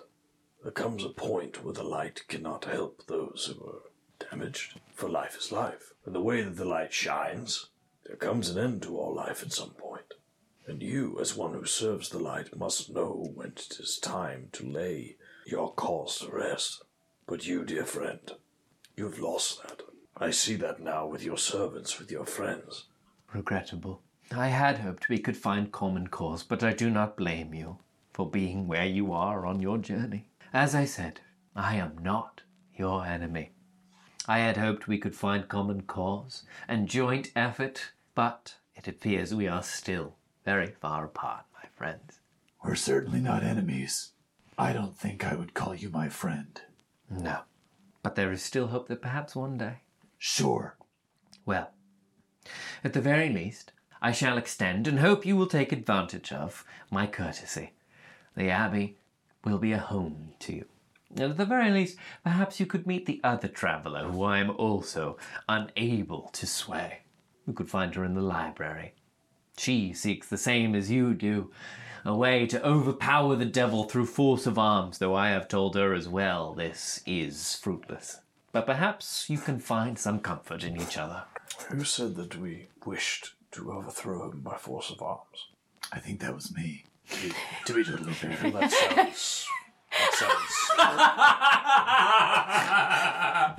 [0.62, 5.38] There comes a point where the light cannot help those who are damaged, for life
[5.38, 5.94] is life.
[6.06, 7.68] And the way that the light shines,
[8.06, 10.16] there comes an end to all life at some point.
[10.68, 14.68] And you, as one who serves the light, must know when it is time to
[14.68, 15.16] lay
[15.46, 16.84] your cause to rest.
[17.26, 18.32] But you, dear friend,
[18.98, 19.82] you've lost that.
[20.18, 22.86] I see that now with your servants, with your friends.
[23.34, 24.02] Regrettable.
[24.32, 27.78] I had hoped we could find common cause, but I do not blame you
[28.14, 30.29] for being where you are on your journey.
[30.54, 31.22] As I said,
[31.56, 32.42] I am not
[32.76, 33.52] your enemy.
[34.28, 39.48] I had hoped we could find common cause and joint effort, but it appears we
[39.48, 40.16] are still
[40.46, 42.20] very far apart, my friends.
[42.64, 44.12] We're certainly not enemies.
[44.58, 46.60] I don't think I would call you my friend.
[47.10, 47.42] No.
[48.02, 49.82] But there is still hope that perhaps one day.
[50.18, 50.78] Sure.
[51.46, 51.72] Well,
[52.84, 53.72] at the very least,
[54.02, 57.74] I shall extend and hope you will take advantage of my courtesy.
[58.36, 58.98] The Abbey
[59.44, 60.66] will be a home to you.
[61.18, 65.18] At the very least, perhaps you could meet the other traveller who I am also
[65.48, 67.00] unable to sway.
[67.48, 68.94] You could find her in the library.
[69.58, 71.52] She seeks the same as you do
[72.06, 75.94] a way to overpower the devil through force of arms, though I have told her
[75.94, 78.22] as well this is fruitless.
[78.52, 81.24] But perhaps you can find some comfort in each other.
[81.70, 85.48] Who said that we wished to overthrow him by force of arms?
[85.92, 86.86] I think that was me.
[87.10, 89.46] To be, to totally fair, that sounds.
[89.92, 90.60] That sounds.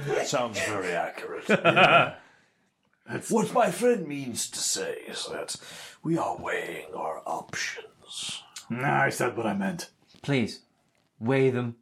[0.09, 1.49] that sounds very accurate.
[1.49, 2.15] Yeah.
[3.29, 5.57] What my friend means to say is that
[6.05, 8.43] we are weighing our options.
[8.71, 9.91] Nah, I said what I meant.
[10.23, 10.61] Please,
[11.19, 11.75] weigh them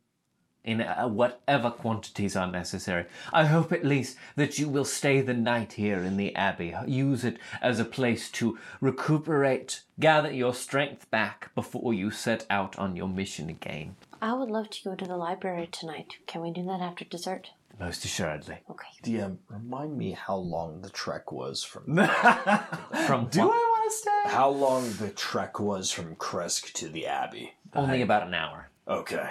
[0.69, 3.07] in uh, whatever quantities are necessary.
[3.33, 6.75] I hope at least that you will stay the night here in the Abbey.
[6.87, 12.79] Use it as a place to recuperate, gather your strength back before you set out
[12.79, 13.97] on your mission again.
[14.21, 16.19] I would love to go to the library tonight.
[16.27, 17.49] Can we do that after dessert?
[17.81, 18.59] Most assuredly.
[18.69, 18.89] Okay.
[19.03, 21.85] DM, remind me how long the trek was from.
[23.07, 23.55] from Do what?
[23.55, 24.23] I want to stay?
[24.27, 27.55] How long the trek was from Krezk to the Abbey?
[27.75, 28.69] Only about an hour.
[28.87, 29.31] Okay.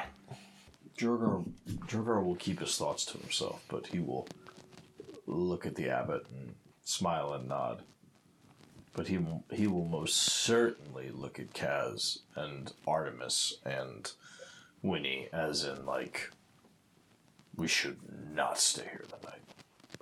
[0.98, 1.46] Jurgar,
[1.88, 4.28] Jurgar will keep his thoughts to himself, but he will
[5.28, 7.84] look at the abbot and smile and nod.
[8.94, 14.12] But he will- he will most certainly look at Kaz and Artemis and
[14.82, 16.32] Winnie, as in like,
[17.56, 18.00] we should
[18.34, 19.42] not stay here tonight.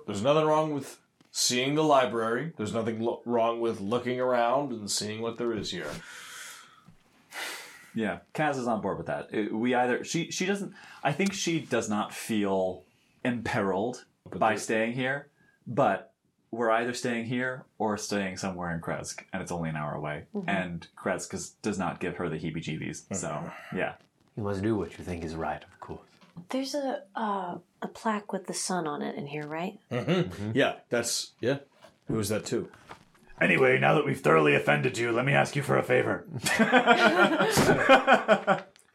[0.06, 0.98] There's nothing wrong with
[1.30, 2.52] seeing the library.
[2.56, 5.90] There's nothing lo- wrong with looking around and seeing what there is here.
[7.96, 9.32] Yeah, Kaz is on board with that.
[9.32, 10.72] It- we either she she doesn't.
[11.02, 12.84] I think she does not feel
[13.24, 14.04] imperiled
[14.36, 15.28] by staying here,
[15.66, 16.12] but
[16.50, 20.24] we're either staying here or staying somewhere in Krezk, and it's only an hour away.
[20.34, 20.44] Mhm.
[20.46, 23.14] And Krezk is, does not give her the heebie-jeebies.
[23.16, 23.94] So yeah,
[24.36, 26.00] You must do what you think is right, of course.
[26.50, 29.78] There's a uh, a plaque with the sun on it in here, right?
[29.90, 30.52] Mm-hmm.
[30.54, 31.58] Yeah, that's yeah.
[32.08, 32.68] Who's that too?
[33.40, 36.24] Anyway, now that we've thoroughly offended you, let me ask you for a favor.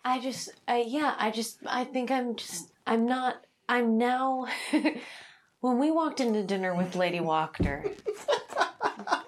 [0.03, 3.35] I just, I yeah, I just, I think I'm just, I'm not,
[3.69, 4.47] I'm now.
[5.61, 7.91] when we walked into dinner with Lady Wachter,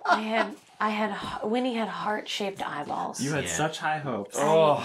[0.05, 3.21] I had, I had, Winnie had heart shaped eyeballs.
[3.21, 4.35] you had such high hopes.
[4.39, 4.77] Oh.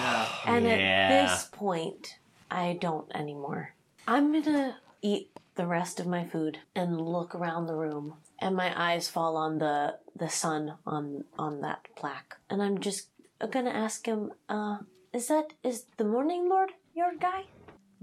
[0.47, 0.73] And Yeah.
[0.73, 2.19] at this point,
[2.51, 3.73] I don't anymore.
[4.07, 8.73] I'm gonna eat the rest of my food and look around the room, and my
[8.93, 13.09] eyes fall on the the sun on on that plaque, and I'm just
[13.51, 14.79] gonna ask him, uh,
[15.13, 17.45] is that is the Morning Lord your guy?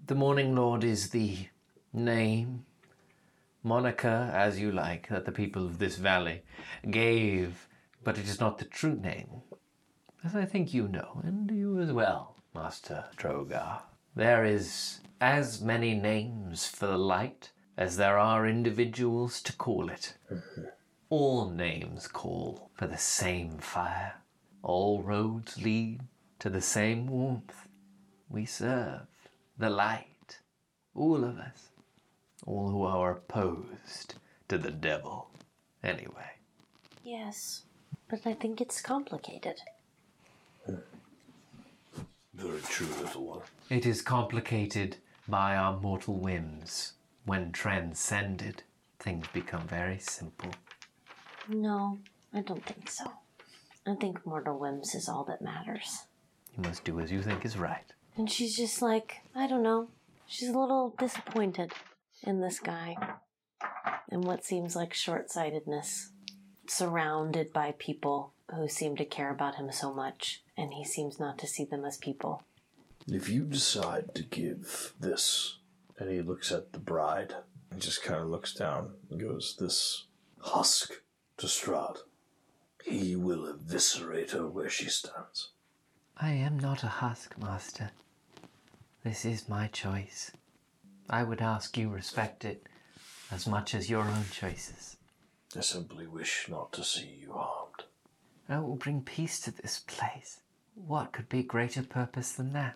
[0.07, 1.47] The Morning Lord is the
[1.93, 2.65] name,
[3.63, 6.43] moniker, as you like, that the people of this valley
[6.89, 7.67] gave,
[8.03, 9.41] but it is not the true name.
[10.23, 13.81] As I think you know, and you as well, Master Drogar.
[14.15, 20.15] There is as many names for the light as there are individuals to call it.
[21.09, 24.15] All names call for the same fire.
[24.63, 26.01] All roads lead
[26.39, 27.67] to the same warmth.
[28.29, 29.07] We serve
[29.57, 30.39] the light.
[30.95, 31.69] All of us.
[32.45, 34.15] All who are opposed
[34.47, 35.29] to the devil.
[35.83, 36.31] Anyway.
[37.03, 37.63] Yes,
[38.09, 39.61] but I think it's complicated.
[42.33, 43.41] Very true, little one.
[43.69, 46.93] It is complicated by our mortal whims.
[47.25, 48.63] When transcended,
[48.99, 50.51] things become very simple.
[51.47, 51.99] No,
[52.33, 53.05] I don't think so.
[53.87, 56.05] I think mortal whims is all that matters.
[56.55, 57.85] You must do as you think is right.
[58.17, 59.89] And she's just like, I don't know.
[60.27, 61.71] She's a little disappointed
[62.23, 62.95] in this guy
[64.09, 66.11] and what seems like short sightedness,
[66.67, 71.37] surrounded by people who seem to care about him so much, and he seems not
[71.39, 72.43] to see them as people.
[73.07, 75.57] If you decide to give this,
[75.99, 77.35] and he looks at the bride,
[77.71, 80.05] and just kind of looks down and goes, "This
[80.39, 81.01] husk
[81.37, 81.97] to Strahd,
[82.83, 85.49] he will eviscerate her where she stands.
[86.17, 87.91] I am not a husk, Master.
[89.03, 90.31] This is my choice.
[91.09, 92.67] I would ask you respect it
[93.31, 94.97] as much as your own choices.
[95.55, 97.83] I simply wish not to see you harmed.
[98.47, 100.41] I will bring peace to this place.
[100.75, 102.75] What could be greater purpose than that?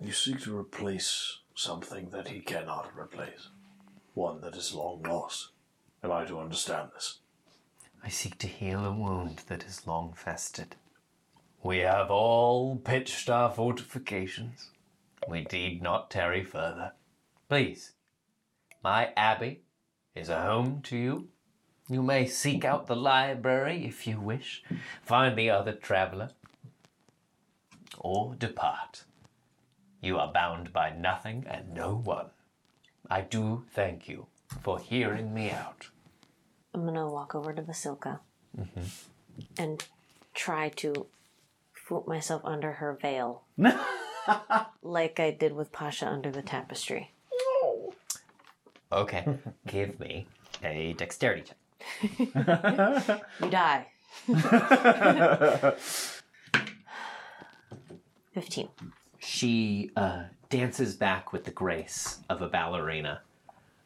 [0.00, 3.48] You seek to replace something that he cannot replace,
[4.14, 5.50] one that is long lost.
[6.02, 7.18] Am I to understand this?
[8.02, 10.76] I seek to heal a wound that is long festered.
[11.62, 14.70] We have all pitched our fortifications.
[15.28, 16.92] We need not tarry further.
[17.48, 17.92] Please,
[18.82, 19.62] my abbey
[20.14, 21.28] is a home to you.
[21.88, 24.62] You may seek out the library if you wish,
[25.02, 26.30] find the other traveler,
[27.98, 29.04] or depart.
[30.00, 32.26] You are bound by nothing and no one.
[33.10, 34.26] I do thank you
[34.62, 35.88] for hearing me out.
[36.74, 38.20] I'm gonna walk over to Vasilka
[38.58, 38.80] Mm-hmm.
[39.58, 39.84] and
[40.34, 41.06] try to
[41.86, 43.42] put myself under her veil,
[44.82, 47.12] like I did with Pasha under the tapestry.
[48.90, 49.26] Okay,
[49.66, 50.26] give me
[50.64, 51.56] a dexterity check.
[53.40, 53.86] You die.
[58.32, 58.68] Fifteen.
[59.18, 63.20] She uh, dances back with the grace of a ballerina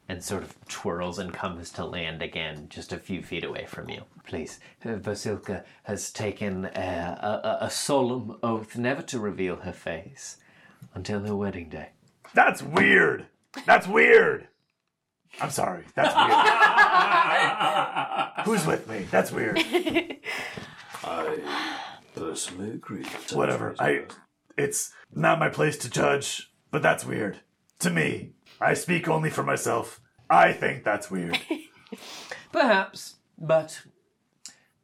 [0.09, 3.89] and sort of twirls and comes to land again just a few feet away from
[3.89, 4.01] you.
[4.25, 10.37] Please, uh, Vasilka has taken a, a, a solemn oath never to reveal her face
[10.93, 11.89] until her wedding day.
[12.33, 13.27] That's weird.
[13.65, 14.47] That's weird.
[15.41, 15.85] I'm sorry.
[15.95, 16.31] That's weird.
[18.45, 19.07] Who's with me?
[19.09, 19.59] That's weird.
[21.03, 21.39] I
[22.15, 23.05] personally agree.
[23.31, 23.75] Whatever.
[23.79, 24.05] I.
[24.57, 27.39] It's not my place to judge, but that's weird.
[27.79, 29.99] To me, I speak only for myself.
[30.29, 31.39] I think that's weird.
[32.51, 33.81] Perhaps, but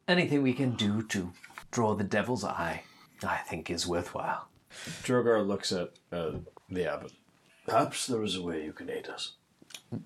[0.06, 1.32] anything we can do to
[1.70, 2.82] draw the devil's eye,
[3.22, 4.48] I think is worthwhile.
[5.02, 6.32] Drogar looks at uh,
[6.68, 7.12] the abbot.
[7.66, 9.32] Perhaps there is a way you can aid us.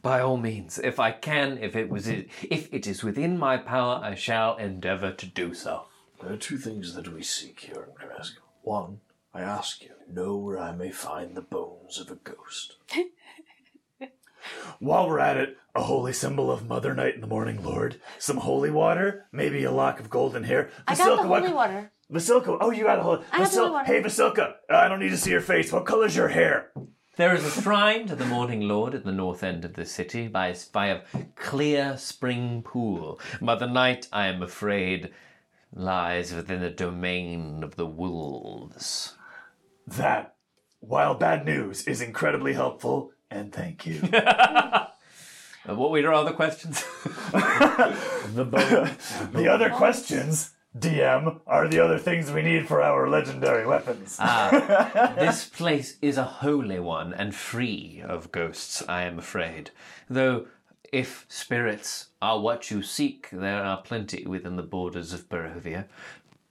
[0.03, 4.01] By all means, if I can, if it was, if it is within my power,
[4.03, 5.85] I shall endeavor to do so.
[6.23, 8.33] There are two things that we seek here in Krezk.
[8.63, 9.01] One,
[9.35, 12.77] I ask you, know where I may find the bones of a ghost.
[14.79, 18.37] While we're at it, a holy symbol of Mother Night and the Morning Lord, some
[18.39, 20.71] holy water, maybe a lock of golden hair.
[20.87, 21.91] I got the Vasilka, what- holy water.
[22.13, 23.25] Vasilka, oh, you got a hold.
[23.33, 23.87] I have Vasil- one water.
[23.87, 25.73] hey, Vasilka, I don't need to see your face.
[25.73, 26.71] What color's your hair?
[27.17, 30.27] There is a shrine to the Morning Lord at the north end of the city
[30.29, 31.01] by a, by a
[31.37, 33.21] clear spring pool.
[33.41, 35.11] Mother night, I am afraid,
[35.73, 39.15] lies within the domain of the wolves.
[39.87, 40.35] That,
[40.81, 44.01] while bad news, is incredibly helpful, and thank you.
[45.67, 46.85] Uh, what were your other questions?
[47.33, 48.95] the,
[49.33, 54.19] the other questions, DM, are the other things we need for our legendary weapons.
[54.21, 59.71] Ah, this place is a holy one and free of ghosts, I am afraid.
[60.11, 60.49] Though,
[60.93, 65.87] if spirits are what you seek, there are plenty within the borders of Barovia.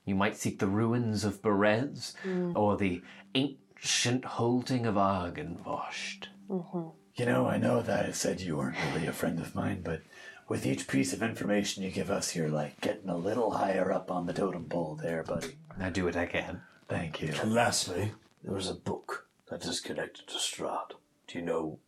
[0.05, 2.53] You might seek the ruins of Berez, Mm.
[2.55, 3.03] or the
[3.35, 6.29] ancient holding of Argenvost.
[6.53, 6.89] Mm-hmm.
[7.15, 10.01] You know, I know that I said you weren't really a friend of mine, but
[10.47, 14.11] with each piece of information you give us, you're like getting a little higher up
[14.11, 15.57] on the totem pole there, buddy.
[15.79, 16.61] I do what I can.
[16.87, 17.33] Thank you.
[17.41, 18.11] And lastly,
[18.43, 20.91] there is a book that is connected to Strahd.
[21.27, 21.79] Do you know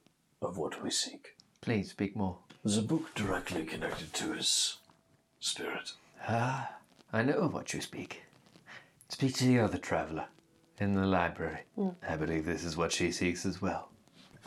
[0.41, 1.35] of what we seek?
[1.61, 2.37] Please speak more.
[2.63, 4.77] There's a book directly connected to his
[5.39, 5.91] spirit.
[6.27, 6.71] Ah,
[7.13, 8.23] I know of what you speak.
[9.09, 10.25] Speak to the other traveller
[10.79, 11.59] in the library.
[11.77, 11.95] Mm.
[12.07, 13.89] I believe this is what she seeks as well.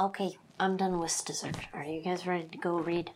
[0.01, 1.57] Okay, I'm done with dessert.
[1.73, 3.11] Are you guys ready to go read?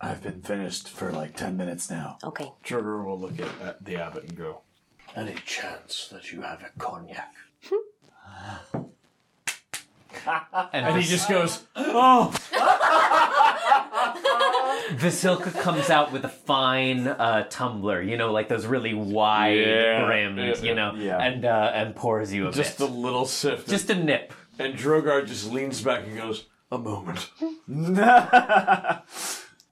[0.00, 2.18] I've been finished for like 10 minutes now.
[2.24, 2.50] Okay.
[2.64, 4.60] Trigger will look at, at the abbot and go,
[5.14, 7.32] Any chance that you have a cognac?
[10.72, 12.34] and, he just goes, "Oh."
[14.96, 20.04] Vasilka comes out with a fine uh, tumbler, you know, like those really wide Yeah,
[20.06, 21.18] brimmed, yeah, you know, yeah.
[21.18, 22.56] and uh, and pours you a bit.
[22.56, 22.88] just bit.
[22.88, 23.66] a little sip.
[23.66, 24.32] Just a nip.
[24.58, 27.30] And Drogar just leans back and goes, "A moment."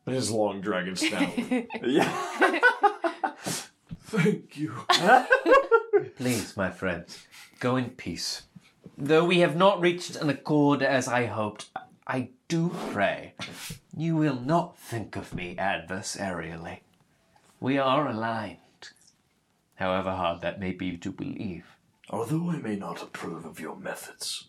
[0.06, 1.32] His long dragon snout.
[1.82, 2.50] yeah.
[4.04, 4.74] Thank you.
[6.16, 7.26] Please, my friends,
[7.58, 8.42] go in peace.
[8.98, 11.70] Though we have not reached an accord as I hoped,
[12.06, 13.34] I do pray
[13.96, 16.80] you will not think of me adversarially.
[17.58, 18.58] We are aligned,
[19.76, 21.64] however hard that may be to believe.
[22.10, 24.48] Although I may not approve of your methods,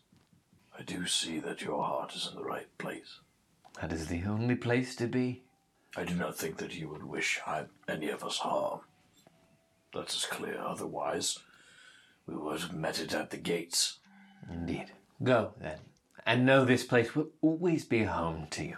[0.77, 3.19] I do see that your heart is in the right place.
[3.81, 5.43] That is the only place to be.
[5.95, 8.81] I do not think that you would wish I, any of us harm.
[9.93, 10.59] That is clear.
[10.59, 11.39] Otherwise,
[12.27, 13.99] we would have met it at the gates.
[14.49, 14.91] Indeed.
[15.23, 15.79] Go, then,
[16.25, 18.77] and know this place will always be home to you.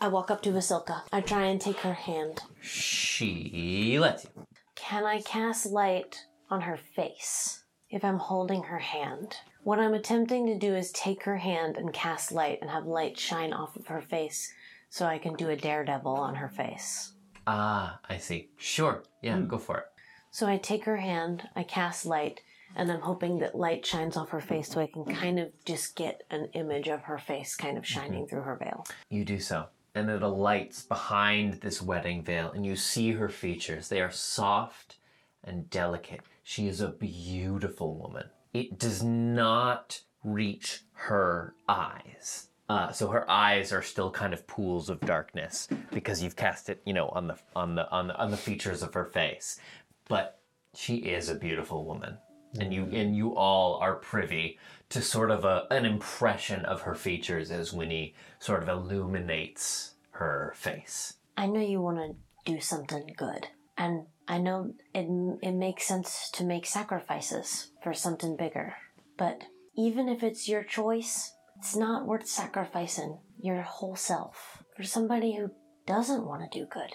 [0.00, 1.02] I walk up to Vasilka.
[1.12, 2.40] I try and take her hand.
[2.62, 4.46] She lets you.
[4.76, 9.36] Can I cast light on her face if I'm holding her hand?
[9.68, 13.18] What I'm attempting to do is take her hand and cast light and have light
[13.18, 14.50] shine off of her face
[14.88, 17.12] so I can do a daredevil on her face.
[17.46, 18.48] Ah, I see.
[18.56, 19.02] Sure.
[19.20, 19.84] Yeah, go for it.
[20.30, 22.40] So I take her hand, I cast light,
[22.76, 25.96] and I'm hoping that light shines off her face so I can kind of just
[25.96, 28.86] get an image of her face kind of shining through her veil.
[29.10, 29.66] You do so.
[29.94, 33.90] And it alights behind this wedding veil, and you see her features.
[33.90, 34.96] They are soft
[35.44, 36.22] and delicate.
[36.42, 38.30] She is a beautiful woman.
[38.52, 42.48] It does not reach her eyes.
[42.68, 46.82] Uh, so her eyes are still kind of pools of darkness because you've cast it,
[46.84, 49.58] you know, on the on the on the on the features of her face.
[50.06, 50.40] But
[50.74, 52.18] she is a beautiful woman,
[52.60, 54.58] and you and you all are privy
[54.90, 60.52] to sort of a, an impression of her features as Winnie sort of illuminates her
[60.54, 61.14] face.
[61.38, 63.46] I know you want to do something good,
[63.78, 65.08] and I know it,
[65.42, 68.76] it makes sense to make sacrifices for something bigger.
[69.16, 69.44] But
[69.74, 75.50] even if it's your choice, it's not worth sacrificing your whole self for somebody who
[75.86, 76.92] doesn't want to do good.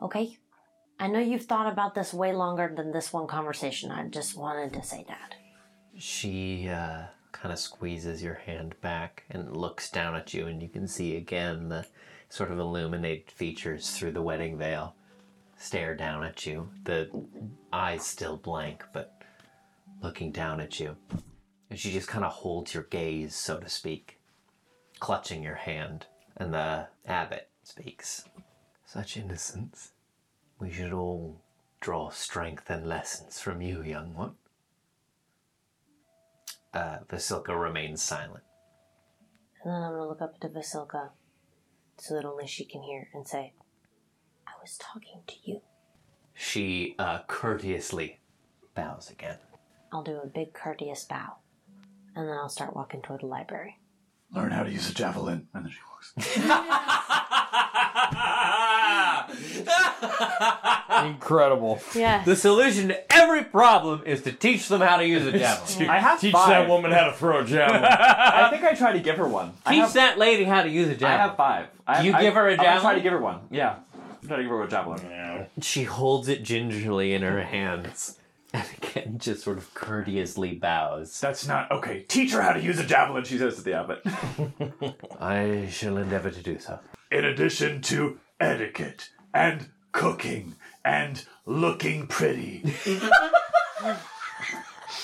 [0.00, 0.38] Okay?
[1.00, 3.90] I know you've thought about this way longer than this one conversation.
[3.90, 5.34] I just wanted to say that.
[5.98, 10.68] She uh, kind of squeezes your hand back and looks down at you, and you
[10.68, 11.86] can see again the
[12.28, 14.94] sort of illuminated features through the wedding veil
[15.60, 16.70] stare down at you.
[16.84, 17.10] The
[17.72, 19.22] eyes still blank, but
[20.02, 20.96] looking down at you.
[21.68, 24.18] And she just kind of holds your gaze, so to speak,
[24.98, 26.06] clutching your hand.
[26.36, 28.24] And the abbot speaks.
[28.86, 29.92] Such innocence.
[30.58, 31.42] We should all
[31.80, 34.32] draw strength and lessons from you, young one.
[36.72, 38.44] Uh, Vasilka remains silent.
[39.62, 41.10] And then I'm gonna look up to Vasilka
[41.98, 43.52] so that only she can hear and say,
[44.60, 45.60] was talking to you.
[46.34, 48.20] She uh, courteously
[48.74, 49.36] bows again.
[49.92, 51.36] I'll do a big courteous bow.
[52.16, 53.78] And then I'll start walking toward the library.
[54.34, 55.48] Learn how to use a javelin.
[55.54, 56.36] And then she walks.
[61.04, 61.80] Incredible.
[61.94, 62.24] Yes.
[62.26, 65.88] The solution to every problem is to teach them how to use a javelin.
[65.88, 66.48] I have Teach five.
[66.48, 67.84] that woman how to throw a javelin.
[67.84, 69.52] I think I tried to give her one.
[69.64, 71.12] I Teach have, that lady how to use a javelin.
[71.12, 71.66] I have five.
[71.86, 73.40] I, Do you I- give her a I'm gonna try to give her one.
[73.50, 73.76] Yeah.
[74.22, 75.46] I'm trying to give her a javelin.
[75.60, 78.18] She holds it gingerly in her hands
[78.52, 81.20] and again just sort of courteously bows.
[81.20, 82.04] That's not okay.
[82.08, 84.02] Teach her how to use a javelin, she says to the abbot.
[85.20, 86.80] I shall endeavor to do so.
[87.10, 92.74] In addition to etiquette and cooking and looking pretty,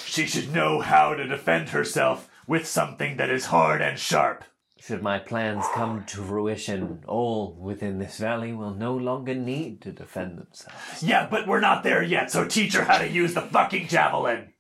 [0.05, 4.44] she should know how to defend herself with something that is hard and sharp.
[4.86, 9.90] Should my plans come to fruition, all within this valley will no longer need to
[9.90, 11.02] defend themselves.
[11.02, 14.52] Yeah, but we're not there yet, so teach her how to use the fucking javelin.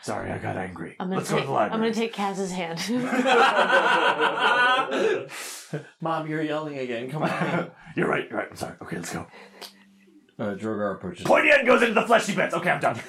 [0.00, 0.96] Sorry, I got angry.
[0.98, 1.74] I'm gonna Let's take, go to the library.
[1.74, 2.78] I'm gonna take Kaz's hand.
[6.00, 7.10] Mom, you're yelling again.
[7.10, 7.70] Come on.
[7.94, 8.26] you're right.
[8.30, 8.48] You're right.
[8.50, 8.76] I'm sorry.
[8.80, 9.26] Okay, let's go.
[10.38, 11.26] Uh, Drogar approaches.
[11.26, 12.54] Pointy end goes into the fleshy bits.
[12.54, 12.96] Okay, I'm done.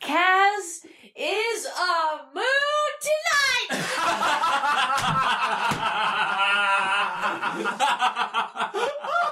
[0.00, 0.84] Kaz
[1.16, 3.68] is a mood tonight.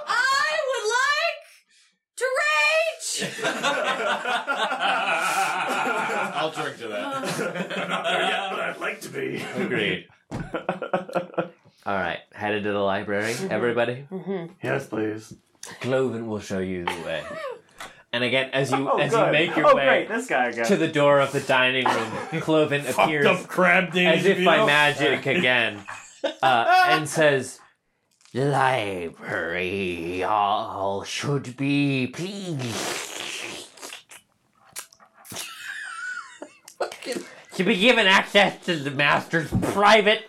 [0.06, 1.42] I would like
[2.16, 3.10] to rage.
[6.34, 7.04] I'll drink to that.
[7.78, 9.42] I'm not there yet, but I'd like to be.
[9.56, 10.06] Agreed.
[11.84, 14.06] All right, headed to the library, everybody.
[14.62, 15.34] Yes, please.
[15.80, 17.24] Clovin will show you the way.
[18.14, 20.66] And again, as you Oh, as you make your Oh, way great, this guy again.
[20.66, 22.10] to the door of the dining room,
[22.42, 25.82] Clovin appears up crab as if by magic again,
[26.42, 27.58] uh, and says,
[28.34, 33.66] "Library, all should be pleased
[37.54, 40.24] to be given access to the master's private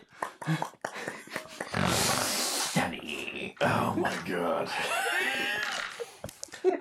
[1.91, 4.69] study." Oh my god.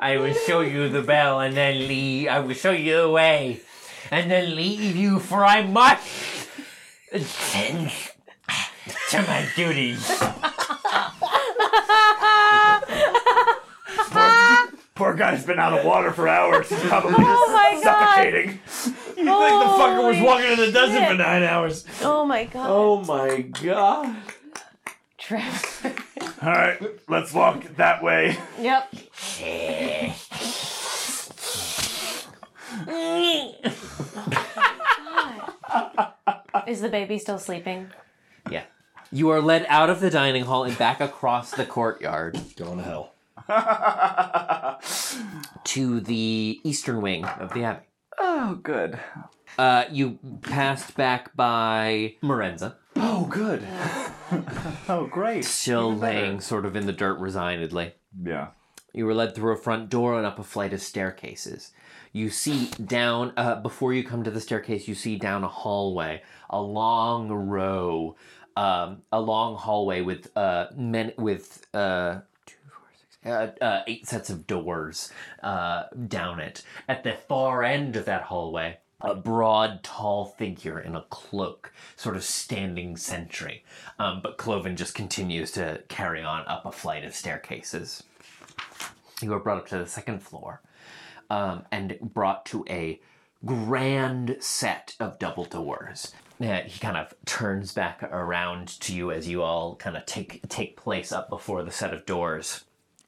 [0.02, 2.26] I will show you the bell and then leave.
[2.28, 3.60] I will show you the way
[4.10, 6.48] and then leave you, for I must
[7.12, 7.92] attend
[9.10, 10.02] to my duties.
[14.94, 16.68] Poor guy's been out of water for hours.
[16.68, 18.14] He's probably Oh my just God.
[18.14, 18.48] suffocating.
[18.50, 21.08] You think the fucker was Holy walking in the desert shit.
[21.08, 21.84] for nine hours?
[22.02, 22.66] oh my god.
[22.68, 24.16] Oh my god.
[25.32, 25.94] Trevor.
[26.42, 26.78] All right,
[27.08, 28.36] let's walk that way.
[28.60, 28.92] Yep.
[36.66, 37.88] Is the baby still sleeping?
[38.50, 38.64] Yeah.
[39.10, 42.84] You are led out of the dining hall and back across the courtyard Going to
[42.84, 43.14] hell.
[45.64, 47.86] to the eastern wing of the abbey.
[48.18, 48.98] Oh, good.
[49.58, 53.66] Uh, you passed back by Morenza, Oh, good.
[54.88, 55.44] oh, great.
[55.44, 57.92] still Even laying sort of in the dirt resignedly.
[58.22, 58.48] Yeah.
[58.92, 61.72] You were led through a front door and up a flight of staircases.
[62.12, 66.22] You see down, uh, before you come to the staircase, you see down a hallway,
[66.50, 68.16] a long row,
[68.54, 74.06] um, a long hallway with uh, men with uh, two, four, six, uh, uh, eight
[74.06, 75.10] sets of doors
[75.42, 76.62] uh, down it.
[76.86, 82.16] At the far end of that hallway, a broad, tall figure in a cloak, sort
[82.16, 83.64] of standing sentry.
[83.98, 88.02] Um, but Clovin just continues to carry on up a flight of staircases.
[89.20, 90.60] You are brought up to the second floor
[91.30, 93.00] um, and brought to a
[93.44, 96.12] grand set of double doors.
[96.38, 100.76] He kind of turns back around to you as you all kind of take take
[100.76, 102.64] place up before the set of doors.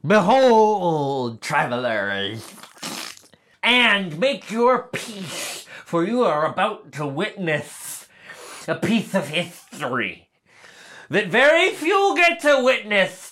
[0.07, 2.49] Behold, travelers,
[3.63, 8.07] and make your peace, for you are about to witness
[8.67, 10.29] a piece of history
[11.11, 13.31] that very few get to witness.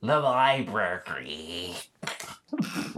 [0.00, 1.74] The library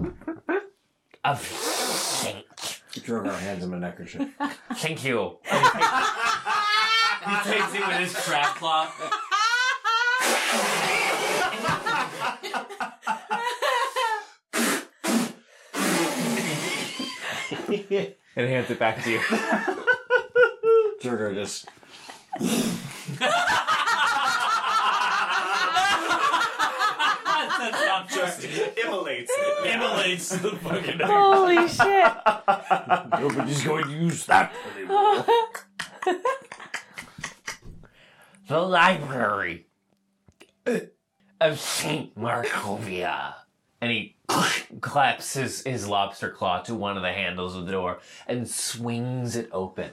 [1.24, 2.44] of Saint.
[2.92, 4.28] Drogar hands him a neckerchief.
[4.74, 5.38] Thank you.
[5.44, 8.92] He takes it with his crab claw.
[18.36, 19.18] and hands it back to you.
[21.02, 21.68] Drogar just.
[27.58, 28.44] That's not just
[28.84, 29.32] immolates.
[29.64, 31.00] Immolates the fucking.
[31.04, 32.12] Holy shit.
[33.20, 35.24] Nobody's going to use that anymore.
[38.48, 39.66] The library
[41.40, 43.34] of Saint Markovia.
[43.80, 44.16] And he
[44.80, 49.36] claps his, his lobster claw to one of the handles of the door and swings
[49.36, 49.90] it open.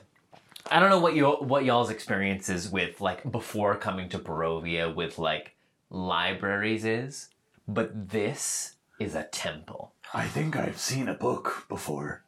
[0.72, 5.19] I don't know what you what y'all's experiences with like before coming to Barovia with
[5.19, 5.55] like
[5.89, 7.30] libraries is,
[7.68, 9.93] but this is a temple.
[10.14, 12.23] I think I've seen a book before.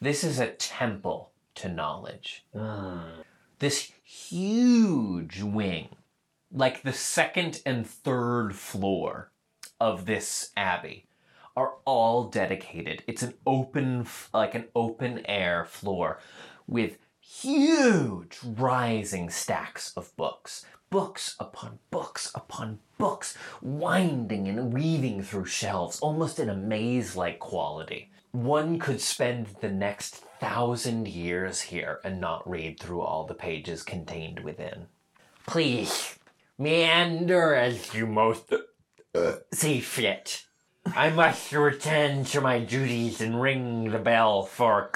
[0.00, 2.44] This is a temple to knowledge.
[2.54, 3.22] Hmm.
[3.58, 5.90] This huge wing,
[6.52, 9.29] like the second and third floor
[9.80, 11.06] of this abbey,
[11.56, 13.02] are all dedicated.
[13.06, 16.20] It's an open, like an open air floor
[16.66, 20.64] with huge rising stacks of books.
[20.90, 27.38] Books upon books upon books, winding and weaving through shelves, almost in a maze like
[27.38, 28.10] quality.
[28.32, 33.82] One could spend the next thousand years here and not read through all the pages
[33.82, 34.86] contained within.
[35.46, 36.16] Please,
[36.58, 38.52] meander as you most
[39.52, 40.44] see fit.
[40.86, 44.90] I must return to my duties and ring the bell for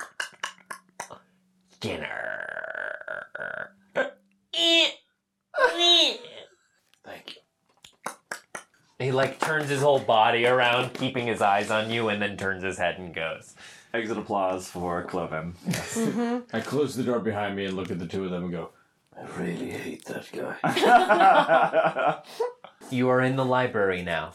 [1.81, 3.71] dinner.
[7.05, 7.43] Thank you.
[8.99, 12.63] He like turns his whole body around, keeping his eyes on you, and then turns
[12.63, 13.55] his head and goes.
[13.93, 15.53] Exit applause for Clovin.
[15.67, 15.99] Yes.
[15.99, 16.57] Mm-hmm.
[16.57, 18.71] I close the door behind me and look at the two of them and go,
[19.17, 22.23] I really hate that guy.
[22.91, 24.33] You are in the library now.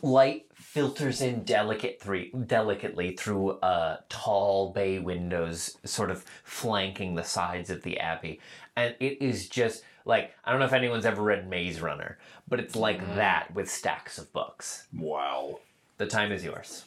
[0.00, 7.24] Light filters in delicate three, delicately through uh, tall bay windows, sort of flanking the
[7.24, 8.40] sides of the abbey,
[8.76, 12.18] and it is just like I don't know if anyone's ever read Maze Runner,
[12.48, 14.86] but it's like that with stacks of books.
[14.96, 15.58] Wow.
[15.98, 16.84] The time is yours.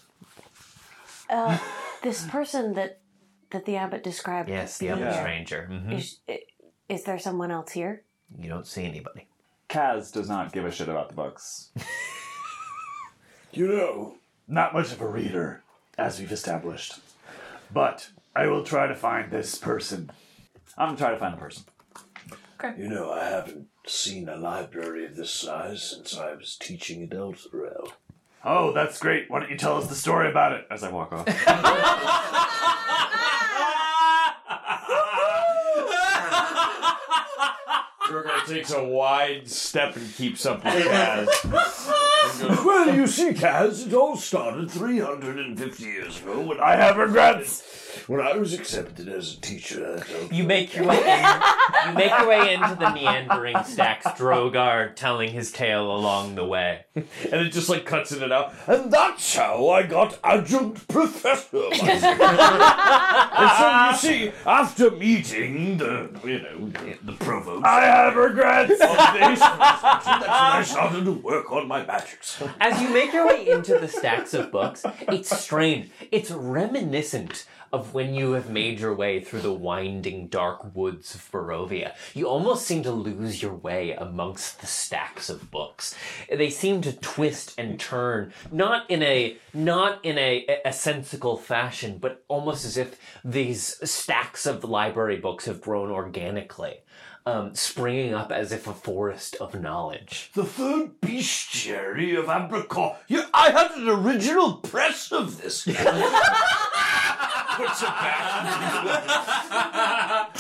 [1.30, 1.57] Uh,
[2.02, 2.99] this person that
[3.52, 4.49] that the abbot described.
[4.49, 5.69] Yes, the being other here, stranger.
[5.69, 5.94] Mhm.
[5.98, 6.19] Is,
[6.89, 8.03] is there someone else here?
[8.39, 9.26] You don't see anybody.
[9.69, 11.69] Kaz does not give a shit about the books.
[13.51, 14.15] You know,
[14.47, 15.64] not much of a reader,
[15.97, 16.99] as we've established.
[17.73, 20.11] But I will try to find this person.
[20.77, 21.64] I'm gonna try to find the person.
[22.59, 22.81] Okay.
[22.81, 27.09] You know, I haven't seen a library of this size since I was teaching at
[27.09, 27.91] Elturel.
[28.43, 29.30] Oh, that's great.
[29.30, 30.68] Why don't you tell us the story about it?
[30.69, 31.27] As I walk off.
[38.07, 42.03] Drogar takes a wide step and keeps up with Kaz.
[42.65, 47.63] well, you see, Kaz, it all started 350 years ago when I have regrets.
[48.07, 50.03] when I was accepted as a teacher.
[50.31, 51.25] You make your way in.
[51.87, 54.05] You make your way into the meandering stacks.
[54.19, 58.53] Drogar telling his tale along the way, and it just like cuts it out.
[58.67, 61.57] And that's how I got adjunct professor.
[61.81, 62.01] and
[63.57, 66.71] so you see, after meeting the, you know,
[67.03, 68.71] the provost, I have regrets.
[68.73, 71.83] of this, that's when I started to work on my
[72.60, 75.89] As you make your way into the stacks of books, it's strange.
[76.11, 81.31] It's reminiscent of when you have made your way through the winding dark woods of
[81.31, 81.94] Barovia.
[82.14, 85.95] You almost seem to lose your way amongst the stacks of books.
[86.31, 91.98] They seem to twist and turn, not in a not in a, a sensical fashion,
[91.99, 96.81] but almost as if these stacks of library books have grown organically.
[97.27, 100.31] Um, springing up as if a forest of knowledge.
[100.33, 102.95] The third bestiary of Abracot.
[103.09, 105.65] Yeah, I had an original press of this.
[105.65, 105.83] Puts it
[107.89, 110.37] back.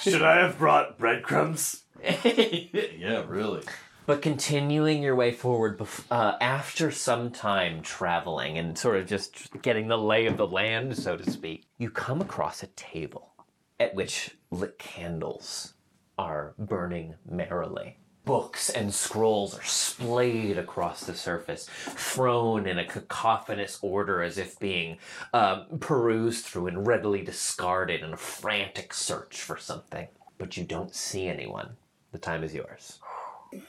[0.00, 1.84] Should I have brought breadcrumbs?
[2.02, 3.62] yeah, really.
[4.04, 9.62] But continuing your way forward, bef- uh, after some time traveling and sort of just
[9.62, 13.34] getting the lay of the land, so to speak, you come across a table
[13.78, 15.74] at which lit candles
[16.18, 17.98] are burning merrily.
[18.24, 24.58] Books and scrolls are splayed across the surface, thrown in a cacophonous order as if
[24.58, 24.98] being
[25.32, 30.08] um, perused through and readily discarded in a frantic search for something.
[30.36, 31.76] But you don't see anyone.
[32.12, 32.98] The time is yours.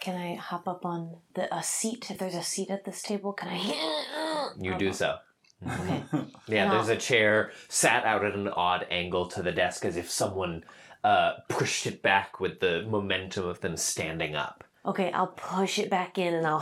[0.02, 2.12] Can I hop up on the a seat?
[2.12, 4.50] If there's a seat at this table, can I?
[4.60, 5.18] You do so.
[5.66, 6.04] Okay.
[6.48, 10.10] Yeah, there's a chair sat out at an odd angle to the desk as if
[10.10, 10.64] someone
[11.04, 14.64] uh, pushed it back with the momentum of them standing up.
[14.86, 16.62] Okay, I'll push it back in and I'll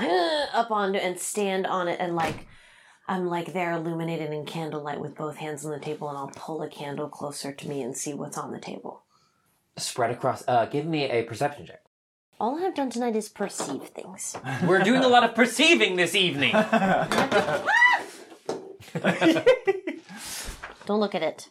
[0.53, 2.47] up onto and stand on it and like
[3.07, 6.61] I'm like there illuminated in candlelight with both hands on the table and I'll pull
[6.61, 9.03] a candle closer to me and see what's on the table.
[9.77, 10.43] Spread across.
[10.47, 11.83] Uh, give me a perception check.
[12.39, 14.35] All I've done tonight is perceive things.
[14.67, 16.51] We're doing a lot of perceiving this evening.
[20.85, 21.49] Don't look at it.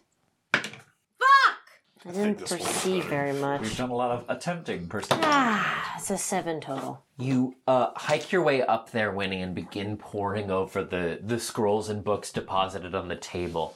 [2.07, 2.15] Fuck!
[2.15, 3.63] I didn't perceive very much.
[3.63, 5.25] We've done a lot of attempting perception.
[5.25, 7.03] Ah, it's a seven total.
[7.19, 11.89] You uh, hike your way up there, Winnie, and begin poring over the, the scrolls
[11.89, 13.75] and books deposited on the table.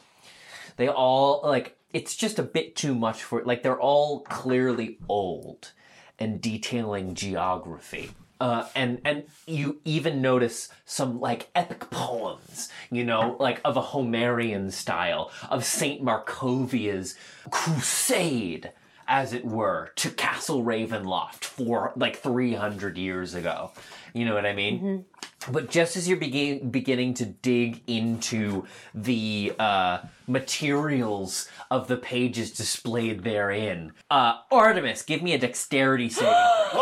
[0.77, 5.73] They all, like, it's just a bit too much for, like, they're all clearly old
[6.19, 8.11] and detailing geography.
[8.41, 13.83] Uh, and and you even notice some like epic poems, you know, like of a
[13.83, 17.17] Homerian style of Saint Markovia's
[17.51, 18.73] crusade,
[19.07, 23.73] as it were, to Castle Ravenloft for like three hundred years ago.
[24.15, 25.05] You know what I mean?
[25.51, 28.65] But just as you're begin- beginning to dig into
[28.95, 36.33] the uh, materials of the pages displayed therein, uh, Artemis, give me a dexterity saving.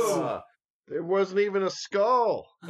[0.00, 0.22] throw.
[0.24, 0.40] Uh,
[0.88, 2.46] There wasn't even a skull.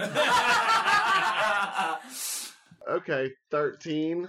[2.88, 4.28] okay, 13.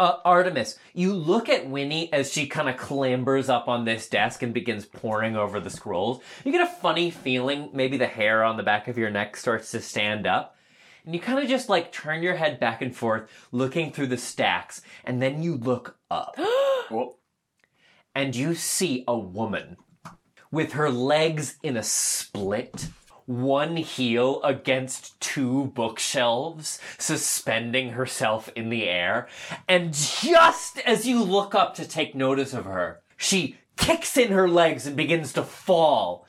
[0.00, 4.42] Uh, Artemis, you look at Winnie as she kind of clambers up on this desk
[4.42, 6.22] and begins poring over the scrolls.
[6.44, 9.72] You get a funny feeling, maybe the hair on the back of your neck starts
[9.72, 10.56] to stand up.
[11.04, 14.18] And you kind of just like turn your head back and forth, looking through the
[14.18, 16.36] stacks, and then you look up.
[18.14, 19.76] and you see a woman
[20.50, 22.88] with her legs in a split,
[23.26, 29.28] one heel against two bookshelves, suspending herself in the air.
[29.68, 34.48] And just as you look up to take notice of her, she kicks in her
[34.48, 36.26] legs and begins to fall.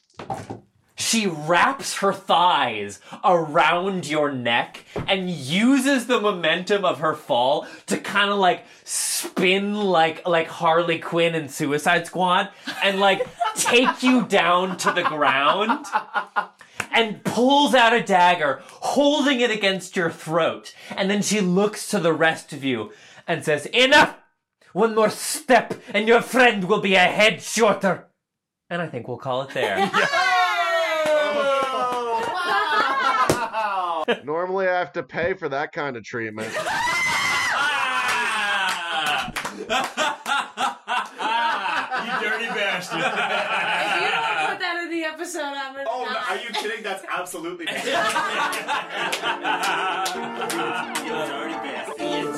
[0.99, 7.97] She wraps her thighs around your neck and uses the momentum of her fall to
[7.97, 12.49] kind of like spin like like Harley Quinn in Suicide Squad
[12.84, 15.85] and like take you down to the ground
[16.91, 20.76] and pulls out a dagger, holding it against your throat.
[20.97, 22.91] And then she looks to the rest of you
[23.26, 24.17] and says, Enough!
[24.73, 28.07] One more step and your friend will be a head shorter.
[28.69, 29.89] And I think we'll call it there.
[34.23, 36.53] Normally, I have to pay for that kind of treatment.
[36.53, 36.56] you
[42.22, 42.99] dirty bastard.
[42.99, 45.86] If you don't put that in the episode, I'm gonna.
[45.88, 46.84] Oh, no, are you kidding?
[46.84, 47.65] That's absolutely.
[47.69, 47.76] you
[51.30, 51.99] dirty bastard.
[51.99, 52.34] You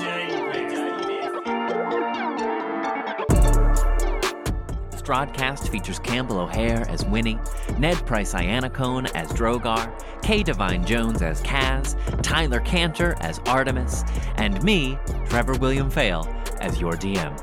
[5.12, 7.38] Strodcast features Campbell O'Hare as Winnie,
[7.78, 14.06] Ned Price Iannacone as Drogar, Kay Devine Jones as Kaz, Tyler Cantor as Artemis,
[14.38, 14.98] and me,
[15.28, 16.26] Trevor William Fail,
[16.62, 17.38] as your DM.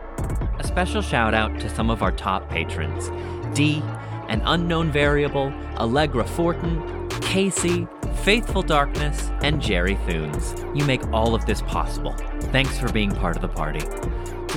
[0.58, 3.10] A special shout out to some of our top patrons
[3.54, 3.82] D,
[4.28, 7.86] An Unknown Variable, Allegra Fortin, Casey,
[8.22, 10.54] Faithful Darkness, and Jerry Thunes.
[10.74, 12.14] You make all of this possible.
[12.50, 13.84] Thanks for being part of the party.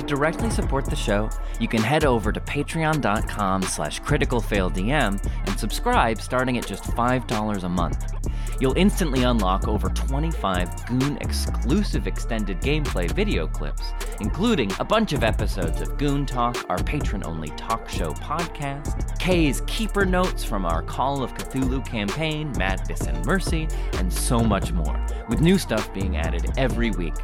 [0.02, 1.30] To directly support the show,
[1.60, 7.68] you can head over to patreon.com slash criticalfaildm and subscribe starting at just $5 a
[7.68, 8.12] month.
[8.60, 15.22] You'll instantly unlock over 25 Goon exclusive extended gameplay video clips, including a bunch of
[15.22, 20.82] episodes of Goon Talk, our patron only talk show podcast, Kay's Keeper Notes from our
[20.82, 23.68] Call of Cthulhu campaign, Madness and Mercy,
[23.98, 27.14] and so much more, with new stuff being added every week.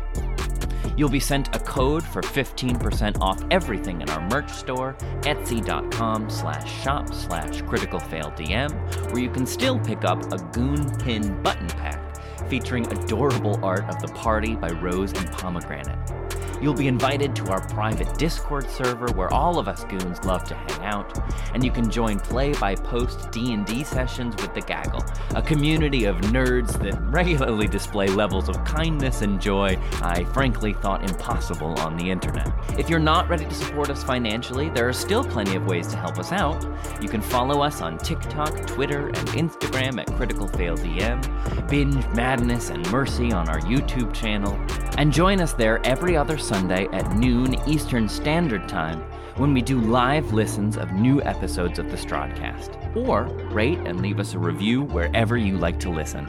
[0.97, 6.83] You'll be sent a code for 15% off everything in our merch store, etsy.com slash
[6.83, 12.09] shop slash criticalfaildm, where you can still pick up a Goon Pin button pack
[12.49, 16.28] featuring adorable art of the party by Rose and Pomegranate.
[16.61, 20.55] You'll be invited to our private Discord server where all of us goons love to
[20.55, 21.19] hang out,
[21.55, 25.05] and you can join play-by-post D&D sessions with the Gaggle,
[25.37, 31.09] a community of nerds that regularly display levels of kindness and joy I frankly thought
[31.09, 32.53] impossible on the internet.
[32.79, 35.97] If you're not ready to support us financially, there are still plenty of ways to
[35.97, 36.67] help us out.
[37.01, 42.71] You can follow us on TikTok, Twitter, and Instagram at Critical Fail DM, binge Madness
[42.71, 44.59] and Mercy on our YouTube channel,
[44.97, 49.03] and join us there every other Sunday at noon Eastern Standard Time
[49.37, 52.97] when we do live listens of new episodes of the Strodcast.
[52.97, 56.27] Or rate and leave us a review wherever you like to listen.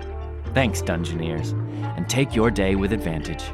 [0.53, 1.53] Thanks, Dungeoneers,
[1.95, 3.45] and take your day with advantage.